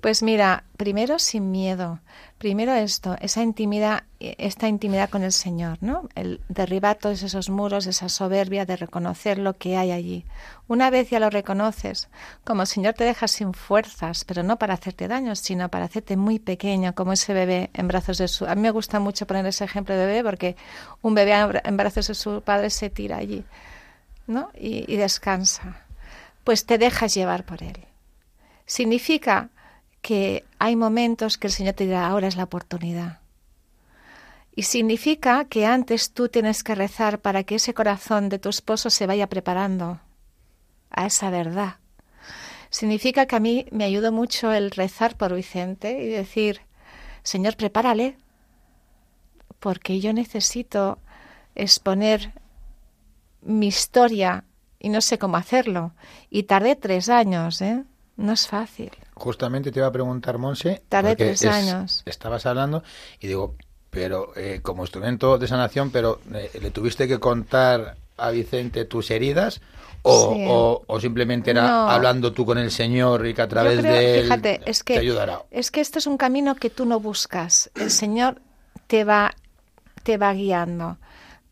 Pues 0.00 0.22
mira, 0.22 0.64
primero 0.76 1.18
sin 1.18 1.50
miedo. 1.50 2.00
Primero 2.38 2.72
esto, 2.72 3.16
esa 3.20 3.42
intimidad, 3.42 4.04
esta 4.18 4.66
intimidad 4.66 5.10
con 5.10 5.22
el 5.22 5.32
Señor, 5.32 5.76
¿no? 5.82 6.08
El 6.14 6.40
derribar 6.48 6.96
todos 6.96 7.22
esos 7.22 7.50
muros, 7.50 7.86
esa 7.86 8.08
soberbia 8.08 8.64
de 8.64 8.76
reconocer 8.76 9.36
lo 9.36 9.58
que 9.58 9.76
hay 9.76 9.90
allí. 9.90 10.24
Una 10.66 10.88
vez 10.88 11.10
ya 11.10 11.20
lo 11.20 11.28
reconoces, 11.28 12.08
como 12.42 12.62
el 12.62 12.66
Señor 12.66 12.94
te 12.94 13.04
deja 13.04 13.28
sin 13.28 13.52
fuerzas, 13.52 14.24
pero 14.24 14.42
no 14.42 14.58
para 14.58 14.72
hacerte 14.72 15.06
daño, 15.06 15.36
sino 15.36 15.68
para 15.68 15.84
hacerte 15.84 16.16
muy 16.16 16.38
pequeño, 16.38 16.94
como 16.94 17.12
ese 17.12 17.34
bebé 17.34 17.68
en 17.74 17.88
brazos 17.88 18.16
de 18.16 18.26
su... 18.26 18.46
A 18.46 18.54
mí 18.54 18.62
me 18.62 18.70
gusta 18.70 19.00
mucho 19.00 19.26
poner 19.26 19.44
ese 19.44 19.64
ejemplo 19.64 19.94
de 19.94 20.06
bebé 20.06 20.24
porque 20.24 20.56
un 21.02 21.14
bebé 21.14 21.34
en 21.62 21.76
brazos 21.76 22.08
de 22.08 22.14
su 22.14 22.40
padre 22.40 22.70
se 22.70 22.88
tira 22.88 23.18
allí, 23.18 23.44
¿no? 24.26 24.48
y, 24.58 24.90
y 24.90 24.96
descansa. 24.96 25.84
Pues 26.44 26.66
te 26.66 26.78
dejas 26.78 27.14
llevar 27.14 27.44
por 27.44 27.62
él. 27.62 27.76
Significa 28.66 29.50
que 30.02 30.44
hay 30.58 30.76
momentos 30.76 31.38
que 31.38 31.48
el 31.48 31.52
Señor 31.52 31.74
te 31.74 31.84
dirá, 31.84 32.06
ahora 32.06 32.28
es 32.28 32.36
la 32.36 32.44
oportunidad. 32.44 33.20
Y 34.54 34.64
significa 34.64 35.44
que 35.44 35.66
antes 35.66 36.12
tú 36.12 36.28
tienes 36.28 36.62
que 36.64 36.74
rezar 36.74 37.20
para 37.20 37.44
que 37.44 37.56
ese 37.56 37.74
corazón 37.74 38.28
de 38.28 38.38
tu 38.38 38.48
esposo 38.48 38.90
se 38.90 39.06
vaya 39.06 39.28
preparando 39.28 40.00
a 40.90 41.06
esa 41.06 41.30
verdad. 41.30 41.76
Significa 42.70 43.26
que 43.26 43.36
a 43.36 43.40
mí 43.40 43.66
me 43.70 43.84
ayudó 43.84 44.12
mucho 44.12 44.52
el 44.52 44.70
rezar 44.70 45.16
por 45.16 45.34
Vicente 45.34 46.02
y 46.02 46.08
decir, 46.08 46.60
Señor, 47.22 47.56
prepárale, 47.56 48.16
porque 49.58 50.00
yo 50.00 50.12
necesito 50.12 50.98
exponer 51.54 52.32
mi 53.42 53.68
historia 53.68 54.44
y 54.80 54.88
no 54.88 55.00
sé 55.00 55.18
cómo 55.18 55.36
hacerlo. 55.36 55.92
Y 56.30 56.44
tardé 56.44 56.74
tres 56.74 57.08
años, 57.08 57.60
¿eh? 57.60 57.84
No 58.16 58.32
es 58.32 58.48
fácil. 58.48 58.90
Justamente 59.14 59.70
te 59.70 59.78
iba 59.78 59.86
a 59.86 59.92
preguntar, 59.92 60.38
Monse. 60.38 60.82
Tardé 60.88 61.14
tres 61.14 61.44
años. 61.44 62.02
Estabas 62.06 62.46
hablando 62.46 62.82
y 63.20 63.28
digo, 63.28 63.54
pero 63.90 64.32
eh, 64.36 64.60
como 64.62 64.82
instrumento 64.82 65.38
de 65.38 65.46
sanación, 65.46 65.90
pero 65.90 66.20
eh, 66.34 66.50
¿le 66.60 66.70
tuviste 66.70 67.06
que 67.06 67.18
contar 67.18 67.96
a 68.16 68.30
Vicente 68.30 68.84
tus 68.86 69.10
heridas? 69.10 69.60
O, 70.02 70.82
o, 70.86 70.98
simplemente 70.98 71.50
era 71.50 71.94
hablando 71.94 72.32
tú 72.32 72.46
con 72.46 72.56
el 72.56 72.70
Señor 72.70 73.26
y 73.26 73.34
que 73.34 73.42
a 73.42 73.48
través 73.48 73.82
de 73.82 74.20
él 74.20 74.60
es 74.64 74.82
que, 74.82 74.94
te 74.94 75.00
ayudará? 75.00 75.42
Es 75.50 75.70
que 75.70 75.82
esto 75.82 75.98
es 75.98 76.06
un 76.06 76.16
camino 76.16 76.54
que 76.54 76.70
tú 76.70 76.86
no 76.86 77.00
buscas. 77.00 77.70
El 77.74 77.90
Señor 77.90 78.40
te 78.86 79.04
va, 79.04 79.34
te 80.02 80.16
va 80.16 80.32
guiando. 80.32 80.96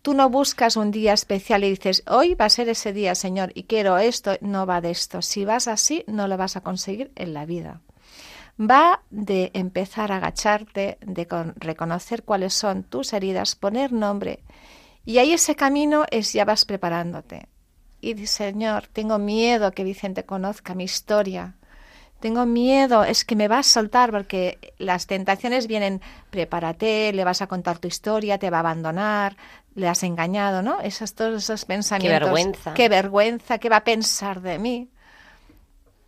Tú 0.09 0.15
no 0.15 0.31
buscas 0.31 0.79
un 0.79 0.91
día 0.91 1.13
especial 1.13 1.65
y 1.65 1.69
dices, 1.69 2.03
hoy 2.09 2.35
va 2.35 2.47
a 2.47 2.49
ser 2.49 2.71
ese 2.71 2.95
día, 2.95 3.15
Señor, 3.15 3.53
y 3.55 3.65
quiero 3.65 3.99
esto. 3.99 4.39
No 4.41 4.65
va 4.65 4.81
de 4.81 4.91
esto. 4.91 5.21
Si 5.21 5.45
vas 5.45 5.69
así, 5.69 6.03
no 6.07 6.29
lo 6.29 6.39
vas 6.39 6.57
a 6.57 6.63
conseguir 6.63 7.13
en 7.15 7.35
la 7.35 7.45
vida. 7.45 7.83
Va 8.59 9.03
de 9.11 9.51
empezar 9.53 10.11
a 10.11 10.17
agacharte, 10.17 10.97
de 11.03 11.29
reconocer 11.57 12.23
cuáles 12.23 12.55
son 12.55 12.85
tus 12.85 13.13
heridas, 13.13 13.55
poner 13.55 13.93
nombre. 13.93 14.43
Y 15.05 15.19
ahí 15.19 15.35
ese 15.35 15.57
camino 15.57 16.07
es 16.11 16.33
ya 16.33 16.47
vas 16.47 16.65
preparándote. 16.65 17.47
Y 18.01 18.15
dices, 18.15 18.31
Señor, 18.31 18.87
tengo 18.87 19.19
miedo 19.19 19.73
que 19.73 19.85
Vicente 19.85 20.25
conozca 20.25 20.75
mi 20.75 20.85
historia. 20.85 21.58
Tengo 22.21 22.47
miedo, 22.47 23.05
es 23.05 23.25
que 23.25 23.37
me 23.37 23.47
vas 23.47 23.69
a 23.69 23.81
soltar 23.81 24.11
porque 24.11 24.75
las 24.79 25.07
tentaciones 25.07 25.69
vienen, 25.69 26.01
prepárate, 26.31 27.13
le 27.13 27.25
vas 27.25 27.43
a 27.43 27.47
contar 27.47 27.79
tu 27.79 27.87
historia, 27.87 28.39
te 28.39 28.51
va 28.51 28.57
a 28.59 28.61
abandonar, 28.61 29.37
le 29.75 29.87
has 29.87 30.03
engañado, 30.03 30.63
¿no? 30.63 30.81
Esos, 30.81 31.15
todos 31.15 31.45
esos 31.45 31.65
pensamientos. 31.65 32.19
Qué 32.19 32.25
vergüenza. 32.25 32.75
Qué 32.75 32.89
vergüenza, 32.89 33.59
qué 33.59 33.69
va 33.69 33.77
a 33.77 33.85
pensar 33.85 34.41
de 34.41 34.59
mí. 34.59 34.89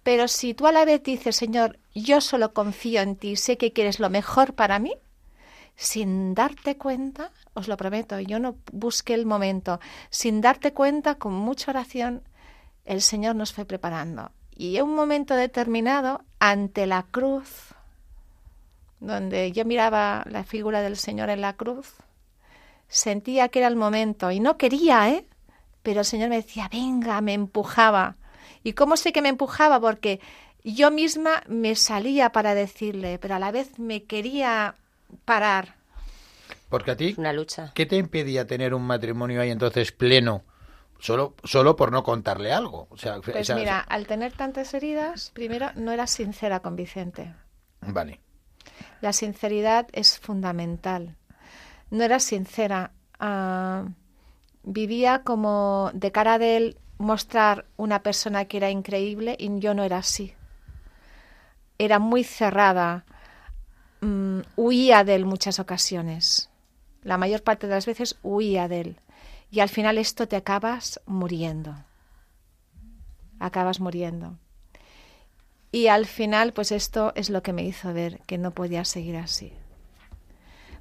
Pero 0.02 0.26
si 0.26 0.54
tú 0.54 0.66
a 0.66 0.72
la 0.72 0.84
vez 0.84 1.02
dices, 1.02 1.36
Señor, 1.36 1.78
yo 1.94 2.20
solo 2.20 2.52
confío 2.52 3.02
en 3.02 3.14
ti, 3.14 3.36
sé 3.36 3.56
que 3.56 3.72
quieres 3.72 4.00
lo 4.00 4.10
mejor 4.10 4.54
para 4.54 4.80
mí, 4.80 4.94
sin 5.76 6.34
darte 6.34 6.76
cuenta, 6.76 7.30
os 7.54 7.68
lo 7.68 7.76
prometo, 7.76 8.18
yo 8.18 8.40
no 8.40 8.56
busqué 8.72 9.14
el 9.14 9.26
momento, 9.26 9.78
sin 10.08 10.40
darte 10.40 10.72
cuenta, 10.72 11.16
con 11.16 11.34
mucha 11.34 11.70
oración, 11.70 12.22
el 12.84 13.00
Señor 13.00 13.36
nos 13.36 13.52
fue 13.52 13.64
preparando. 13.64 14.32
Y 14.60 14.76
en 14.76 14.84
un 14.84 14.94
momento 14.94 15.36
determinado, 15.36 16.22
ante 16.38 16.86
la 16.86 17.06
cruz, 17.10 17.68
donde 19.00 19.52
yo 19.52 19.64
miraba 19.64 20.22
la 20.28 20.44
figura 20.44 20.82
del 20.82 20.98
Señor 20.98 21.30
en 21.30 21.40
la 21.40 21.54
cruz, 21.54 21.94
sentía 22.86 23.48
que 23.48 23.60
era 23.60 23.68
el 23.68 23.76
momento 23.76 24.30
y 24.30 24.38
no 24.38 24.58
quería, 24.58 25.08
¿eh? 25.08 25.24
Pero 25.82 26.00
el 26.00 26.04
Señor 26.04 26.28
me 26.28 26.36
decía, 26.36 26.68
venga, 26.70 27.22
me 27.22 27.32
empujaba. 27.32 28.16
¿Y 28.62 28.74
cómo 28.74 28.98
sé 28.98 29.14
que 29.14 29.22
me 29.22 29.30
empujaba? 29.30 29.80
Porque 29.80 30.20
yo 30.62 30.90
misma 30.90 31.42
me 31.48 31.74
salía 31.74 32.30
para 32.30 32.54
decirle, 32.54 33.18
pero 33.18 33.36
a 33.36 33.38
la 33.38 33.52
vez 33.52 33.78
me 33.78 34.02
quería 34.02 34.74
parar. 35.24 35.74
Porque 36.68 36.90
a 36.90 36.96
ti, 36.98 37.14
una 37.16 37.32
lucha. 37.32 37.72
¿qué 37.74 37.86
te 37.86 37.96
impedía 37.96 38.46
tener 38.46 38.74
un 38.74 38.82
matrimonio 38.82 39.40
ahí 39.40 39.50
entonces 39.50 39.90
pleno? 39.90 40.44
Solo, 41.00 41.34
solo 41.44 41.76
por 41.76 41.92
no 41.92 42.02
contarle 42.02 42.52
algo. 42.52 42.86
O 42.90 42.96
sea, 42.98 43.20
pues 43.20 43.54
mira, 43.54 43.80
al 43.80 44.06
tener 44.06 44.32
tantas 44.32 44.74
heridas, 44.74 45.30
primero 45.34 45.70
no 45.74 45.92
era 45.92 46.06
sincera 46.06 46.60
con 46.60 46.76
Vicente. 46.76 47.34
Vale. 47.80 48.20
La 49.00 49.14
sinceridad 49.14 49.88
es 49.92 50.18
fundamental. 50.18 51.16
No 51.90 52.04
era 52.04 52.20
sincera. 52.20 52.92
Ah, 53.18 53.86
vivía 54.62 55.22
como 55.24 55.90
de 55.94 56.12
cara 56.12 56.38
de 56.38 56.56
él 56.58 56.78
mostrar 56.98 57.64
una 57.78 58.02
persona 58.02 58.44
que 58.44 58.58
era 58.58 58.70
increíble 58.70 59.36
y 59.38 59.58
yo 59.58 59.72
no 59.72 59.84
era 59.84 59.98
así. 59.98 60.34
Era 61.78 61.98
muy 61.98 62.24
cerrada. 62.24 63.06
Mm, 64.02 64.40
huía 64.56 65.02
de 65.04 65.14
él 65.14 65.24
muchas 65.24 65.60
ocasiones. 65.60 66.50
La 67.02 67.16
mayor 67.16 67.42
parte 67.42 67.66
de 67.66 67.74
las 67.74 67.86
veces 67.86 68.18
huía 68.22 68.68
de 68.68 68.80
él 68.82 69.00
y 69.50 69.60
al 69.60 69.68
final 69.68 69.98
esto 69.98 70.28
te 70.28 70.36
acabas 70.36 71.00
muriendo. 71.06 71.74
Acabas 73.38 73.80
muriendo. 73.80 74.38
Y 75.72 75.86
al 75.86 76.06
final, 76.06 76.52
pues 76.52 76.72
esto 76.72 77.12
es 77.14 77.30
lo 77.30 77.42
que 77.42 77.52
me 77.52 77.64
hizo 77.64 77.92
ver 77.92 78.20
que 78.26 78.38
no 78.38 78.52
podía 78.52 78.84
seguir 78.84 79.16
así. 79.16 79.52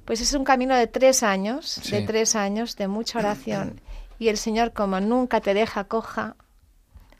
Pues 0.04 0.20
es 0.20 0.34
un 0.34 0.44
camino 0.44 0.74
de 0.74 0.86
tres 0.86 1.22
años, 1.22 1.80
de 1.90 2.02
tres 2.02 2.34
años, 2.34 2.76
de 2.76 2.88
mucha 2.88 3.18
oración. 3.18 3.80
Y 4.18 4.28
el 4.28 4.36
Señor, 4.36 4.72
como 4.72 5.00
nunca 5.00 5.40
te 5.40 5.54
deja 5.54 5.84
coja, 5.84 6.36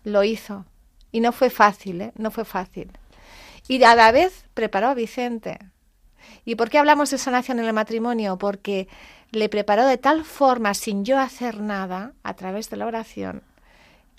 lo 0.02 0.24
hizo. 0.24 0.66
Y 1.12 1.20
no 1.20 1.32
fue 1.32 1.50
fácil, 1.50 2.00
¿eh? 2.00 2.12
No 2.16 2.30
fue 2.30 2.44
fácil. 2.44 2.90
Y 3.68 3.82
a 3.84 3.94
la 3.94 4.10
vez 4.10 4.44
preparó 4.54 4.88
a 4.88 4.94
Vicente. 4.94 5.58
¿Y 6.44 6.56
por 6.56 6.70
qué 6.70 6.78
hablamos 6.78 7.10
de 7.10 7.18
sanación 7.18 7.60
en 7.60 7.66
el 7.66 7.72
matrimonio? 7.72 8.38
Porque 8.38 8.88
le 9.32 9.48
preparó 9.48 9.86
de 9.86 9.98
tal 9.98 10.24
forma, 10.24 10.74
sin 10.74 11.04
yo 11.04 11.18
hacer 11.18 11.60
nada, 11.60 12.14
a 12.22 12.34
través 12.34 12.70
de 12.70 12.76
la 12.76 12.86
oración, 12.86 13.42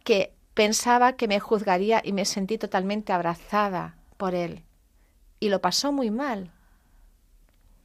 que 0.04 0.34
pensaba 0.54 1.14
que 1.14 1.28
me 1.28 1.40
juzgaría 1.40 2.02
y 2.04 2.14
me 2.14 2.26
sentí 2.26 2.58
totalmente 2.58 3.14
abrazada 3.14 3.96
por 4.18 4.36
él. 4.36 4.64
Y 5.40 5.50
lo 5.50 5.60
pasó 5.60 5.92
muy 5.92 6.12
mal. 6.12 6.52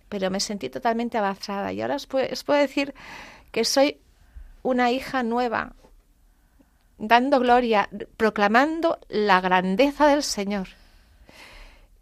Pero 0.08 0.30
me 0.30 0.40
sentí 0.40 0.68
totalmente 0.68 1.18
abrazada. 1.18 1.72
Y 1.72 1.80
ahora 1.80 1.96
os 1.96 2.06
puedo, 2.06 2.60
decir 2.60 2.94
que 3.50 3.64
soy 3.64 3.98
una 4.62 4.90
hija 4.90 5.22
nueva, 5.22 5.74
dando 6.98 7.40
gloria, 7.40 7.88
proclamando 8.16 8.98
la 9.08 9.40
grandeza 9.40 10.06
del 10.06 10.22
Señor. 10.22 10.68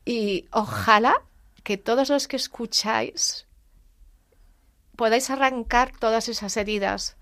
Y 0.05 0.49
ojalá 0.51 1.23
que 1.63 1.79
todos 1.79 2.11
los 2.11 2.29
que 2.29 2.37
escucháis 2.37 3.44
podáis 4.97 5.31
arrancar 5.31 5.93
todas 5.99 6.29
esas 6.29 6.57
heridas, 6.57 7.17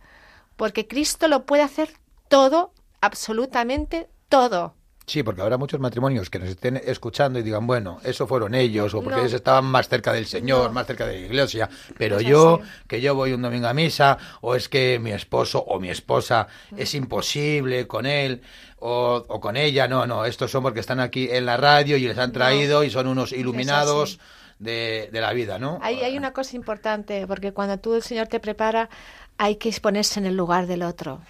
porque 0.57 0.87
Cristo 0.87 1.29
lo 1.29 1.45
puede 1.47 1.63
hacer 1.63 1.91
todo, 2.29 2.73
absolutamente 3.01 4.09
todo. 4.29 4.75
Sí, 5.05 5.25
porque 5.25 5.43
habrá 5.43 5.59
muchos 5.59 5.81
matrimonios 5.81 6.31
que 6.31 6.39
nos 6.39 6.49
estén 6.49 6.77
escuchando 6.77 7.39
y 7.39 7.43
digan, 7.43 7.67
bueno, 7.67 7.99
eso 8.05 8.27
fueron 8.27 8.55
ellos, 8.55 8.95
o 8.95 9.03
porque 9.03 9.21
ellos 9.21 9.33
estaban 9.33 9.65
más 9.65 9.89
cerca 9.89 10.13
del 10.13 10.27
Señor, 10.27 10.71
más 10.71 10.87
cerca 10.87 11.07
de 11.07 11.21
la 11.21 11.27
iglesia, 11.27 11.69
pero 11.99 12.21
yo, 12.21 12.61
que 12.87 13.01
yo 13.01 13.15
voy 13.15 13.33
un 13.33 13.43
domingo 13.43 13.67
a 13.67 13.75
misa, 13.75 14.17
o 14.41 14.55
es 14.55 14.69
que 14.69 15.01
mi 15.01 15.11
esposo 15.11 15.59
o 15.61 15.81
mi 15.81 15.91
esposa 15.91 16.47
es 16.77 16.95
imposible 16.95 17.89
con 17.89 18.07
él, 18.07 18.43
o, 18.79 19.25
con 19.41 19.57
ella, 19.57 19.89
no, 19.89 20.07
no, 20.07 20.25
estos 20.25 20.51
son 20.51 20.63
porque 20.63 20.81
están 20.81 21.01
aquí 21.01 21.29
en 21.31 21.47
la 21.47 21.57
radio 21.57 21.97
y 21.97 22.07
les 22.07 22.19
han 22.19 22.33
traído 22.33 22.85
y 22.85 22.91
son 22.91 23.09
unos 23.09 23.33
iluminados 23.33 24.21
de, 24.63 25.09
la 25.13 25.33
vida, 25.33 25.59
¿no? 25.59 25.79
Hay, 25.83 26.01
hay 26.01 26.17
una 26.17 26.33
cosa 26.33 26.57
importante, 26.57 27.27
porque 27.27 27.53
cuando 27.53 27.79
tú 27.79 27.95
el 27.95 28.03
Señor 28.03 28.29
te 28.29 28.41
prepara, 28.41 28.89
hay 29.39 29.57
que 29.57 29.73
ponerse 29.81 30.21
en 30.21 30.27
el 30.27 30.37
lugar 30.37 30.67
del 30.67 30.83
otro. 30.83 31.21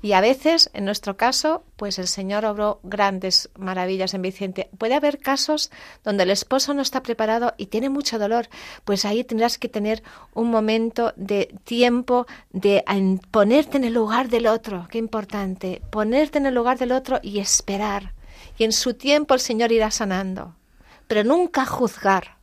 Y 0.00 0.12
a 0.12 0.22
veces, 0.22 0.70
en 0.72 0.86
nuestro 0.86 1.18
caso, 1.18 1.62
pues 1.76 1.98
el 1.98 2.06
Señor 2.06 2.46
obró 2.46 2.80
grandes 2.82 3.50
maravillas 3.58 4.14
en 4.14 4.22
Vicente. 4.22 4.70
Puede 4.78 4.94
haber 4.94 5.18
casos 5.18 5.70
donde 6.04 6.22
el 6.22 6.30
esposo 6.30 6.72
no 6.72 6.80
está 6.80 7.02
preparado 7.02 7.52
y 7.58 7.66
tiene 7.66 7.90
mucho 7.90 8.18
dolor, 8.18 8.48
pues 8.84 9.04
ahí 9.04 9.24
tendrás 9.24 9.58
que 9.58 9.68
tener 9.68 10.02
un 10.32 10.50
momento 10.50 11.12
de 11.16 11.54
tiempo 11.64 12.26
de 12.50 12.82
ponerte 13.30 13.76
en 13.76 13.84
el 13.84 13.92
lugar 13.92 14.30
del 14.30 14.46
otro. 14.46 14.86
Qué 14.90 14.96
importante, 14.96 15.82
ponerte 15.90 16.38
en 16.38 16.46
el 16.46 16.54
lugar 16.54 16.78
del 16.78 16.92
otro 16.92 17.20
y 17.22 17.38
esperar. 17.38 18.14
Y 18.56 18.64
en 18.64 18.72
su 18.72 18.94
tiempo 18.94 19.34
el 19.34 19.40
Señor 19.40 19.70
irá 19.70 19.90
sanando 19.90 20.54
pero 21.12 21.24
nunca 21.24 21.66
juzgar, 21.66 22.38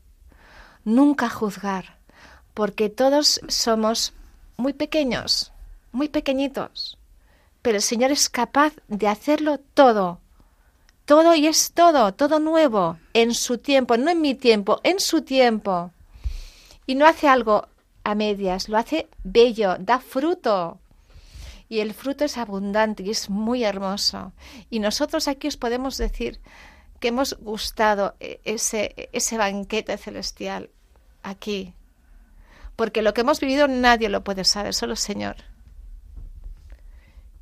nunca 0.85 1.27
juzgar, 1.27 1.97
porque 2.53 2.87
todos 2.87 3.41
somos 3.47 4.13
muy 4.57 4.73
pequeños, 4.73 5.51
muy 5.91 6.07
pequeñitos, 6.07 6.99
pero 7.63 7.77
el 7.77 7.81
Señor 7.81 8.11
es 8.11 8.29
capaz 8.29 8.73
de 8.87 9.07
hacerlo 9.07 9.59
todo, 9.73 10.19
todo 11.05 11.33
y 11.33 11.47
es 11.47 11.71
todo, 11.73 12.13
todo 12.13 12.37
nuevo, 12.37 12.99
en 13.15 13.33
su 13.33 13.57
tiempo, 13.57 13.97
no 13.97 14.11
en 14.11 14.21
mi 14.21 14.35
tiempo, 14.35 14.79
en 14.83 14.99
su 14.99 15.23
tiempo. 15.23 15.91
Y 16.85 16.93
no 16.93 17.07
hace 17.07 17.27
algo 17.27 17.69
a 18.03 18.13
medias, 18.13 18.69
lo 18.69 18.77
hace 18.77 19.09
bello, 19.23 19.77
da 19.79 19.99
fruto. 19.99 20.77
Y 21.69 21.79
el 21.79 21.95
fruto 21.95 22.23
es 22.23 22.37
abundante 22.37 23.01
y 23.01 23.09
es 23.09 23.31
muy 23.31 23.63
hermoso. 23.63 24.31
Y 24.69 24.77
nosotros 24.77 25.27
aquí 25.27 25.47
os 25.47 25.57
podemos 25.57 25.97
decir 25.97 26.39
que 26.99 27.09
hemos 27.09 27.37
gustado 27.39 28.15
eh, 28.19 28.39
ese, 28.43 29.09
ese 29.13 29.37
banquete 29.37 29.97
celestial 29.97 30.69
aquí. 31.23 31.73
Porque 32.75 33.01
lo 33.01 33.13
que 33.13 33.21
hemos 33.21 33.39
vivido 33.39 33.67
nadie 33.67 34.09
lo 34.09 34.23
puede 34.23 34.43
saber, 34.43 34.73
solo 34.73 34.93
el 34.93 34.97
Señor. 34.97 35.37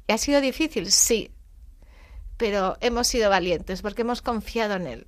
¿Y 0.08 0.14
¿Ha 0.14 0.18
sido 0.18 0.42
difícil? 0.42 0.92
Sí. 0.92 1.32
Pero 2.38 2.78
hemos 2.82 3.08
sido 3.08 3.30
valientes 3.30 3.82
porque 3.82 4.02
hemos 4.04 4.22
confiado 4.22 4.76
en 4.76 4.88
Él. 4.88 5.08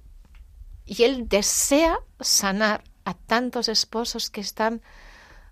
Y 0.86 1.04
Él 1.04 1.28
desea 1.30 2.00
sanar 2.20 2.84
a 3.06 3.14
tantos 3.14 3.70
esposos 3.70 4.30
que 4.30 4.41
están 4.41 4.82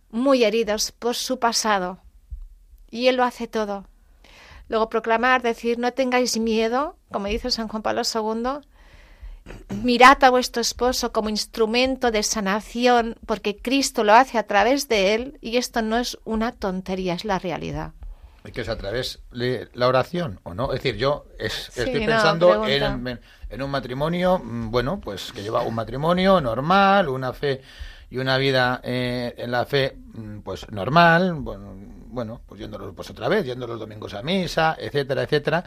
muy 0.10 0.44
heridos 0.44 0.92
por 0.92 1.16
su 1.16 1.40
pasado. 1.40 2.00
Y 2.90 3.08
Él 3.08 3.18
lo 3.18 3.24
hace 3.24 3.48
todo. 3.48 3.88
Luego 4.70 4.90
proclamar, 4.90 5.42
decir, 5.42 5.80
no 5.80 5.94
tengáis 5.94 6.38
miedo, 6.38 6.98
como 7.12 7.28
dice 7.28 7.52
San 7.52 7.68
Juan 7.68 7.84
Pablo 7.84 8.02
II, 8.02 8.68
Mirad 9.84 10.24
a 10.24 10.30
vuestro 10.30 10.62
esposo 10.62 11.12
como 11.12 11.30
instrumento 11.30 12.12
de 12.12 12.24
sanación, 12.24 13.16
porque 13.26 13.58
Cristo 13.58 14.04
lo 14.04 14.14
hace 14.14 14.38
a 14.38 14.44
través 14.44 14.88
de 14.88 15.14
él 15.14 15.38
y 15.42 15.58
esto 15.58 15.82
no 15.82 15.98
es 15.98 16.18
una 16.24 16.52
tontería, 16.52 17.14
es 17.14 17.26
la 17.26 17.40
realidad. 17.40 17.94
¿Y 18.46 18.52
que 18.52 18.62
es 18.62 18.70
a 18.70 18.78
través 18.78 19.20
de 19.32 19.68
la 19.74 19.88
oración 19.88 20.40
o 20.44 20.54
no? 20.54 20.72
Es 20.72 20.82
decir, 20.82 20.96
yo 20.96 21.26
estoy 21.38 22.06
pensando 22.06 22.66
en, 22.66 23.20
un 23.62 23.72
matrimonio, 23.72 24.40
mm, 24.40 24.72
bueno, 24.72 25.02
pues 25.02 25.34
que 25.34 25.44
lleva 25.44 25.62
un 25.64 25.76
matrimonio 25.76 26.40
normal, 26.40 27.10
una 27.10 27.34
fe 27.34 27.62
y 28.10 28.18
una 28.20 28.38
vida 28.38 28.80
eh, 28.84 29.36
en 29.38 29.52
la 29.52 29.66
fe, 29.66 29.98
mm, 30.14 30.40
pues 30.40 30.70
normal, 30.72 31.34
bueno, 31.34 31.76
bueno, 32.08 32.42
pues 32.46 32.62
yéndolos 32.62 32.96
pues 32.96 33.10
otra 33.10 33.28
vez, 33.28 33.46
yendo 33.46 33.68
los 33.68 33.80
domingos 33.80 34.14
a 34.14 34.24
misa, 34.24 34.78
etcétera, 34.80 35.24
etcétera. 35.24 35.64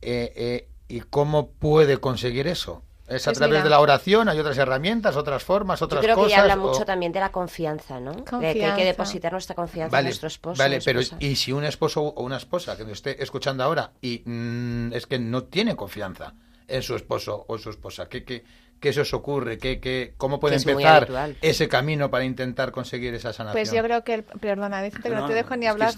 Eh, 0.00 0.32
eh, 0.36 0.68
¿Y 0.88 1.00
cómo 1.00 1.50
puede 1.50 1.98
conseguir 1.98 2.46
eso? 2.46 2.82
¿Es 3.08 3.26
a 3.26 3.30
pues 3.30 3.38
través 3.38 3.64
de 3.64 3.70
la 3.70 3.80
oración? 3.80 4.28
¿Hay 4.28 4.38
otras 4.38 4.58
herramientas, 4.58 5.16
otras 5.16 5.42
formas, 5.42 5.80
otras 5.80 6.00
cosas? 6.00 6.16
Yo 6.16 6.26
creo 6.26 6.28
que 6.28 6.34
habla 6.34 6.56
mucho 6.56 6.84
también 6.84 7.10
de 7.10 7.20
la 7.20 7.32
confianza, 7.32 8.00
¿no? 8.00 8.12
De 8.12 8.52
que 8.52 8.66
hay 8.66 8.76
que 8.76 8.84
depositar 8.84 9.32
nuestra 9.32 9.54
confianza 9.54 9.98
en 9.98 10.04
nuestro 10.04 10.28
esposo. 10.28 10.58
Vale, 10.58 10.80
pero 10.84 11.00
¿y 11.18 11.36
si 11.36 11.52
un 11.52 11.64
esposo 11.64 12.02
o 12.02 12.22
una 12.22 12.36
esposa 12.36 12.76
que 12.76 12.84
nos 12.84 12.92
esté 12.92 13.22
escuchando 13.22 13.64
ahora 13.64 13.92
y 14.02 14.22
mm, 14.24 14.92
es 14.92 15.06
que 15.06 15.18
no 15.18 15.44
tiene 15.44 15.74
confianza 15.74 16.34
en 16.66 16.82
su 16.82 16.94
esposo 16.96 17.46
o 17.48 17.56
su 17.56 17.70
esposa? 17.70 18.10
¿Qué, 18.10 18.24
qué, 18.24 18.44
qué 18.78 18.92
se 18.92 19.00
os 19.00 19.14
ocurre? 19.14 19.56
¿Qué, 19.56 19.80
qué, 19.80 20.12
¿Cómo 20.18 20.38
puede 20.38 20.56
empezar 20.56 21.08
ese 21.40 21.66
camino 21.66 22.10
para 22.10 22.24
intentar 22.24 22.72
conseguir 22.72 23.14
esa 23.14 23.32
sanación? 23.32 23.58
Pues 23.58 23.72
yo 23.72 23.82
creo 23.82 24.04
que, 24.04 24.22
perdona, 24.22 24.88
que 24.90 25.08
no, 25.08 25.26
te 25.26 25.32
dejo 25.32 25.56
ni 25.56 25.66
hablar. 25.66 25.94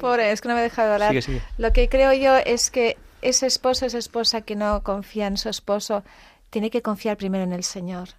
Pobre, 0.00 0.32
es 0.32 0.40
que 0.40 0.48
no 0.48 0.54
me 0.54 0.60
he 0.60 0.64
dejado 0.64 0.94
hablar. 0.94 1.14
Lo 1.58 1.72
que 1.72 1.88
creo 1.88 2.12
yo 2.12 2.36
es 2.38 2.70
que 2.72 2.96
ese 3.24 3.46
esposo, 3.46 3.86
esa 3.86 3.98
esposa 3.98 4.42
que 4.42 4.54
no 4.54 4.82
confía 4.82 5.26
en 5.26 5.36
su 5.36 5.48
esposo, 5.48 6.04
tiene 6.50 6.70
que 6.70 6.82
confiar 6.82 7.16
primero 7.16 7.42
en 7.42 7.52
el 7.52 7.64
Señor. 7.64 8.10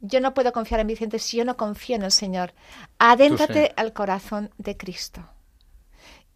Yo 0.00 0.20
no 0.20 0.32
puedo 0.32 0.52
confiar 0.52 0.80
en 0.80 0.86
Vicente 0.86 1.18
si 1.18 1.36
yo 1.36 1.44
no 1.44 1.56
confío 1.56 1.96
en 1.96 2.02
el 2.02 2.12
Señor. 2.12 2.54
Adéntrate 2.98 3.72
al 3.76 3.92
corazón 3.92 4.50
de 4.56 4.76
Cristo. 4.76 5.28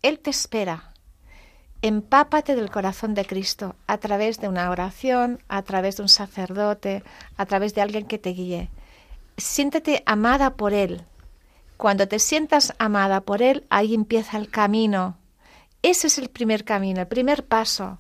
Él 0.03 0.19
te 0.19 0.31
espera. 0.31 0.93
Empápate 1.81 2.57
del 2.57 2.71
corazón 2.71 3.15
de 3.15 3.25
Cristo 3.25 3.77
a 3.87 3.99
través 3.99 4.41
de 4.41 4.49
una 4.49 4.71
oración, 4.71 5.41
a 5.49 5.63
través 5.63 5.97
de 5.97 6.03
un 6.03 6.09
sacerdote, 6.09 7.03
a 7.37 7.47
través 7.47 7.75
de 7.75 7.83
alguien 7.83 8.07
que 8.07 8.19
te 8.19 8.31
guíe. 8.31 8.69
Siéntete 9.37 10.03
amada 10.07 10.55
por 10.55 10.75
Él. 10.75 11.03
Cuando 11.77 12.07
te 12.09 12.19
sientas 12.19 12.75
amada 12.79 13.21
por 13.21 13.43
Él, 13.43 13.65
ahí 13.71 13.95
empieza 13.95 14.39
el 14.39 14.49
camino. 14.51 15.17
Ese 15.83 16.07
es 16.07 16.19
el 16.19 16.29
primer 16.29 16.65
camino, 16.65 17.01
el 17.01 17.09
primer 17.09 17.45
paso. 17.45 17.99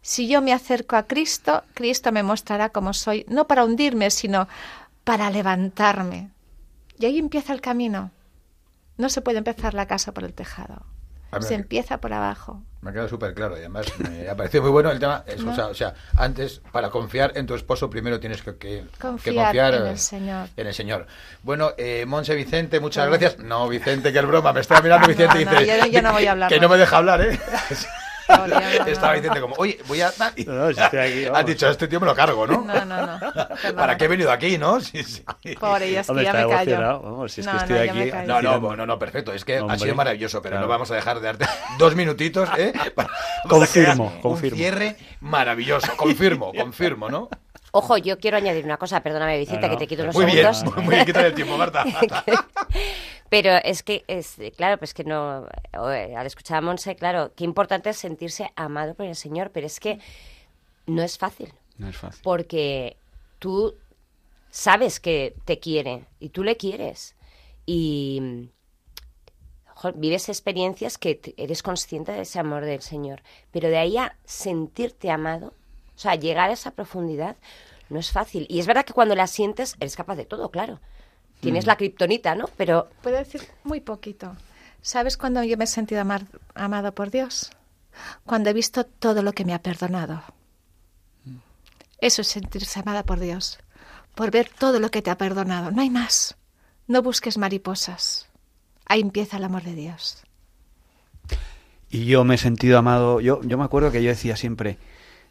Si 0.00 0.28
yo 0.28 0.40
me 0.40 0.52
acerco 0.52 0.94
a 0.94 1.02
Cristo, 1.02 1.64
Cristo 1.74 2.12
me 2.12 2.22
mostrará 2.22 2.68
cómo 2.68 2.92
soy, 2.92 3.26
no 3.28 3.48
para 3.48 3.64
hundirme, 3.64 4.10
sino 4.10 4.46
para 5.02 5.30
levantarme. 5.30 6.30
Y 6.98 7.06
ahí 7.06 7.18
empieza 7.18 7.52
el 7.52 7.60
camino. 7.60 8.12
No 8.96 9.08
se 9.08 9.20
puede 9.20 9.38
empezar 9.38 9.74
la 9.74 9.86
casa 9.86 10.12
por 10.12 10.24
el 10.24 10.32
tejado. 10.32 10.86
Se 11.40 11.54
empieza 11.54 12.00
por 12.00 12.12
abajo. 12.12 12.62
Me 12.86 12.90
ha 12.90 12.92
quedado 12.92 13.08
súper 13.08 13.34
claro 13.34 13.56
y 13.56 13.58
además 13.58 13.86
me 13.98 14.28
ha 14.28 14.36
parecido 14.36 14.62
muy 14.62 14.70
bueno 14.70 14.92
el 14.92 15.00
tema. 15.00 15.24
o, 15.68 15.74
sea, 15.74 15.92
antes, 16.16 16.60
para 16.70 16.88
confiar 16.88 17.32
en 17.34 17.44
tu 17.44 17.56
esposo, 17.56 17.90
primero 17.90 18.20
tienes 18.20 18.42
que, 18.42 18.84
confiar, 19.00 19.74
en 19.74 19.86
el 19.86 19.98
Señor. 19.98 20.48
En 20.56 20.68
el 20.68 20.72
Señor. 20.72 21.08
Bueno, 21.42 21.72
eh, 21.78 22.04
Monse 22.06 22.36
Vicente, 22.36 22.78
muchas 22.78 23.08
gracias. 23.08 23.38
No, 23.40 23.66
Vicente, 23.68 24.12
que 24.12 24.20
es 24.20 24.24
broma. 24.24 24.52
Me 24.52 24.60
está 24.60 24.80
mirando 24.80 25.08
Vicente 25.08 25.42
y 25.42 25.44
dice. 25.44 25.90
yo, 25.90 26.00
no 26.00 26.12
voy 26.12 26.26
a 26.26 26.30
hablar. 26.30 26.48
Que 26.48 26.60
no 26.60 26.68
me 26.68 26.76
deja 26.76 26.96
hablar, 26.96 27.22
¿eh? 27.22 27.40
Estaba 28.86 29.14
diciendo 29.14 29.40
como, 29.40 29.54
oye, 29.58 29.78
voy 29.86 30.00
a... 30.00 30.12
No, 30.46 30.72
si 30.72 30.80
estoy 30.80 30.98
aquí, 30.98 31.24
Has 31.26 31.46
dicho, 31.46 31.68
este 31.68 31.88
tío 31.88 32.00
me 32.00 32.06
lo 32.06 32.14
cargo, 32.14 32.46
¿no? 32.46 32.62
No, 32.62 32.84
no, 32.84 33.06
no. 33.06 33.18
¿Para 33.76 33.96
qué 33.96 34.04
he 34.04 34.08
venido 34.08 34.30
aquí, 34.30 34.58
no? 34.58 34.80
Sí, 34.80 35.02
sí. 35.02 35.24
Pobre, 35.58 35.90
ya, 35.92 36.00
es 36.00 36.06
que 36.06 36.24
ya 36.24 36.32
me 36.32 36.48
callo. 36.48 37.00
Vamos, 37.00 37.32
si 37.32 37.40
es 37.40 37.46
que 37.46 37.56
estoy 37.56 37.78
aquí... 37.88 38.10
No, 38.26 38.42
no, 38.42 38.76
no, 38.76 38.86
no, 38.86 38.98
perfecto. 38.98 39.32
Es 39.32 39.44
que 39.44 39.62
ha 39.66 39.78
sido 39.78 39.94
maravilloso, 39.94 40.42
pero 40.42 40.60
no 40.60 40.68
vamos 40.68 40.90
a 40.90 40.94
dejar 40.94 41.20
de 41.20 41.26
darte 41.26 41.46
dos 41.78 41.94
minutitos, 41.94 42.48
¿eh? 42.56 42.72
confirmo, 43.48 44.12
confirmo. 44.22 44.56
Un 44.56 44.62
cierre 44.62 44.96
maravilloso. 45.20 45.96
Confirmo, 45.96 46.52
confirmo, 46.52 47.08
¿no? 47.08 47.28
Ojo, 47.72 47.98
yo 47.98 48.18
quiero 48.18 48.38
añadir 48.38 48.64
una 48.64 48.78
cosa, 48.78 49.00
perdóname, 49.00 49.38
Vicente, 49.38 49.68
que 49.68 49.76
te 49.76 49.86
quito 49.86 50.02
unos 50.02 50.14
muy 50.14 50.30
segundos. 50.30 50.62
Bien, 50.62 50.84
muy 50.84 50.94
bien, 50.94 51.06
quítale 51.06 51.26
el 51.28 51.34
tiempo, 51.34 51.58
Marta. 51.58 51.84
Pero 53.28 53.50
es 53.64 53.82
que, 53.82 54.04
es 54.06 54.36
claro, 54.56 54.78
pues 54.78 54.94
que 54.94 55.04
no, 55.04 55.46
al 55.72 56.26
escuchar 56.26 56.58
a 56.58 56.60
Monse, 56.60 56.96
claro, 56.96 57.32
qué 57.34 57.44
importante 57.44 57.90
es 57.90 57.96
sentirse 57.96 58.52
amado 58.56 58.94
por 58.94 59.06
el 59.06 59.16
Señor, 59.16 59.50
pero 59.52 59.66
es 59.66 59.80
que 59.80 59.98
no 60.86 61.02
es 61.02 61.18
fácil. 61.18 61.52
No 61.78 61.88
es 61.88 61.96
fácil. 61.96 62.20
Porque 62.22 62.96
tú 63.38 63.74
sabes 64.50 65.00
que 65.00 65.34
te 65.44 65.58
quiere 65.58 66.04
y 66.20 66.30
tú 66.30 66.44
le 66.44 66.56
quieres. 66.56 67.14
Y 67.66 68.48
vives 69.96 70.28
experiencias 70.28 70.98
que 70.98 71.20
eres 71.36 71.62
consciente 71.62 72.12
de 72.12 72.22
ese 72.22 72.38
amor 72.38 72.64
del 72.64 72.80
Señor. 72.80 73.22
Pero 73.50 73.68
de 73.68 73.78
ahí 73.78 73.96
a 73.96 74.16
sentirte 74.24 75.10
amado, 75.10 75.48
o 75.48 75.98
sea, 75.98 76.14
llegar 76.14 76.50
a 76.50 76.52
esa 76.52 76.70
profundidad, 76.70 77.36
no 77.88 77.98
es 77.98 78.10
fácil. 78.10 78.46
Y 78.48 78.60
es 78.60 78.66
verdad 78.66 78.84
que 78.84 78.92
cuando 78.92 79.14
la 79.14 79.26
sientes, 79.26 79.76
eres 79.80 79.96
capaz 79.96 80.16
de 80.16 80.24
todo, 80.24 80.50
claro. 80.50 80.80
Tienes 81.40 81.64
mm. 81.64 81.68
la 81.68 81.76
kriptonita, 81.76 82.34
¿no? 82.34 82.48
Pero... 82.56 82.88
Puedo 83.02 83.16
decir 83.16 83.42
muy 83.64 83.80
poquito. 83.80 84.36
¿Sabes 84.82 85.16
cuándo 85.16 85.42
yo 85.42 85.56
me 85.56 85.64
he 85.64 85.66
sentido 85.66 86.02
amado 86.54 86.94
por 86.94 87.10
Dios? 87.10 87.50
Cuando 88.24 88.50
he 88.50 88.52
visto 88.52 88.84
todo 88.84 89.22
lo 89.22 89.32
que 89.32 89.44
me 89.44 89.54
ha 89.54 89.62
perdonado. 89.62 90.22
Eso 92.00 92.22
es 92.22 92.28
sentirse 92.28 92.80
amada 92.80 93.02
por 93.02 93.18
Dios. 93.18 93.58
Por 94.14 94.30
ver 94.30 94.48
todo 94.58 94.80
lo 94.80 94.90
que 94.90 95.02
te 95.02 95.10
ha 95.10 95.18
perdonado. 95.18 95.70
No 95.70 95.82
hay 95.82 95.90
más. 95.90 96.36
No 96.86 97.02
busques 97.02 97.38
mariposas. 97.38 98.28
Ahí 98.86 99.00
empieza 99.00 99.38
el 99.38 99.44
amor 99.44 99.62
de 99.62 99.74
Dios. 99.74 100.22
Y 101.90 102.04
yo 102.04 102.24
me 102.24 102.36
he 102.36 102.38
sentido 102.38 102.78
amado. 102.78 103.20
Yo, 103.20 103.40
yo 103.42 103.58
me 103.58 103.64
acuerdo 103.64 103.90
que 103.90 104.02
yo 104.02 104.10
decía 104.10 104.36
siempre, 104.36 104.78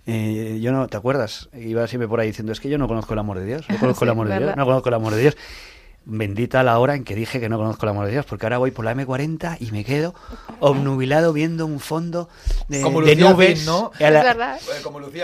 eh, 0.06 0.60
yo 0.62 0.72
no, 0.72 0.88
¿te 0.88 0.98
acuerdas? 0.98 1.50
Iba 1.54 1.88
siempre 1.88 2.08
por 2.08 2.20
ahí 2.20 2.28
diciendo, 2.28 2.52
es 2.52 2.60
que 2.60 2.70
yo 2.70 2.78
no 2.78 2.88
conozco 2.88 3.14
el 3.14 3.20
amor 3.20 3.40
de 3.40 3.46
Dios, 3.46 3.70
no 3.70 3.78
conozco 3.80 4.04
el 4.04 4.12
amor 4.12 4.28
de 4.28 4.40
Dios, 4.40 4.56
no 4.56 4.66
conozco 4.66 4.90
el 4.90 4.96
amor 4.96 5.14
de 5.14 5.22
Dios. 5.22 5.38
Bendita 6.06 6.62
la 6.64 6.78
hora 6.80 6.96
en 6.96 7.04
que 7.04 7.16
dije 7.16 7.40
que 7.40 7.50
no 7.50 7.58
conozco 7.58 7.86
el 7.86 7.90
amor 7.90 8.06
de 8.06 8.12
Dios, 8.12 8.26
porque 8.26 8.46
ahora 8.46 8.60
voy 8.60 8.72
por 8.72 8.86
la 8.86 8.94
M40 8.94 9.58
y 9.60 9.72
me 9.72 9.84
quedo 9.84 10.14
obnubilado 10.60 11.34
viendo 11.34 11.66
un 11.66 11.80
fondo 11.80 12.30
de, 12.68 12.82
nubes. 13.16 13.66
¿no? 13.66 13.92
es 13.98 14.12
verdad. 14.12 14.60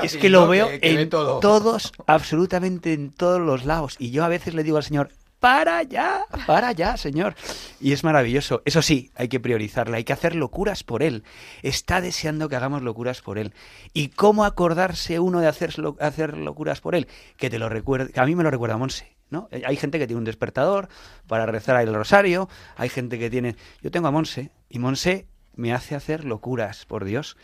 es 0.02 0.18
que 0.18 0.30
lo 0.30 0.48
veo 0.48 0.70
en 0.72 1.10
todos, 1.10 1.92
absolutamente 2.08 2.94
en 2.94 3.12
todos 3.12 3.40
los 3.40 3.66
lados. 3.66 3.96
Y 4.00 4.12
yo 4.12 4.24
a 4.24 4.28
veces 4.28 4.56
le 4.56 4.64
digo 4.64 4.78
al 4.78 4.84
Señor, 4.84 5.10
para 5.42 5.82
ya, 5.82 6.26
para 6.46 6.72
ya, 6.72 6.98
Señor. 6.98 7.36
Y 7.80 7.94
es 7.94 8.04
maravilloso. 8.04 8.62
Eso 8.64 8.84
sí, 8.84 9.12
hay 9.16 9.28
que 9.28 9.40
priorizarla, 9.40 9.98
hay 9.98 10.04
que 10.04 10.14
hacer 10.14 10.36
locuras 10.36 10.84
por 10.84 11.02
Él. 11.02 11.24
Está 11.64 12.00
deseando 12.00 12.48
que 12.48 12.56
hagamos 12.56 12.84
locuras 12.84 13.22
por 13.22 13.40
Él. 13.40 13.52
¿Y 13.92 14.10
cómo 14.10 14.46
acordarse 14.46 15.20
uno 15.20 15.40
de 15.40 15.48
hacer, 15.48 15.74
hacer 16.00 16.38
locuras 16.38 16.80
por 16.80 16.94
Él? 16.94 17.08
Que 17.38 17.50
te 17.50 17.58
lo 17.58 17.70
recuerde, 17.70 18.14
que 18.14 18.20
a 18.20 18.26
mí 18.26 18.36
me 18.36 18.44
lo 18.44 18.52
recuerda 18.52 18.78
Monse. 18.78 19.21
¿No? 19.32 19.50
Hay 19.66 19.78
gente 19.78 19.98
que 19.98 20.06
tiene 20.06 20.20
un 20.20 20.26
despertador 20.26 20.90
para 21.26 21.46
rezar 21.46 21.82
el 21.82 21.94
rosario, 21.94 22.50
hay 22.76 22.90
gente 22.90 23.18
que 23.18 23.30
tiene... 23.30 23.56
Yo 23.82 23.90
tengo 23.90 24.08
a 24.08 24.12
Monse, 24.12 24.52
y 24.70 24.78
Monse 24.78 25.26
me 25.56 25.74
hace 25.74 25.96
hacer 25.96 26.26
locuras, 26.26 26.86
por 26.86 27.06
Dios. 27.06 27.38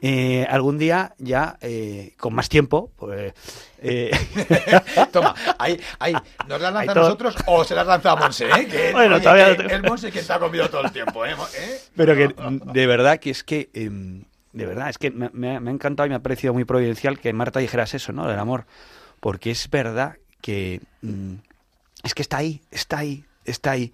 Eh, 0.00 0.46
algún 0.48 0.78
día 0.78 1.14
ya, 1.18 1.56
eh, 1.60 2.14
con 2.18 2.34
más 2.34 2.48
tiempo, 2.48 2.92
pues... 2.96 3.32
Eh... 3.78 4.10
Toma, 5.12 5.34
ahí, 5.58 5.80
ahí, 5.98 6.14
¿nos 6.48 6.60
las 6.60 6.72
lanza 6.72 6.92
a 6.92 6.94
nosotros 6.94 7.36
o 7.46 7.64
se 7.64 7.74
las 7.74 7.86
lanza 7.86 8.12
a 8.12 8.16
Monse? 8.16 8.46
¿eh? 8.48 8.90
bueno, 8.92 9.20
todavía... 9.20 9.48
el 9.48 9.82
Monse 9.82 10.10
que 10.12 10.20
está 10.20 10.38
comido 10.38 10.68
todo 10.68 10.82
el 10.82 10.92
tiempo, 10.92 11.24
¿eh? 11.24 11.34
Pero 11.96 12.14
que 12.14 12.34
de 12.72 12.86
verdad 12.86 13.18
que 13.18 13.30
es 13.30 13.44
que... 13.44 13.70
Em, 13.72 14.24
de 14.52 14.66
verdad, 14.66 14.90
es 14.90 14.98
que 14.98 15.12
me, 15.12 15.30
me, 15.32 15.70
ha 15.70 15.72
encantado 15.72 16.08
y 16.08 16.10
me 16.10 16.16
ha 16.16 16.22
parecido 16.22 16.52
muy 16.52 16.64
providencial 16.64 17.20
que 17.20 17.32
Marta 17.32 17.60
dijeras 17.60 17.94
eso, 17.94 18.12
¿no? 18.12 18.26
Del 18.26 18.38
amor. 18.38 18.66
Porque 19.20 19.52
es 19.52 19.70
verdad 19.70 20.16
que... 20.40 20.80
Mm, 21.02 21.34
es 22.02 22.14
que 22.14 22.22
está 22.22 22.38
ahí, 22.38 22.62
está 22.70 22.98
ahí, 22.98 23.24
está 23.44 23.72
ahí. 23.72 23.92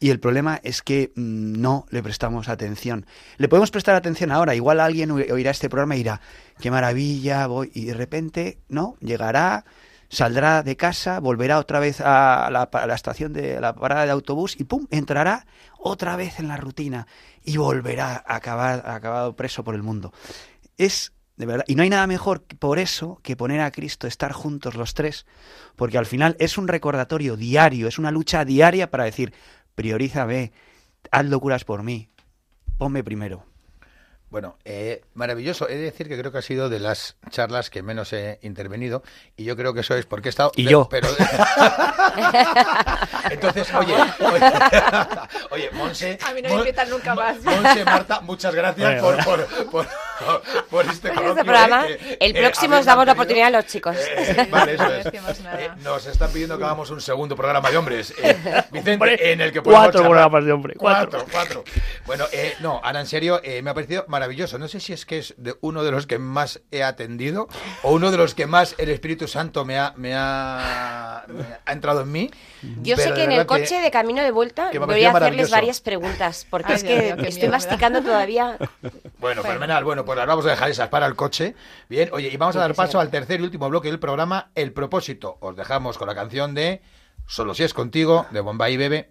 Y 0.00 0.10
el 0.10 0.20
problema 0.20 0.60
es 0.62 0.82
que 0.82 1.12
mm, 1.14 1.60
no 1.60 1.86
le 1.90 2.02
prestamos 2.02 2.48
atención. 2.48 3.06
Le 3.36 3.48
podemos 3.48 3.70
prestar 3.70 3.94
atención 3.94 4.30
ahora. 4.30 4.54
Igual 4.54 4.80
alguien 4.80 5.10
oirá 5.10 5.50
este 5.50 5.68
programa 5.68 5.96
y 5.96 5.98
dirá, 5.98 6.20
qué 6.60 6.70
maravilla, 6.70 7.46
voy. 7.46 7.70
Y 7.74 7.86
de 7.86 7.94
repente, 7.94 8.58
no, 8.68 8.96
llegará, 9.00 9.64
saldrá 10.08 10.62
de 10.62 10.76
casa, 10.76 11.20
volverá 11.20 11.58
otra 11.58 11.80
vez 11.80 12.00
a 12.00 12.48
la, 12.50 12.94
estación 12.94 13.32
de 13.32 13.60
la 13.60 13.74
parada 13.74 14.04
de 14.04 14.12
autobús 14.12 14.54
y 14.58 14.64
pum, 14.64 14.86
entrará 14.90 15.46
otra 15.78 16.16
vez 16.16 16.38
en 16.38 16.48
la 16.48 16.56
rutina 16.56 17.06
y 17.44 17.56
volverá 17.56 18.22
a 18.26 18.36
acabar 18.36 19.34
preso 19.34 19.64
por 19.64 19.74
el 19.74 19.82
mundo. 19.82 20.12
Es 20.76 21.12
de 21.38 21.46
verdad. 21.46 21.64
Y 21.68 21.76
no 21.76 21.84
hay 21.84 21.88
nada 21.88 22.06
mejor 22.06 22.42
por 22.42 22.78
eso 22.78 23.20
que 23.22 23.36
poner 23.36 23.60
a 23.60 23.70
Cristo, 23.70 24.06
estar 24.06 24.32
juntos 24.32 24.74
los 24.74 24.92
tres, 24.92 25.24
porque 25.76 25.96
al 25.96 26.04
final 26.04 26.36
es 26.40 26.58
un 26.58 26.68
recordatorio 26.68 27.36
diario, 27.36 27.86
es 27.88 27.98
una 27.98 28.10
lucha 28.10 28.44
diaria 28.44 28.90
para 28.90 29.04
decir, 29.04 29.32
priorízame, 29.76 30.52
haz 31.12 31.26
locuras 31.26 31.64
por 31.64 31.84
mí, 31.84 32.10
ponme 32.76 33.04
primero. 33.04 33.46
Bueno, 34.30 34.56
eh, 34.64 35.02
maravilloso. 35.14 35.68
He 35.68 35.76
de 35.76 35.84
decir 35.84 36.06
que 36.06 36.18
creo 36.18 36.30
que 36.30 36.38
ha 36.38 36.42
sido 36.42 36.68
de 36.68 36.80
las 36.80 37.16
charlas 37.30 37.70
que 37.70 37.82
menos 37.82 38.12
he 38.12 38.38
intervenido 38.42 39.02
y 39.36 39.44
yo 39.44 39.56
creo 39.56 39.72
que 39.72 39.80
eso 39.80 39.94
es 39.94 40.04
porque 40.04 40.28
he 40.28 40.30
estado... 40.30 40.52
Y 40.54 40.64
yo. 40.64 40.86
Pero... 40.90 41.08
Entonces, 43.30 43.72
oye, 43.72 43.94
oye, 45.50 45.70
Monse... 45.72 46.18
A 46.26 46.34
mí 46.34 46.42
no 46.42 46.50
me 46.50 46.56
invitan 46.56 46.90
nunca 46.90 47.14
más. 47.14 47.42
Monse, 47.42 47.84
Marta, 47.86 48.20
muchas 48.20 48.54
gracias 48.54 49.02
por, 49.02 49.16
por, 49.70 49.86
por, 50.68 50.84
este, 50.84 51.08
este 51.08 51.44
programa. 51.44 51.86
Eh, 51.88 52.18
el 52.20 52.34
próximo 52.34 52.76
os 52.76 52.84
damos 52.84 53.06
la 53.06 53.12
oportunidad 53.12 53.48
a 53.48 53.50
los 53.50 53.66
chicos. 53.66 53.96
Eh, 53.96 54.46
vale, 54.50 54.74
eso 54.74 54.92
es. 54.92 55.06
nos 55.82 56.06
están 56.06 56.30
pidiendo 56.30 56.58
que 56.58 56.64
hagamos 56.64 56.90
un 56.90 57.00
segundo 57.00 57.34
programa 57.34 57.70
de 57.70 57.78
hombres. 57.78 58.12
Vicente, 58.70 59.32
en 59.32 59.40
el 59.40 59.52
que 59.52 59.62
podemos 59.62 59.86
Cuatro 59.86 60.02
programas 60.02 60.44
de 60.44 60.52
hombres. 60.52 60.76
Cuatro, 60.78 61.24
cuatro. 61.30 61.64
Bueno, 62.04 62.26
no, 62.60 62.80
ahora 62.84 63.00
en 63.00 63.06
serio, 63.06 63.40
me 63.62 63.70
ha 63.70 63.74
parecido 63.74 64.04
maravilloso. 64.08 64.17
No 64.58 64.68
sé 64.68 64.80
si 64.80 64.92
es 64.92 65.06
que 65.06 65.18
es 65.18 65.34
de 65.36 65.56
uno 65.60 65.84
de 65.84 65.90
los 65.90 66.06
que 66.06 66.18
más 66.18 66.60
he 66.70 66.82
atendido 66.82 67.48
o 67.82 67.92
uno 67.92 68.10
de 68.10 68.16
los 68.16 68.34
que 68.34 68.46
más 68.46 68.74
el 68.78 68.90
Espíritu 68.90 69.28
Santo 69.28 69.64
me 69.64 69.78
ha, 69.78 69.94
me 69.96 70.14
ha, 70.14 71.24
ha 71.64 71.72
entrado 71.72 72.02
en 72.02 72.12
mí. 72.12 72.30
Yo 72.82 72.96
sé 72.96 73.12
que 73.14 73.24
en 73.24 73.32
el 73.32 73.46
coche 73.46 73.80
de 73.80 73.90
camino 73.90 74.22
de 74.22 74.30
vuelta 74.30 74.70
voy 74.72 75.04
a 75.04 75.12
hacerles 75.12 75.50
varias 75.50 75.80
preguntas, 75.80 76.46
porque 76.48 76.74
es 76.74 76.84
que 76.84 77.16
estoy 77.26 77.48
masticando 77.48 78.02
todavía. 78.02 78.58
Bueno, 79.18 79.42
fenomenal. 79.42 79.84
Bueno, 79.84 80.04
pues 80.04 80.16
las 80.16 80.26
vamos 80.26 80.46
a 80.46 80.50
dejar 80.50 80.70
esas 80.70 80.88
para 80.88 81.06
el 81.06 81.16
coche. 81.16 81.54
Bien, 81.88 82.08
oye, 82.12 82.28
y 82.28 82.36
vamos 82.36 82.56
a 82.56 82.60
dar 82.60 82.74
paso 82.74 83.00
al 83.00 83.10
tercer 83.10 83.40
y 83.40 83.44
último 83.44 83.68
bloque 83.68 83.88
del 83.88 83.98
programa, 83.98 84.50
El 84.54 84.72
Propósito. 84.72 85.38
Os 85.40 85.56
dejamos 85.56 85.98
con 85.98 86.08
la 86.08 86.14
canción 86.14 86.54
de 86.54 86.82
Solo 87.26 87.54
si 87.54 87.62
es 87.62 87.74
contigo, 87.74 88.26
de 88.30 88.40
Bombay 88.40 88.76
Bebe. 88.78 89.10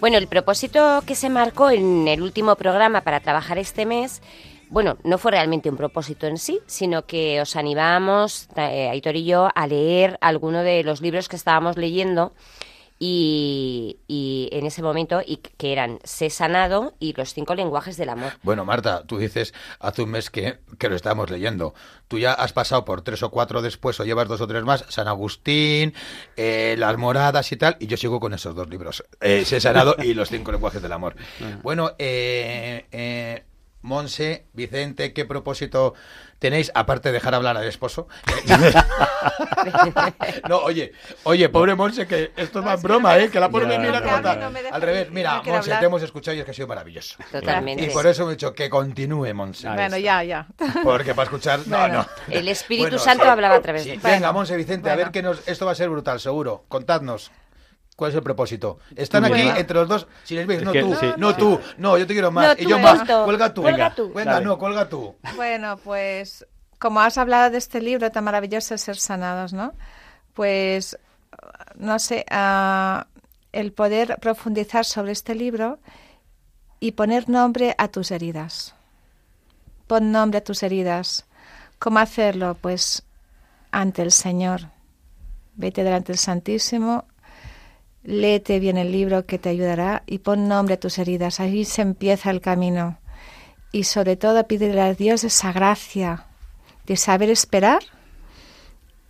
Bueno, 0.00 0.16
el 0.16 0.28
propósito 0.28 1.02
que 1.04 1.16
se 1.16 1.28
marcó 1.28 1.70
en 1.70 2.06
el 2.06 2.22
último 2.22 2.54
programa 2.54 3.00
para 3.00 3.18
trabajar 3.18 3.58
este 3.58 3.84
mes, 3.84 4.22
bueno, 4.70 4.96
no 5.02 5.18
fue 5.18 5.32
realmente 5.32 5.70
un 5.70 5.76
propósito 5.76 6.28
en 6.28 6.38
sí, 6.38 6.60
sino 6.66 7.04
que 7.04 7.40
os 7.40 7.56
animamos, 7.56 8.48
eh, 8.54 8.88
Aitor 8.90 9.16
y 9.16 9.24
yo, 9.24 9.48
a 9.52 9.66
leer 9.66 10.16
alguno 10.20 10.62
de 10.62 10.84
los 10.84 11.00
libros 11.00 11.28
que 11.28 11.34
estábamos 11.34 11.76
leyendo 11.76 12.32
y, 12.98 13.98
y 14.08 14.48
en 14.52 14.66
ese 14.66 14.82
momento, 14.82 15.20
y 15.24 15.36
que 15.36 15.72
eran 15.72 15.98
Sé 16.04 16.30
sanado 16.30 16.94
y 16.98 17.12
Los 17.14 17.34
cinco 17.34 17.54
lenguajes 17.54 17.96
del 17.96 18.08
amor. 18.08 18.32
Bueno, 18.42 18.64
Marta, 18.64 19.04
tú 19.06 19.18
dices 19.18 19.54
hace 19.78 20.02
un 20.02 20.10
mes 20.10 20.30
que, 20.30 20.58
que 20.78 20.88
lo 20.88 20.96
estábamos 20.96 21.30
leyendo. 21.30 21.74
Tú 22.08 22.18
ya 22.18 22.32
has 22.32 22.52
pasado 22.52 22.84
por 22.84 23.02
tres 23.02 23.22
o 23.22 23.30
cuatro 23.30 23.62
después, 23.62 23.98
o 24.00 24.04
llevas 24.04 24.28
dos 24.28 24.40
o 24.40 24.46
tres 24.46 24.64
más, 24.64 24.84
San 24.88 25.08
Agustín, 25.08 25.94
eh, 26.36 26.74
Las 26.78 26.96
Moradas 26.96 27.52
y 27.52 27.56
tal, 27.56 27.76
y 27.80 27.86
yo 27.86 27.96
sigo 27.96 28.18
con 28.18 28.34
esos 28.34 28.54
dos 28.54 28.68
libros, 28.68 29.04
eh, 29.20 29.44
Sé 29.44 29.60
sanado 29.60 29.94
y 30.02 30.14
Los 30.14 30.28
cinco 30.28 30.52
lenguajes 30.52 30.82
del 30.82 30.92
amor. 30.92 31.14
Bueno, 31.62 31.92
eh, 31.98 32.86
eh, 32.92 33.44
Monse, 33.80 34.46
Vicente, 34.54 35.12
¿qué 35.12 35.24
propósito 35.24 35.94
tenéis, 36.40 36.70
aparte 36.74 37.10
de 37.10 37.14
dejar 37.14 37.34
hablar 37.34 37.56
al 37.56 37.64
esposo? 37.64 38.08
no, 40.48 40.58
oye, 40.58 40.92
oye, 41.24 41.48
pobre 41.48 41.74
Monse, 41.74 42.06
que 42.06 42.32
esto 42.36 42.58
es 42.58 42.64
más 42.64 42.82
broma, 42.82 43.16
¿eh? 43.18 43.30
Que 43.30 43.40
la 43.40 43.48
pobre 43.48 43.66
me 43.66 43.78
mira 43.78 44.02
como 44.02 44.20
tal. 44.20 44.40
No 44.40 44.50
me 44.50 44.62
deja 44.62 44.74
Al 44.74 44.82
revés, 44.82 45.10
mira, 45.10 45.42
no 45.44 45.52
Monse, 45.52 45.74
te 45.76 45.84
hemos 45.84 46.02
escuchado 46.02 46.36
y 46.36 46.40
es 46.40 46.44
que 46.44 46.50
ha 46.50 46.54
sido 46.54 46.66
maravilloso. 46.68 47.16
Totalmente. 47.30 47.84
Y 47.84 47.90
por 47.90 48.06
eso 48.06 48.24
me 48.26 48.32
he 48.32 48.36
dicho 48.36 48.52
que 48.52 48.68
continúe, 48.68 49.32
Monse. 49.34 49.68
Bueno, 49.68 49.96
ya, 49.96 50.22
ya. 50.24 50.46
Porque 50.82 51.14
para 51.14 51.24
escuchar, 51.24 51.60
no, 51.66 51.78
Bueno. 51.78 52.06
no. 52.28 52.34
El 52.34 52.48
Espíritu 52.48 52.88
Bueno, 52.90 53.04
Santo 53.04 53.24
sí. 53.24 53.30
hablaba 53.30 53.54
a 53.56 53.62
través 53.62 53.82
Sí. 53.84 53.90
de... 53.90 53.98
Venga, 53.98 54.32
Monse 54.32 54.56
Vicente, 54.56 54.90
a 54.90 54.96
ver 54.96 55.10
que 55.10 55.22
nos, 55.22 55.46
esto 55.46 55.66
va 55.66 55.72
a 55.72 55.76
ser 55.76 55.88
brutal, 55.88 56.20
seguro. 56.20 56.64
Contadnos. 56.68 57.30
¿Cuál 57.98 58.12
es 58.12 58.14
el 58.14 58.22
propósito? 58.22 58.78
Están 58.94 59.24
aquí 59.24 59.34
venga. 59.34 59.58
entre 59.58 59.74
los 59.74 59.88
dos. 59.88 60.06
Si 60.22 60.36
les 60.36 60.46
veis, 60.46 60.62
no 60.62 60.70
que- 60.70 60.82
tú, 60.82 60.94
sí, 60.94 61.06
no 61.16 61.30
sí. 61.30 61.36
tú, 61.36 61.60
no, 61.78 61.98
yo 61.98 62.06
te 62.06 62.12
quiero 62.12 62.30
más. 62.30 62.56
No, 62.56 62.62
y 62.62 62.68
yo 62.68 62.78
más. 62.78 63.00
esto. 63.00 63.24
Cuelga 63.24 63.52
tú. 63.52 63.62
Cuelga 63.62 63.76
Venga, 63.88 63.94
tú. 63.96 64.12
Venga, 64.12 64.40
no, 64.40 64.56
cuelga 64.56 64.88
tú. 64.88 65.16
Bueno, 65.34 65.76
pues 65.78 66.46
como 66.78 67.00
has 67.00 67.18
hablado 67.18 67.50
de 67.50 67.58
este 67.58 67.80
libro 67.80 68.12
tan 68.12 68.22
maravilloso, 68.22 68.78
Ser 68.78 68.98
Sanados, 68.98 69.52
¿no? 69.52 69.72
Pues, 70.32 70.96
no 71.74 71.98
sé, 71.98 72.24
ah, 72.30 73.08
el 73.50 73.72
poder 73.72 74.18
profundizar 74.20 74.84
sobre 74.84 75.10
este 75.10 75.34
libro 75.34 75.80
y 76.78 76.92
poner 76.92 77.28
nombre 77.28 77.74
a 77.78 77.88
tus 77.88 78.12
heridas. 78.12 78.76
Pon 79.88 80.12
nombre 80.12 80.38
a 80.38 80.44
tus 80.44 80.62
heridas. 80.62 81.26
¿Cómo 81.80 81.98
hacerlo? 81.98 82.56
Pues 82.60 83.02
ante 83.72 84.02
el 84.02 84.12
Señor. 84.12 84.68
Vete 85.56 85.82
delante 85.82 86.12
del 86.12 86.18
Santísimo, 86.20 87.06
léete 88.02 88.60
bien 88.60 88.76
el 88.76 88.92
libro 88.92 89.26
que 89.26 89.38
te 89.38 89.48
ayudará 89.48 90.02
y 90.06 90.18
pon 90.18 90.48
nombre 90.48 90.74
a 90.74 90.80
tus 90.80 90.98
heridas. 90.98 91.40
Ahí 91.40 91.64
se 91.64 91.82
empieza 91.82 92.30
el 92.30 92.40
camino 92.40 92.98
y 93.72 93.84
sobre 93.84 94.16
todo 94.16 94.46
pídele 94.46 94.80
a 94.80 94.94
Dios 94.94 95.24
esa 95.24 95.52
gracia 95.52 96.26
de 96.86 96.96
saber 96.96 97.30
esperar 97.30 97.82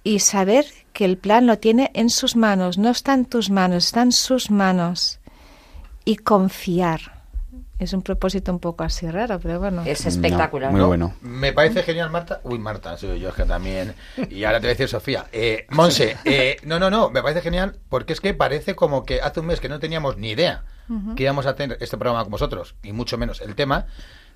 y 0.02 0.20
saber 0.20 0.66
que 0.92 1.04
el 1.04 1.18
plan 1.18 1.46
lo 1.46 1.58
tiene 1.58 1.90
en 1.94 2.10
sus 2.10 2.34
manos, 2.34 2.78
no 2.78 2.90
está 2.90 3.14
en 3.14 3.24
tus 3.24 3.50
manos, 3.50 3.86
está 3.86 4.02
en 4.02 4.12
sus 4.12 4.50
manos 4.50 5.20
y 6.04 6.16
confiar. 6.16 7.17
Es 7.78 7.92
un 7.92 8.02
propósito 8.02 8.52
un 8.52 8.58
poco 8.58 8.84
así 8.84 9.08
raro, 9.08 9.38
pero 9.40 9.60
bueno. 9.60 9.82
Es 9.86 10.04
espectacular. 10.04 10.72
Muy 10.72 10.80
¿no? 10.80 10.88
bueno. 10.88 11.14
Me 11.20 11.52
parece 11.52 11.82
genial, 11.82 12.10
Marta. 12.10 12.40
Uy, 12.42 12.58
Marta, 12.58 12.96
soy 12.96 13.20
yo 13.20 13.28
es 13.28 13.34
que 13.34 13.44
también. 13.44 13.94
Y 14.30 14.44
ahora 14.44 14.58
te 14.58 14.66
voy 14.66 14.70
a 14.70 14.74
decir 14.74 14.88
Sofía. 14.88 15.26
Eh, 15.32 15.66
Monse, 15.70 16.16
eh, 16.24 16.56
no, 16.64 16.78
no, 16.78 16.90
no, 16.90 17.10
me 17.10 17.22
parece 17.22 17.40
genial 17.40 17.76
porque 17.88 18.12
es 18.12 18.20
que 18.20 18.34
parece 18.34 18.74
como 18.74 19.04
que 19.04 19.20
hace 19.20 19.40
un 19.40 19.46
mes 19.46 19.60
que 19.60 19.68
no 19.68 19.78
teníamos 19.78 20.16
ni 20.16 20.30
idea 20.30 20.64
que 21.16 21.24
íbamos 21.24 21.46
a 21.46 21.54
tener 21.54 21.76
este 21.80 21.98
programa 21.98 22.22
con 22.24 22.30
vosotros, 22.30 22.74
y 22.82 22.92
mucho 22.92 23.18
menos 23.18 23.42
el 23.42 23.54
tema, 23.54 23.86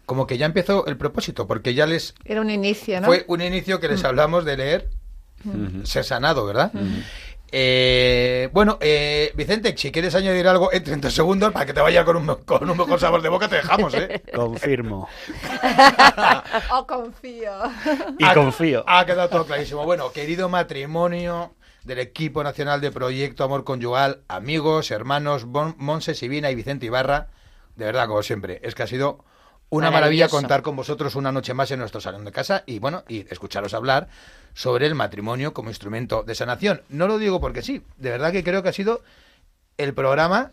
como 0.04 0.26
que 0.26 0.36
ya 0.36 0.46
empezó 0.46 0.86
el 0.86 0.96
propósito, 0.96 1.46
porque 1.46 1.72
ya 1.74 1.86
les 1.86 2.14
Era 2.24 2.40
un 2.40 2.50
inicio, 2.50 3.00
¿no? 3.00 3.06
fue 3.06 3.24
un 3.26 3.40
inicio 3.40 3.80
que 3.80 3.88
les 3.88 4.04
hablamos 4.04 4.44
de 4.44 4.56
leer 4.56 4.90
Ser 5.84 6.04
sanado, 6.04 6.46
¿verdad? 6.46 6.72
Eh, 7.54 8.48
bueno, 8.52 8.78
eh, 8.80 9.30
Vicente, 9.34 9.76
si 9.76 9.92
quieres 9.92 10.14
añadir 10.14 10.48
algo 10.48 10.72
en 10.72 10.82
30 10.82 11.10
segundos 11.10 11.52
para 11.52 11.66
que 11.66 11.74
te 11.74 11.82
vaya 11.82 12.02
con 12.02 12.16
un, 12.16 12.26
con 12.46 12.68
un 12.68 12.78
mejor 12.78 12.98
sabor 12.98 13.20
de 13.20 13.28
boca, 13.28 13.46
te 13.46 13.56
dejamos, 13.56 13.92
¿eh? 13.94 14.22
Confirmo. 14.34 15.06
Oh, 16.72 16.86
confío. 16.86 17.52
Y 18.18 18.24
Ha- 18.24 18.34
confío. 18.34 18.84
Ha 18.86 19.04
quedado 19.04 19.28
todo 19.28 19.44
clarísimo. 19.46 19.84
Bueno, 19.84 20.10
querido 20.12 20.48
matrimonio 20.48 21.54
del 21.84 21.98
equipo 21.98 22.42
nacional 22.42 22.80
de 22.80 22.90
Proyecto 22.90 23.44
Amor 23.44 23.64
Conyugal, 23.64 24.22
amigos, 24.28 24.90
hermanos, 24.90 25.44
Bon- 25.44 25.74
Monse 25.78 26.14
Sibina 26.14 26.50
y 26.50 26.54
Vicente 26.54 26.86
Ibarra, 26.86 27.28
de 27.76 27.84
verdad, 27.84 28.06
como 28.06 28.22
siempre, 28.22 28.60
es 28.62 28.74
que 28.74 28.82
ha 28.84 28.86
sido 28.86 29.24
una 29.78 29.90
maravilla 29.90 30.28
contar 30.28 30.62
con 30.62 30.76
vosotros 30.76 31.14
una 31.16 31.32
noche 31.32 31.54
más 31.54 31.70
en 31.70 31.78
nuestro 31.80 32.00
salón 32.00 32.24
de 32.24 32.32
casa 32.32 32.62
y 32.66 32.78
bueno, 32.78 33.04
y 33.08 33.20
escucharos 33.32 33.74
hablar 33.74 34.08
sobre 34.54 34.86
el 34.86 34.94
matrimonio 34.94 35.52
como 35.54 35.70
instrumento 35.70 36.22
de 36.22 36.34
sanación. 36.34 36.82
No 36.88 37.06
lo 37.08 37.18
digo 37.18 37.40
porque 37.40 37.62
sí, 37.62 37.82
de 37.96 38.10
verdad 38.10 38.32
que 38.32 38.44
creo 38.44 38.62
que 38.62 38.68
ha 38.68 38.72
sido 38.72 39.02
el 39.78 39.94
programa 39.94 40.52